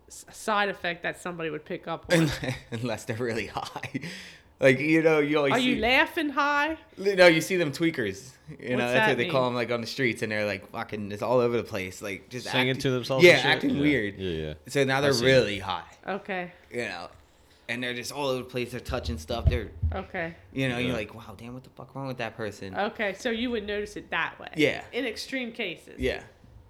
[0.10, 2.30] side effect that somebody would pick up on.
[2.72, 3.92] unless they're really high.
[4.60, 6.78] Like you know, you always Are see, you laughing high?
[6.98, 8.32] No, you see them tweakers.
[8.60, 10.48] You know, What's that's that what they call them, like on the streets, and they're
[10.48, 13.24] like fucking, it's all over the place, like just Singing acting- to themselves.
[13.24, 13.82] Yeah, acting yeah.
[13.82, 14.18] weird.
[14.18, 14.54] Yeah, yeah.
[14.68, 15.28] So now they're see.
[15.28, 15.84] really high.
[16.08, 16.52] Okay.
[16.72, 17.08] You know,
[17.70, 18.72] and they're just all over the place.
[18.72, 19.46] They're touching stuff.
[19.50, 20.36] They're Okay.
[20.54, 20.88] you know Yeah.
[20.88, 22.76] you're like wow damn what the fuck wrong with that person?
[22.76, 23.14] Okay.
[23.14, 24.50] So you would notice it that way.
[24.56, 24.84] Yeah.
[24.94, 26.00] In extreme cases.
[26.00, 26.22] yeah,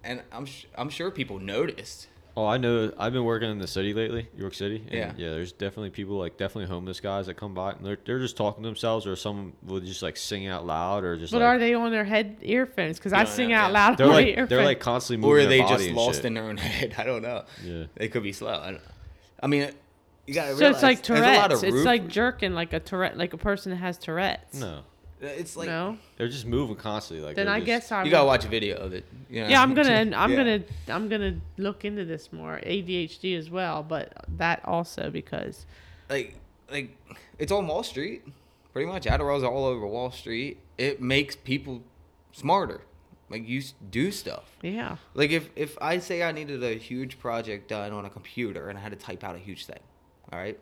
[0.04, 2.08] and I'm sh- I'm sure people noticed.
[2.40, 2.92] Oh, I know.
[3.00, 4.84] I've been working in the city lately, New York City.
[4.86, 5.12] and Yeah.
[5.18, 5.30] Yeah.
[5.32, 8.62] There's definitely people like definitely homeless guys that come by and they're they're just talking
[8.62, 11.58] to themselves, or some will just like sing out loud, or just But like are
[11.58, 13.00] they on their head earphones?
[13.00, 13.74] Because I sing no, out yeah.
[13.74, 14.50] loud they're on like earphones.
[14.50, 15.32] they're like constantly moving.
[15.32, 16.26] Or are their they body just lost shit.
[16.26, 16.94] in their own head?
[17.00, 17.44] I don't know.
[17.64, 17.86] Yeah.
[17.96, 18.54] They could be slow.
[18.54, 18.82] I, don't,
[19.42, 19.72] I mean,
[20.28, 21.64] you gotta so realize it's like there's a lot Tourette's.
[21.64, 24.60] of It's like jerking, like a Tourette, like a person that has Tourette's.
[24.60, 24.82] No,
[25.22, 25.98] it's like no.
[26.18, 27.26] they're just moving constantly.
[27.26, 28.04] Like Then they're I just- guess I.
[28.04, 29.06] you gotta watch a video of it.
[29.30, 29.48] You know?
[29.50, 30.12] Yeah, I'm gonna.
[30.16, 30.38] I'm Yeah.
[30.38, 30.64] gonna.
[30.90, 32.60] I'm gonna look into this more.
[32.64, 35.66] ADHD as well, but that also because.
[36.10, 36.36] like
[36.72, 36.96] like
[37.40, 38.24] it's on Wall Street.
[38.74, 40.60] Pretty much, Adderall's all over Wall Street.
[40.78, 41.82] It makes people
[42.32, 42.82] smarter.
[43.30, 44.56] Like you do stuff.
[44.62, 44.98] Yeah.
[45.14, 48.78] Like if if I say I needed a huge project done on a computer and
[48.78, 49.80] I had to type out a huge thing,
[50.32, 50.60] all right.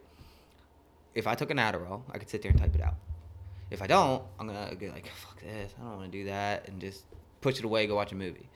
[1.13, 2.95] If I took an Adderall, I could sit there and type it out.
[3.71, 6.67] If I don't, I'm gonna get like, fuck this, I don't want to do that,
[6.67, 7.03] and just
[7.41, 8.47] push it away, go watch a movie.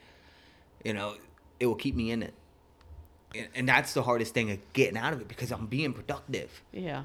[0.84, 1.14] You know,
[1.58, 2.34] it will keep me in it,
[3.34, 6.62] and, and that's the hardest thing of getting out of it because I'm being productive.
[6.72, 7.04] Yeah.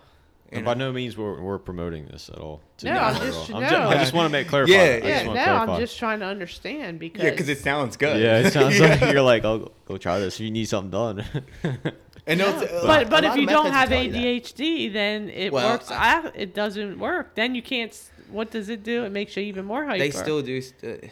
[0.51, 2.61] You And by no means we're, we're promoting this at all.
[2.83, 3.57] No, I'm at just- all.
[3.57, 3.89] I'm no.
[3.89, 4.73] I just want to make clarify.
[4.73, 5.23] Yeah, I Yeah.
[5.23, 7.23] just No, I'm just trying to understand because.
[7.23, 8.21] Yeah, because it sounds good.
[8.21, 8.89] Yeah, it sounds Yeah.
[9.01, 10.39] like you're like, oh, go try this.
[10.39, 11.25] You need something done.
[12.27, 12.51] And Yeah.
[12.51, 14.17] those- uh, a but a but if you don't have tell you that.
[14.19, 15.91] ADHD, then it Well, works.
[15.91, 17.35] I- I, it doesn't work.
[17.35, 17.93] Then you can't.
[18.29, 19.03] What does it do?
[19.05, 19.99] It makes you even more hyper.
[19.99, 20.59] they still do.
[20.61, 21.07] St- uh,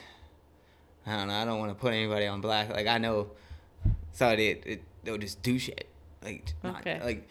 [1.06, 1.34] I don't know.
[1.34, 2.70] I don't want to put anybody on black.
[2.70, 3.30] Like I know,
[4.12, 5.86] somebody it, it, they'll just do shit.
[6.22, 7.00] Like not, Okay.
[7.04, 7.28] like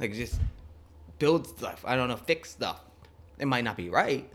[0.00, 0.40] like just
[1.18, 1.84] build stuff.
[1.86, 2.80] I don't know, fix stuff.
[3.38, 4.28] It might not be right,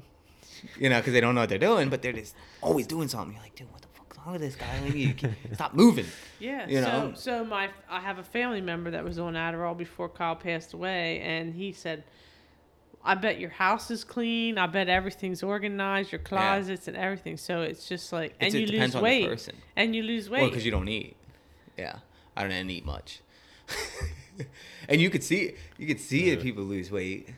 [0.77, 3.33] you know, because they don't know what they're doing, but they're just always doing something.
[3.33, 3.82] You're like, dude, what the fuck's
[4.25, 4.79] wrong with this guy?
[4.83, 6.05] Like, you can't- stop moving.
[6.39, 6.67] Yeah.
[6.67, 7.13] you so know?
[7.15, 11.19] so my I have a family member that was on Adderall before Kyle passed away,
[11.21, 12.03] and he said,
[13.03, 14.57] "I bet your house is clean.
[14.57, 17.37] I bet everything's organized, your closets and everything.
[17.37, 19.55] So it's just like, and It's- you it depends lose on the weight, person.
[19.75, 20.49] and you lose Well, weight.
[20.49, 21.15] because you don't eat.
[21.77, 21.97] Yeah,
[22.37, 23.21] I don't eat much.
[24.89, 26.41] and you could see, you could see it.
[26.41, 27.29] People lose weight.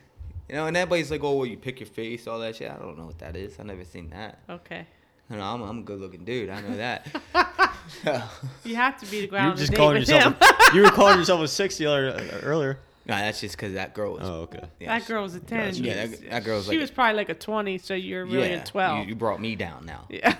[0.48, 2.76] You know, and everybody's like, "Oh, well, you pick your face, all that shit." I
[2.76, 3.58] don't know what that is.
[3.58, 4.38] I never seen that.
[4.48, 4.86] okay.
[5.30, 6.50] You know, I'm, I'm a good-looking dude.
[6.50, 7.06] I know that.
[8.64, 10.08] You have to be to go you out were on a just date calling with
[10.08, 10.36] yourself.
[10.40, 12.10] A, you were calling yourself a sixty earlier.
[12.10, 12.78] Uh, earlier.
[13.06, 14.22] no, that's just because that girl was.
[14.22, 14.62] Oh, okay.
[14.80, 15.70] yeah, that girl was a ten.
[15.70, 15.82] Gotcha.
[15.82, 16.80] Yeah, that, that girl's she like.
[16.80, 19.00] was probably like a twenty, so you're really yeah, a twelve.
[19.00, 20.06] You, you brought me down now.
[20.08, 20.36] yeah.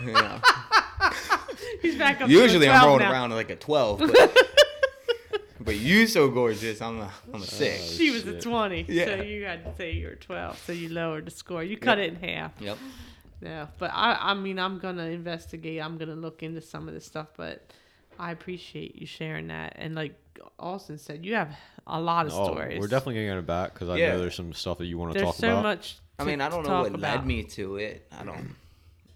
[0.00, 0.40] You know?
[1.82, 2.28] He's back up.
[2.28, 3.12] Usually to a I'm rolling now.
[3.12, 4.36] around like a 12, but,
[5.60, 6.82] but you so gorgeous.
[6.82, 7.92] I'm a, I'm a oh, six.
[7.92, 8.42] She was a Shit.
[8.42, 11.62] 20, so you had to say you were 12, so you lowered the score.
[11.62, 12.52] You cut it in half.
[12.60, 12.78] Yep.
[13.42, 15.80] Yeah, but I, I mean, I'm gonna investigate.
[15.82, 17.70] I'm gonna look into some of this stuff, but
[18.18, 19.74] I appreciate you sharing that.
[19.76, 20.14] And like
[20.58, 21.54] Austin said, you have
[21.86, 22.80] a lot of Oh, stories.
[22.80, 24.12] we're definitely getting it back because I Yeah.
[24.12, 25.62] know there's some stuff that you want to There's talk so about.
[25.62, 25.98] much.
[26.18, 27.00] I mean, I don't know what about.
[27.18, 28.06] led me to it.
[28.18, 28.54] I don't.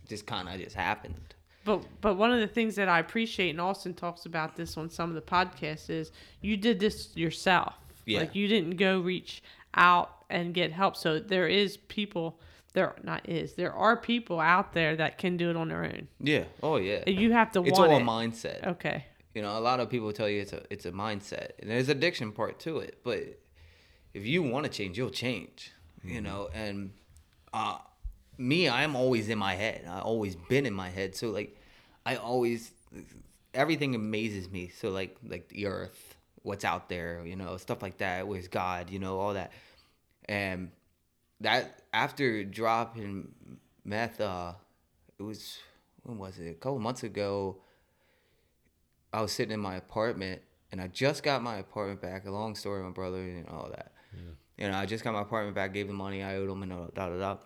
[0.06, 1.34] Just kind of just happened.
[1.64, 4.90] But but one of the things that I appreciate, and Austin talks about this on
[4.90, 7.74] some of the podcasts, is you did this yourself.
[8.06, 8.20] Yeah.
[8.20, 9.42] Like you didn't go reach
[9.74, 10.96] out and get help.
[10.96, 12.38] So there is people.
[12.72, 13.54] There not is.
[13.54, 16.08] There are people out there that can do it on their own.
[16.20, 16.44] Yeah.
[16.62, 17.02] Oh yeah.
[17.06, 18.02] And You have to It's want all it.
[18.02, 18.66] a mindset.
[18.66, 19.04] Okay.
[19.34, 21.88] You know, a lot of people tell you it's a it's a mindset, and there's
[21.88, 22.98] addiction part to it.
[23.04, 23.38] But
[24.14, 25.72] if you want to change, you'll change.
[26.02, 26.92] You know, and
[27.52, 27.78] uh,
[28.38, 29.84] me, I'm always in my head.
[29.88, 31.14] I always been in my head.
[31.14, 31.56] So like,
[32.06, 32.72] I always
[33.52, 34.68] everything amazes me.
[34.68, 38.26] So like like the earth, what's out there, you know, stuff like that.
[38.26, 38.90] Where's God?
[38.90, 39.52] You know, all that,
[40.28, 40.70] and
[41.40, 43.32] that after dropping
[43.84, 44.52] meth, uh,
[45.18, 45.58] it was
[46.02, 46.50] when was it?
[46.50, 47.58] A couple months ago.
[49.12, 50.40] I was sitting in my apartment
[50.70, 52.26] and I just got my apartment back.
[52.26, 53.92] A long story, my brother and all that.
[54.56, 56.70] You know, I just got my apartment back, gave the money I owed him, and
[56.94, 57.36] da da da.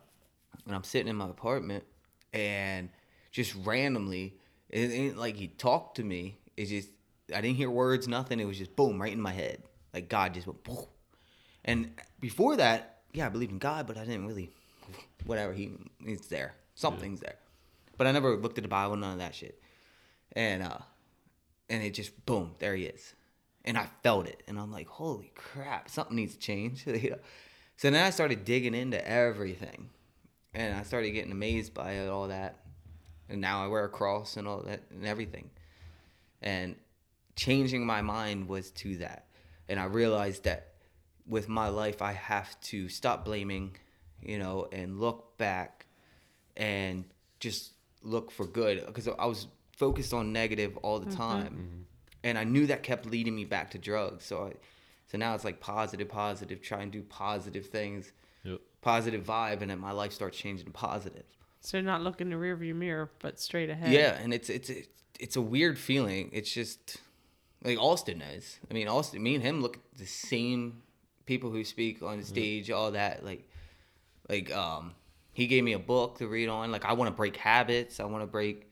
[0.66, 1.84] And I'm sitting in my apartment,
[2.32, 2.88] and
[3.30, 4.34] just randomly,
[4.68, 6.38] it ain't like he talked to me.
[6.56, 6.88] It's just
[7.32, 8.40] I didn't hear words, nothing.
[8.40, 9.62] It was just boom, right in my head.
[9.92, 10.86] Like God just went boom.
[11.64, 14.50] And before that, yeah, I believed in God, but I didn't really,
[15.24, 15.52] whatever.
[15.52, 15.72] He
[16.04, 17.36] he's there, something's there,
[17.96, 19.62] but I never looked at the Bible, none of that shit.
[20.32, 20.78] And uh,
[21.70, 23.14] and it just boom, there he is,
[23.64, 26.84] and I felt it, and I'm like, holy crap, something needs to change.
[26.86, 27.18] you know?
[27.76, 29.90] So then I started digging into everything,
[30.52, 32.64] and I started getting amazed by it, all that,
[33.28, 35.50] and now I wear a cross and all that and everything,
[36.42, 36.74] and
[37.36, 39.26] changing my mind was to that,
[39.68, 40.73] and I realized that
[41.26, 43.76] with my life I have to stop blaming,
[44.20, 45.86] you know, and look back,
[46.56, 47.04] and
[47.40, 47.72] just
[48.02, 49.46] look for good because I was
[49.76, 51.16] focused on negative all the mm-hmm.
[51.16, 51.82] time, mm-hmm.
[52.22, 54.24] and I knew that kept leading me back to drugs.
[54.24, 54.52] So I,
[55.10, 58.12] So now it's like positive, positive, try and do positive things,
[58.44, 58.60] Yep.
[58.82, 61.24] positive vibe, and then my life starts changing to positive.
[61.60, 63.90] So not look in the rearview mirror, but straight ahead.
[63.90, 64.88] Yeah, and it's it's it's,
[65.18, 66.28] it's a weird feeling.
[66.32, 66.98] It's just
[67.62, 68.58] like Austin knows.
[68.70, 70.82] I mean, Austin, me and him look at the same
[71.26, 72.32] people who speak on the mm-hmm.
[72.32, 73.24] stage, all that.
[73.24, 73.48] Like,
[74.28, 74.92] like um,
[75.32, 76.70] he gave me a book to read on.
[76.70, 78.00] Like, I want to break habits.
[78.00, 78.70] I want to break,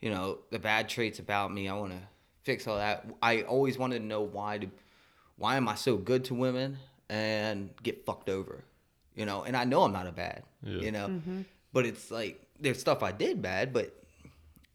[0.00, 1.68] you know, the bad traits about me.
[1.68, 2.00] I want to
[2.42, 3.06] fix all that.
[3.22, 4.68] I always wanted to know why to,
[5.36, 8.64] why am I so good to women and get fucked over,
[9.14, 9.42] you know?
[9.42, 10.80] And I know I'm not a bad, Yeah.
[10.80, 11.42] you know, mm-hmm.
[11.72, 13.94] but it's like there's stuff I did bad, but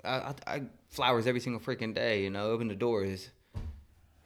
[0.03, 3.29] I, I, I flowers every single freaking day, you know, open the doors,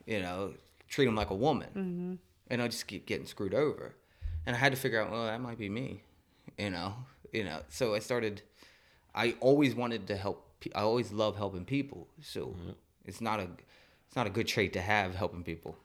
[0.06, 0.54] you know,
[0.88, 2.14] treat them like a woman, mm-hmm.
[2.50, 3.96] And I just keep getting screwed over,
[4.46, 6.04] and I had to figure out, well, that might be me,
[6.58, 6.94] you know,
[7.32, 7.62] you know.
[7.70, 8.42] So I started.
[9.16, 10.46] I always wanted to help.
[10.60, 12.08] pe- I always love helping people.
[12.22, 12.72] So mm-hmm.
[13.06, 13.48] it's not a,
[14.08, 15.76] it's not a good trait to have helping people.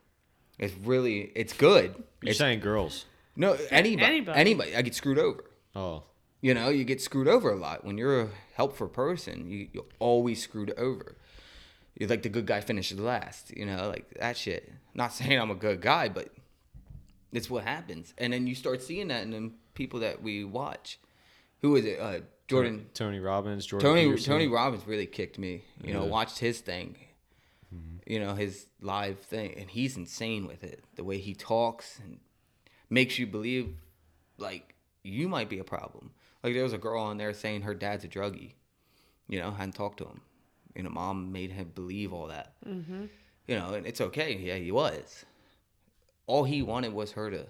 [0.59, 1.95] It's really, it's good.
[2.23, 3.07] You're It's, saying girls.
[3.35, 4.39] no, anybody, Anybody.
[4.39, 4.77] anybody.
[4.77, 5.45] I get screwed over.
[5.75, 6.03] Oh.
[6.43, 7.85] You know, you get screwed over a lot.
[7.85, 11.17] When you're a helpful person, you, you're always screwed over.
[11.99, 14.71] You're like the good guy finishes last, you know, like that shit.
[14.95, 16.29] Not saying I'm a good guy, but
[17.35, 18.15] it's what happens.
[18.19, 20.99] And then you start seeing that in the people that we watch.
[21.61, 22.01] Who is it?
[22.01, 22.87] Uh, Jordan.
[22.95, 24.33] Tony Robbins, Jordan Tony Peterson.
[24.33, 25.65] Tony Robbins really kicked me.
[25.83, 26.97] You know, watched his thing.
[28.07, 30.85] You know, his live thing and he's insane with it.
[30.95, 32.21] The way he talks and
[32.91, 33.75] makes you believe
[34.37, 36.13] like you might be a problem.
[36.43, 38.53] Like there was a girl on there saying her dad's a druggie.
[39.27, 40.21] You know, hadn't talked to him.
[40.77, 42.53] You know, mom made him believe all that.
[42.67, 43.07] Mm-hmm.
[43.47, 44.37] You know, and it's okay.
[44.37, 45.25] Yeah, he was.
[46.27, 47.47] All he wanted was her to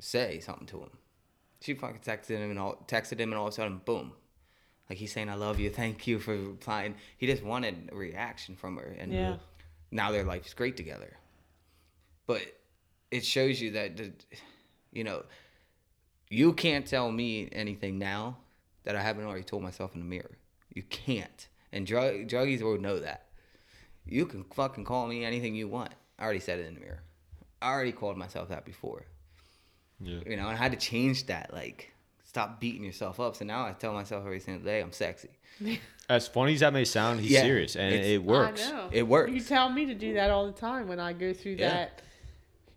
[0.00, 0.90] say something to him.
[1.60, 4.12] She fucking texted him and all texted him and all of a sudden, boom.
[4.88, 8.56] Like he's saying, "I love you, thank you for replying." He just wanted a reaction
[8.56, 9.36] from her, and Yeah.
[9.90, 11.16] now their life's great together.
[12.26, 12.42] But
[13.10, 14.00] it shows you that,
[14.92, 15.24] you know,
[16.30, 18.38] you can't tell me anything now
[18.84, 20.38] that I haven't already told myself in the mirror.
[20.74, 23.26] You can't, and drug druggies will know that.
[24.06, 25.94] You can fucking call me anything you want.
[26.18, 27.02] I already said it in the mirror.
[27.60, 29.04] I already called myself that before
[30.00, 30.20] Yeah.
[30.26, 31.52] you know, and I had to change that.
[31.52, 31.92] Like,
[32.24, 33.36] stop beating yourself up.
[33.36, 35.30] So now I tell myself every single day, I'm sexy.
[36.08, 38.66] As funny as that may sound, he's Yeah, serious and it's- it works.
[38.66, 38.88] I know.
[38.92, 39.32] It works.
[39.32, 41.70] You tell me to do that all the time when I go through Yeah.
[41.70, 42.02] that.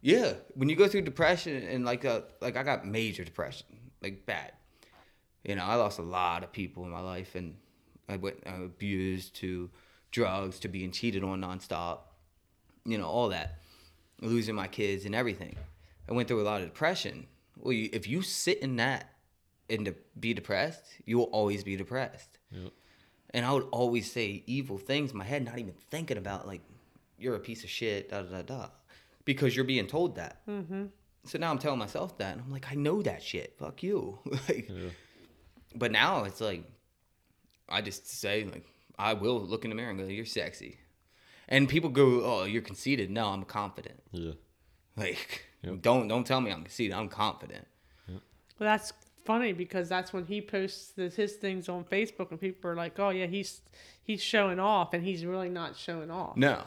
[0.02, 3.68] Yeah, when you go through depression and like uh like I got major depression,
[4.02, 4.52] like bad.
[5.44, 7.56] You know, I lost a lot of people in my life, and
[8.10, 9.70] I went uh, abused to
[10.12, 12.00] drugs to being cheated on nonstop.
[12.84, 13.60] You know, all that,
[14.22, 15.56] losing my kids and everything.
[16.10, 17.28] I went through a lot of depression.
[17.58, 19.10] Well, you, if you sit in that
[19.70, 22.40] and to be depressed, you will always be depressed.
[22.52, 22.72] Yep.
[23.34, 26.62] And I would always say evil things in my head, not even thinking about like
[27.18, 28.68] you're a piece of shit, da da da da,
[29.26, 30.46] because you're being told that.
[30.48, 30.86] Mm-hmm.
[31.26, 33.56] So now I'm telling myself that, and I'm like, I know that shit.
[33.58, 34.20] Fuck you.
[34.26, 34.90] like, Yeah.
[35.76, 36.64] but now it's like,
[37.70, 38.66] I just say like,
[38.98, 40.78] I will look in the mirror and go, "You're sexy,"
[41.52, 44.02] and people go, "Oh, you're conceited." No, I'm confident.
[44.12, 44.32] Yeah.
[44.98, 45.82] Like, Yep.
[45.84, 46.94] don't don't tell me I'm conceited.
[46.94, 47.68] I'm confident.
[48.08, 48.20] Well,
[48.60, 48.94] that's
[49.26, 52.98] funny because that's when he posts this, his things on Facebook, and people are like,
[53.00, 53.62] "Oh yeah, he's
[54.04, 56.36] he's showing off," and he's really not showing off.
[56.38, 56.64] No.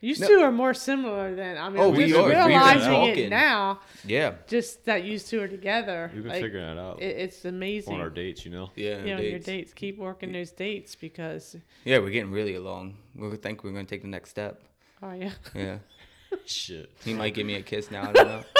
[0.00, 0.26] You No.
[0.28, 1.80] two are more similar than I mean.
[1.80, 2.22] Oh, I'm we just are.
[2.28, 3.18] We've been realizing talking.
[3.24, 3.80] it now.
[4.06, 4.34] Yeah.
[4.46, 6.10] Just that you two are together.
[6.14, 7.94] We've been like, figuring it out It, it's amazing.
[7.94, 8.70] on our dates, you know.
[8.76, 9.02] Yeah.
[9.04, 9.46] yeah, on your dates.
[9.46, 9.72] dates.
[9.74, 12.96] Keep working those dates because, Yeah, we're getting really along.
[13.16, 14.62] We think we're gonna take the next step.
[15.02, 15.32] oh yeah.
[15.54, 15.78] Yeah.
[16.46, 16.90] Shit.
[17.04, 18.08] He might give me a kiss now.
[18.10, 18.42] I don't know.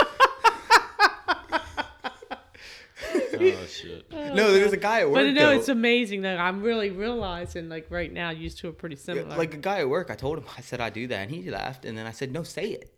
[3.14, 4.10] Oh shit.
[4.12, 5.14] no, there's a guy at work.
[5.16, 5.52] But no, though.
[5.58, 9.36] it's amazing that I'm really realizing like right now you two are pretty Yeah, similar.
[9.36, 10.10] like a guy at work.
[10.10, 11.84] I told him I said I do that, and he laughed.
[11.84, 12.92] And then I said, No, say it.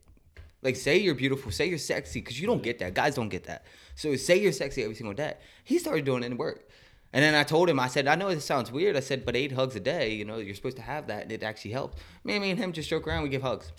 [0.62, 2.94] Like say you're beautiful, say you're sexy, because you don't get that.
[2.94, 3.64] Guys don't get that.
[3.94, 5.34] So say you're sexy every single day.
[5.64, 6.68] He started doing it in work.
[7.12, 8.96] And then I told him, I said, I know this sounds weird.
[8.96, 11.32] I said, but eight hugs a day, you know, you're supposed to have that, and
[11.32, 11.98] it actually helped.
[12.22, 13.72] Me, me and him just joke around, we give hugs,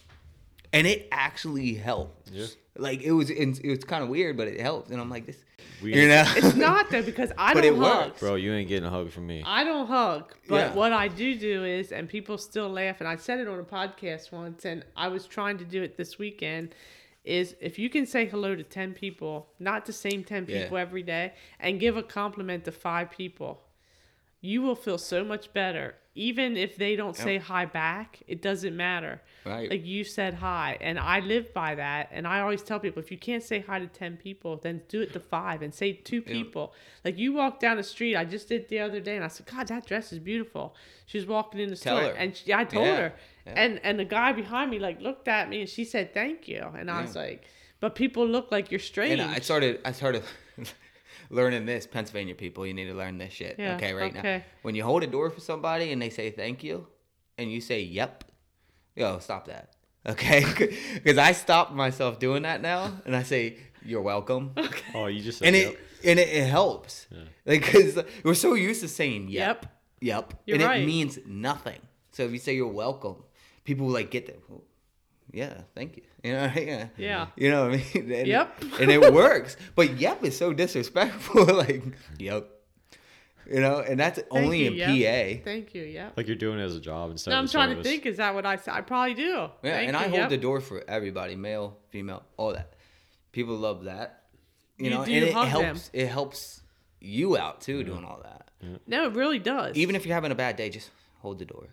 [0.74, 2.30] and it actually helped.
[2.30, 2.48] Yeah.
[2.78, 4.90] Like it was, it was kind of weird, but it helped.
[4.90, 5.38] And I'm like, this,
[5.82, 8.08] We- you know, it's not though because I But don't it hug.
[8.10, 8.20] works.
[8.20, 9.42] Bro, you ain't getting a hug from me.
[9.46, 10.74] I don't hug, but Yeah.
[10.74, 13.64] what I do do is, and people still laugh, and I said it on a
[13.64, 16.76] podcast once, and I was trying to do it this weekend.
[17.24, 20.64] Is if you can say hello to ten people, not the same ten Yeah.
[20.64, 23.62] people every day, and give a compliment to five people,
[24.40, 25.96] you will feel so much better.
[26.14, 29.22] Even if they don't say hi back, it doesn't matter.
[29.46, 29.70] Right.
[29.70, 32.10] Like you said hi, and I live by that.
[32.12, 35.00] And I always tell people if you can't say hi to 10 people, then do
[35.00, 36.74] it to five and say two people.
[37.06, 39.46] Like you walk down the street, I just did the other day, and I said,
[39.46, 40.76] God, that dress is beautiful.
[41.06, 42.16] She was walking in the Tell store, her.
[42.18, 42.96] and she, I told Yeah.
[42.98, 43.14] her.
[43.48, 43.54] Yeah.
[43.56, 46.62] And and the guy behind me like looked at me, and she said, Thank you.
[46.78, 47.46] And I was like,
[47.80, 49.14] But people look like you're strange.
[49.20, 50.24] And I started, I started
[51.32, 51.88] learning this.
[51.88, 53.56] Pennsylvania people, you need to learn this shit.
[53.58, 54.42] Yeah, okay, right now.
[54.62, 56.88] When you hold a door for somebody and they say thank you,
[57.38, 58.24] and you say yep,
[58.96, 59.74] yo, stop that.
[60.08, 60.44] Okay,
[60.94, 64.54] because I stopped myself doing that now, and I say you're welcome,
[64.94, 65.74] Oh, you just said and yep.
[65.74, 67.08] it and it, it helps.
[67.46, 69.66] Like, because we're so used to saying yep,
[70.02, 70.30] Yep.
[70.30, 70.82] yep, You're and right.
[70.82, 71.80] it means nothing.
[72.12, 73.18] So if you say you're welcome,
[73.64, 74.40] people like get that.
[74.50, 74.64] "Well,
[75.32, 76.04] yeah, thank you.
[76.24, 77.28] You know, yeah, Yeah.
[77.36, 78.12] You know what I mean?
[78.14, 78.64] And, Yep.
[78.80, 81.46] and it works, but yep is so disrespectful.
[81.56, 81.84] like,
[82.20, 82.48] yep.
[83.50, 85.40] You know, and that's Thank only you, in yep.
[85.40, 85.44] PA.
[85.44, 85.82] Thank you.
[85.84, 86.10] Yeah.
[86.16, 88.06] like you're doing it as a job instead No, of I'm a trying to think.
[88.06, 88.74] Is that what I said?
[88.76, 89.24] I probably do.
[89.24, 90.30] Yeah, Thank and you, I hold yep.
[90.30, 92.74] the door for everybody, male, female, all that.
[93.32, 94.24] People love that.
[94.78, 95.62] You, You know, do and it hug them.
[95.64, 95.90] helps.
[95.92, 96.62] It helps
[97.00, 98.48] you out too, doing all that.
[98.86, 99.76] No, it really does.
[99.76, 101.68] Even if you're having a bad day, just hold the door.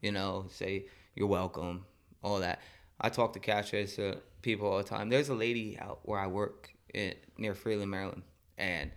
[0.00, 1.84] You know, say you're welcome,
[2.24, 2.60] all that.
[3.00, 5.08] I talk to cash register people all the time.
[5.08, 8.22] There's a lady out where I work in, near Freeland, Maryland,
[8.58, 8.90] and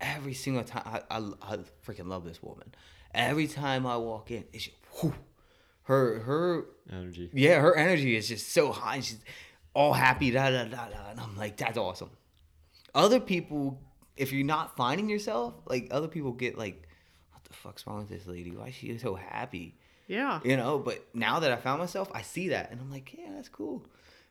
[0.00, 2.74] every single time I, I, I freaking love this woman.
[3.14, 5.14] Every time I walk in, it's just, whew,
[5.84, 7.30] her her energy.
[7.32, 9.00] yeah, her energy is just so high.
[9.00, 9.20] She's
[9.72, 12.10] all happy, da da da da, and I'm like, that's awesome.
[12.94, 13.80] Other people,
[14.16, 16.88] if you're not finding yourself, like other people get like,
[17.32, 18.50] what the fuck's wrong with this lady?
[18.50, 19.76] Why is she so happy?
[20.06, 20.40] Yeah.
[20.44, 20.78] You know.
[20.78, 23.84] But now that I found myself, I see that, and I'm like, yeah, that's cool.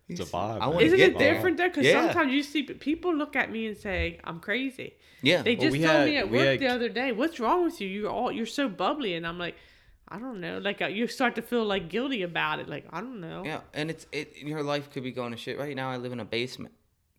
[0.10, 1.34] It's a It's- vibe, I wanna Isn't get it there.
[1.34, 1.70] different though?
[1.70, 2.06] Because Yeah.
[2.06, 4.94] sometimes you see people look at me and say I'm crazy.
[5.22, 5.42] Yeah.
[5.42, 7.64] They Well, just we told had- me at work had- the other day, "What's wrong
[7.64, 7.88] with you?
[7.88, 9.56] You're all you're so bubbly," and I'm like,
[10.10, 10.58] I don't know.
[10.60, 12.68] Like uh, you start to feel like guilty about it.
[12.68, 13.44] Like I don't know.
[13.46, 14.38] Yeah, and it's it.
[14.38, 15.58] Your life could be going to shit.
[15.58, 16.74] Right now, I live in a basement,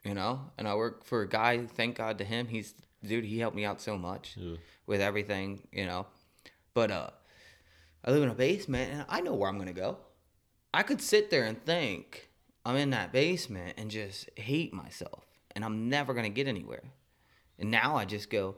[0.05, 1.65] you know, and I work for a guy.
[1.67, 2.49] Thank God to him.
[2.49, 3.25] He's dude.
[3.25, 4.57] He helped me out so much Yeah.
[4.87, 6.07] with everything, you know.
[6.75, 7.11] But uh,
[8.05, 9.99] I live in a basement, and I know where I'm gonna go.
[10.73, 12.29] I could sit there and think
[12.65, 16.83] I'm in that basement and just hate myself, and I'm never gonna get anywhere.
[17.59, 18.57] And now I just go,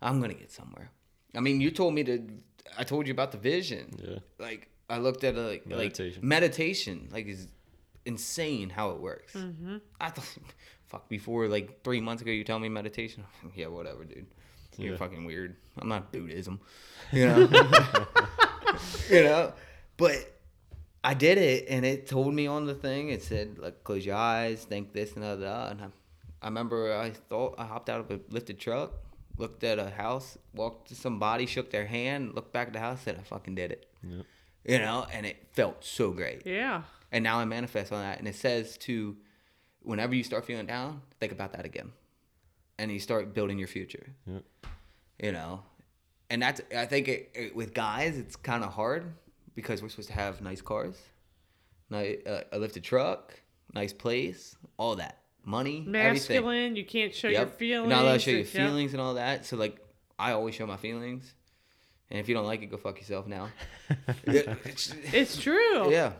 [0.00, 0.90] I'm gonna get somewhere.
[1.34, 2.26] I mean, you told me to.
[2.78, 3.94] I told you about the vision.
[4.02, 4.18] Yeah.
[4.38, 6.22] Like I looked at a like Meditation.
[6.22, 7.48] Like, meditation like is
[8.04, 9.34] insane how it works.
[9.34, 9.76] Mm-hmm.
[10.00, 10.28] I thought,
[10.86, 13.24] fuck, before like three months ago, you tell me meditation.
[13.54, 14.26] yeah, whatever, dude.
[14.78, 14.98] You're Yeah.
[14.98, 15.56] fucking weird.
[15.78, 16.60] I'm not Buddhism,
[17.12, 17.38] you know.
[19.10, 19.52] you know,
[19.96, 20.32] but
[21.04, 23.10] I did it, and it told me on the thing.
[23.10, 25.46] It said like close your eyes, think this and that, that.
[25.46, 25.86] Uh, and I,
[26.42, 28.92] I remember I thought I hopped out of a lifted truck,
[29.38, 33.00] looked at a house, walked to somebody, shook their hand, looked back at the house,
[33.02, 33.86] said I fucking did it.
[34.02, 34.22] Yeah.
[34.64, 36.42] You know, and it felt so great.
[36.44, 36.82] Yeah.
[37.12, 38.18] And now I manifest on that.
[38.18, 39.16] And it says to,
[39.82, 41.92] whenever you start feeling down, think about that again.
[42.78, 44.06] And you start building your future.
[44.26, 44.44] Yep.
[45.22, 45.62] You know?
[46.28, 49.12] And that's, I think it, it, with guys, it's kind of hard
[49.54, 50.96] because we're supposed to have nice cars,
[51.88, 53.40] nice, uh, a lifted truck,
[53.74, 55.18] nice place, all that.
[55.44, 55.92] Money, everything.
[55.92, 56.76] Masculine.
[56.76, 57.88] You can't show your feelings.
[57.88, 58.48] You're not allowed to show your Yep.
[58.48, 59.46] feelings and all that.
[59.46, 59.78] So, like,
[60.18, 61.32] I always show my feelings.
[62.10, 63.48] And if you don't like it, go fuck yourself now.
[64.26, 65.90] It's- It's true.
[65.92, 66.12] yeah.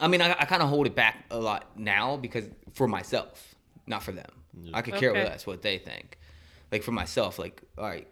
[0.00, 3.53] I mean, I, I kind of hold it back a lot now because for myself,
[3.86, 4.30] not for them.
[4.72, 5.24] I could care Okay.
[5.24, 6.18] less what they think.
[6.72, 8.08] Like for myself, like, all right,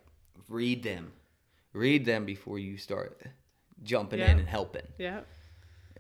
[0.48, 1.12] read them.
[1.72, 3.20] Read them before you start
[3.82, 4.32] jumping Yeah.
[4.32, 5.20] in and helping, Yeah.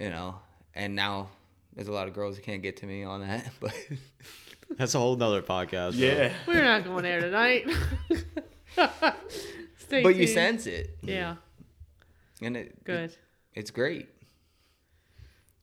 [0.00, 0.38] you know?
[0.74, 1.30] And now
[1.74, 3.74] there's a lot of girls that can't get to me on that, but
[4.76, 5.98] That's a whole nother podcast.
[5.98, 6.30] bro.
[6.54, 7.66] We're not going there tonight.
[9.78, 10.96] Stay but you sense it.
[11.02, 11.36] Yeah.
[12.40, 13.14] And it, Good.
[13.54, 14.08] it's great.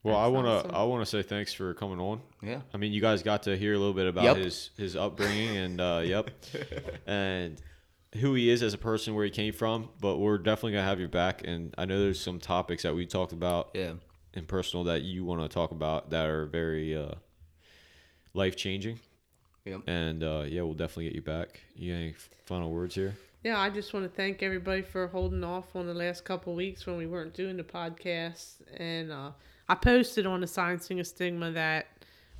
[0.09, 0.71] Well, I wanna awesome.
[0.75, 2.21] I wanna say thanks for coming on.
[2.41, 2.61] Yeah.
[2.73, 4.37] I mean, you guys got to hear a little bit about Yep.
[4.37, 6.29] his his upbringing and uh, yep,
[7.07, 7.61] and
[8.15, 9.89] who he is as a person, where he came from.
[10.01, 11.41] But we're definitely gonna have your back.
[11.45, 13.93] And I know there's some topics that we talked about Yeah.
[14.33, 17.11] in personal that you want to talk about that are very uh,
[18.33, 18.99] life changing.
[19.65, 19.81] Yep.
[19.87, 21.61] And uh, yeah, we'll definitely get you back.
[21.75, 22.15] You got any
[22.45, 23.15] final words here?
[23.43, 26.85] Yeah, I just want to thank everybody for holding off on the last couple weeks
[26.85, 28.55] when we weren't doing the podcast.
[28.75, 29.31] And uh,
[29.69, 31.87] I posted on the Science Thing of Stigma that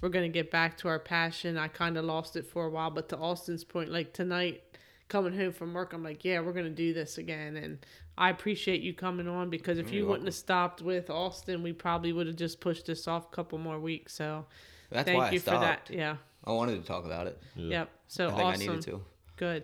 [0.01, 1.57] we're going to get back to our passion.
[1.57, 4.63] I kind of lost it for a while, but to Austin's point, like tonight,
[5.09, 7.55] coming home from work, I'm like, yeah, we're going to do this again.
[7.57, 7.85] And
[8.17, 11.71] I appreciate you coming on because if you You're wouldn't have stopped with Austin, we
[11.73, 14.13] probably would have just pushed this off a couple more weeks.
[14.13, 14.45] So
[14.89, 15.57] That's thank why I you stopped.
[15.87, 15.97] for that.
[15.97, 16.15] Yeah.
[16.45, 17.39] I wanted to talk about it.
[17.55, 17.69] Yeah.
[17.69, 17.89] Yep.
[18.07, 18.61] So I think awesome.
[18.61, 19.01] I needed to.
[19.35, 19.63] Good.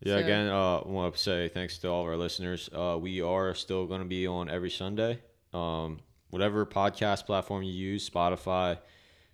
[0.00, 2.68] Yeah, So- again, uh, I want to say thanks to all of our listeners.
[2.72, 5.20] Uh, we are still going to be on every Sunday.
[5.54, 6.00] Um,
[6.30, 8.78] whatever podcast platform you use, Spotify,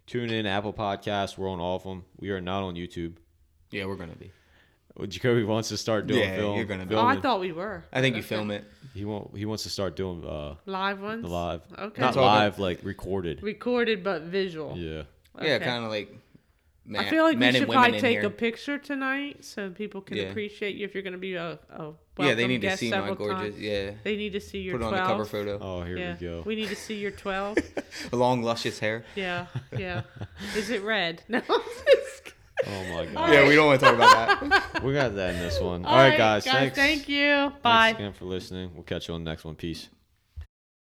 [0.06, 2.04] tune in, Apple Podcasts, we're on all of them.
[2.18, 3.14] We are not on YouTube.
[3.70, 4.30] Yeah, we're gonna be.
[4.96, 6.56] Well, Jacoby wants to start doing Yeah, film.
[6.56, 6.94] you're gonna be.
[6.94, 7.82] Oh, I thought we were.
[7.92, 8.64] I think you film it.
[8.92, 11.24] he want he wants to start doing uh, live ones.
[11.24, 12.00] live, Okay.
[12.00, 12.26] not It's all good.
[12.26, 13.42] live, like recorded.
[13.42, 14.76] Recorded but visual.
[14.76, 15.04] Yeah,
[15.40, 16.14] Yeah, kind of like.
[16.84, 18.26] Man, I feel like men we should probably take here.
[18.26, 20.24] a picture tonight so people can Yeah.
[20.24, 22.90] appreciate you if you're going to be a, a Yeah, they welcome need to see
[22.90, 23.54] my gorgeous.
[23.54, 23.58] times.
[23.60, 24.94] Yeah, They need to see your put it 12.
[24.94, 25.58] on the cover photo.
[25.60, 26.16] Oh, here yeah.
[26.20, 26.42] we go.
[26.44, 27.58] We need to see your 12.
[28.12, 29.04] Long luscious hair.
[29.14, 29.46] yeah,
[29.78, 30.02] yeah.
[30.56, 31.22] Is it red?
[31.28, 32.38] No, I'm just kidding.
[32.66, 33.16] Oh my god.
[33.16, 34.40] All Yeah, we don't want to talk about
[34.72, 34.82] that.
[34.82, 35.84] We got that in this one.
[35.84, 36.44] All All right, guys.
[36.44, 36.52] guys.
[36.54, 36.76] thanks.
[36.76, 37.52] Thank you.
[37.62, 37.86] Bye.
[37.92, 38.72] Thanks again for listening.
[38.74, 39.54] We'll catch you on the next one.
[39.54, 39.88] Peace.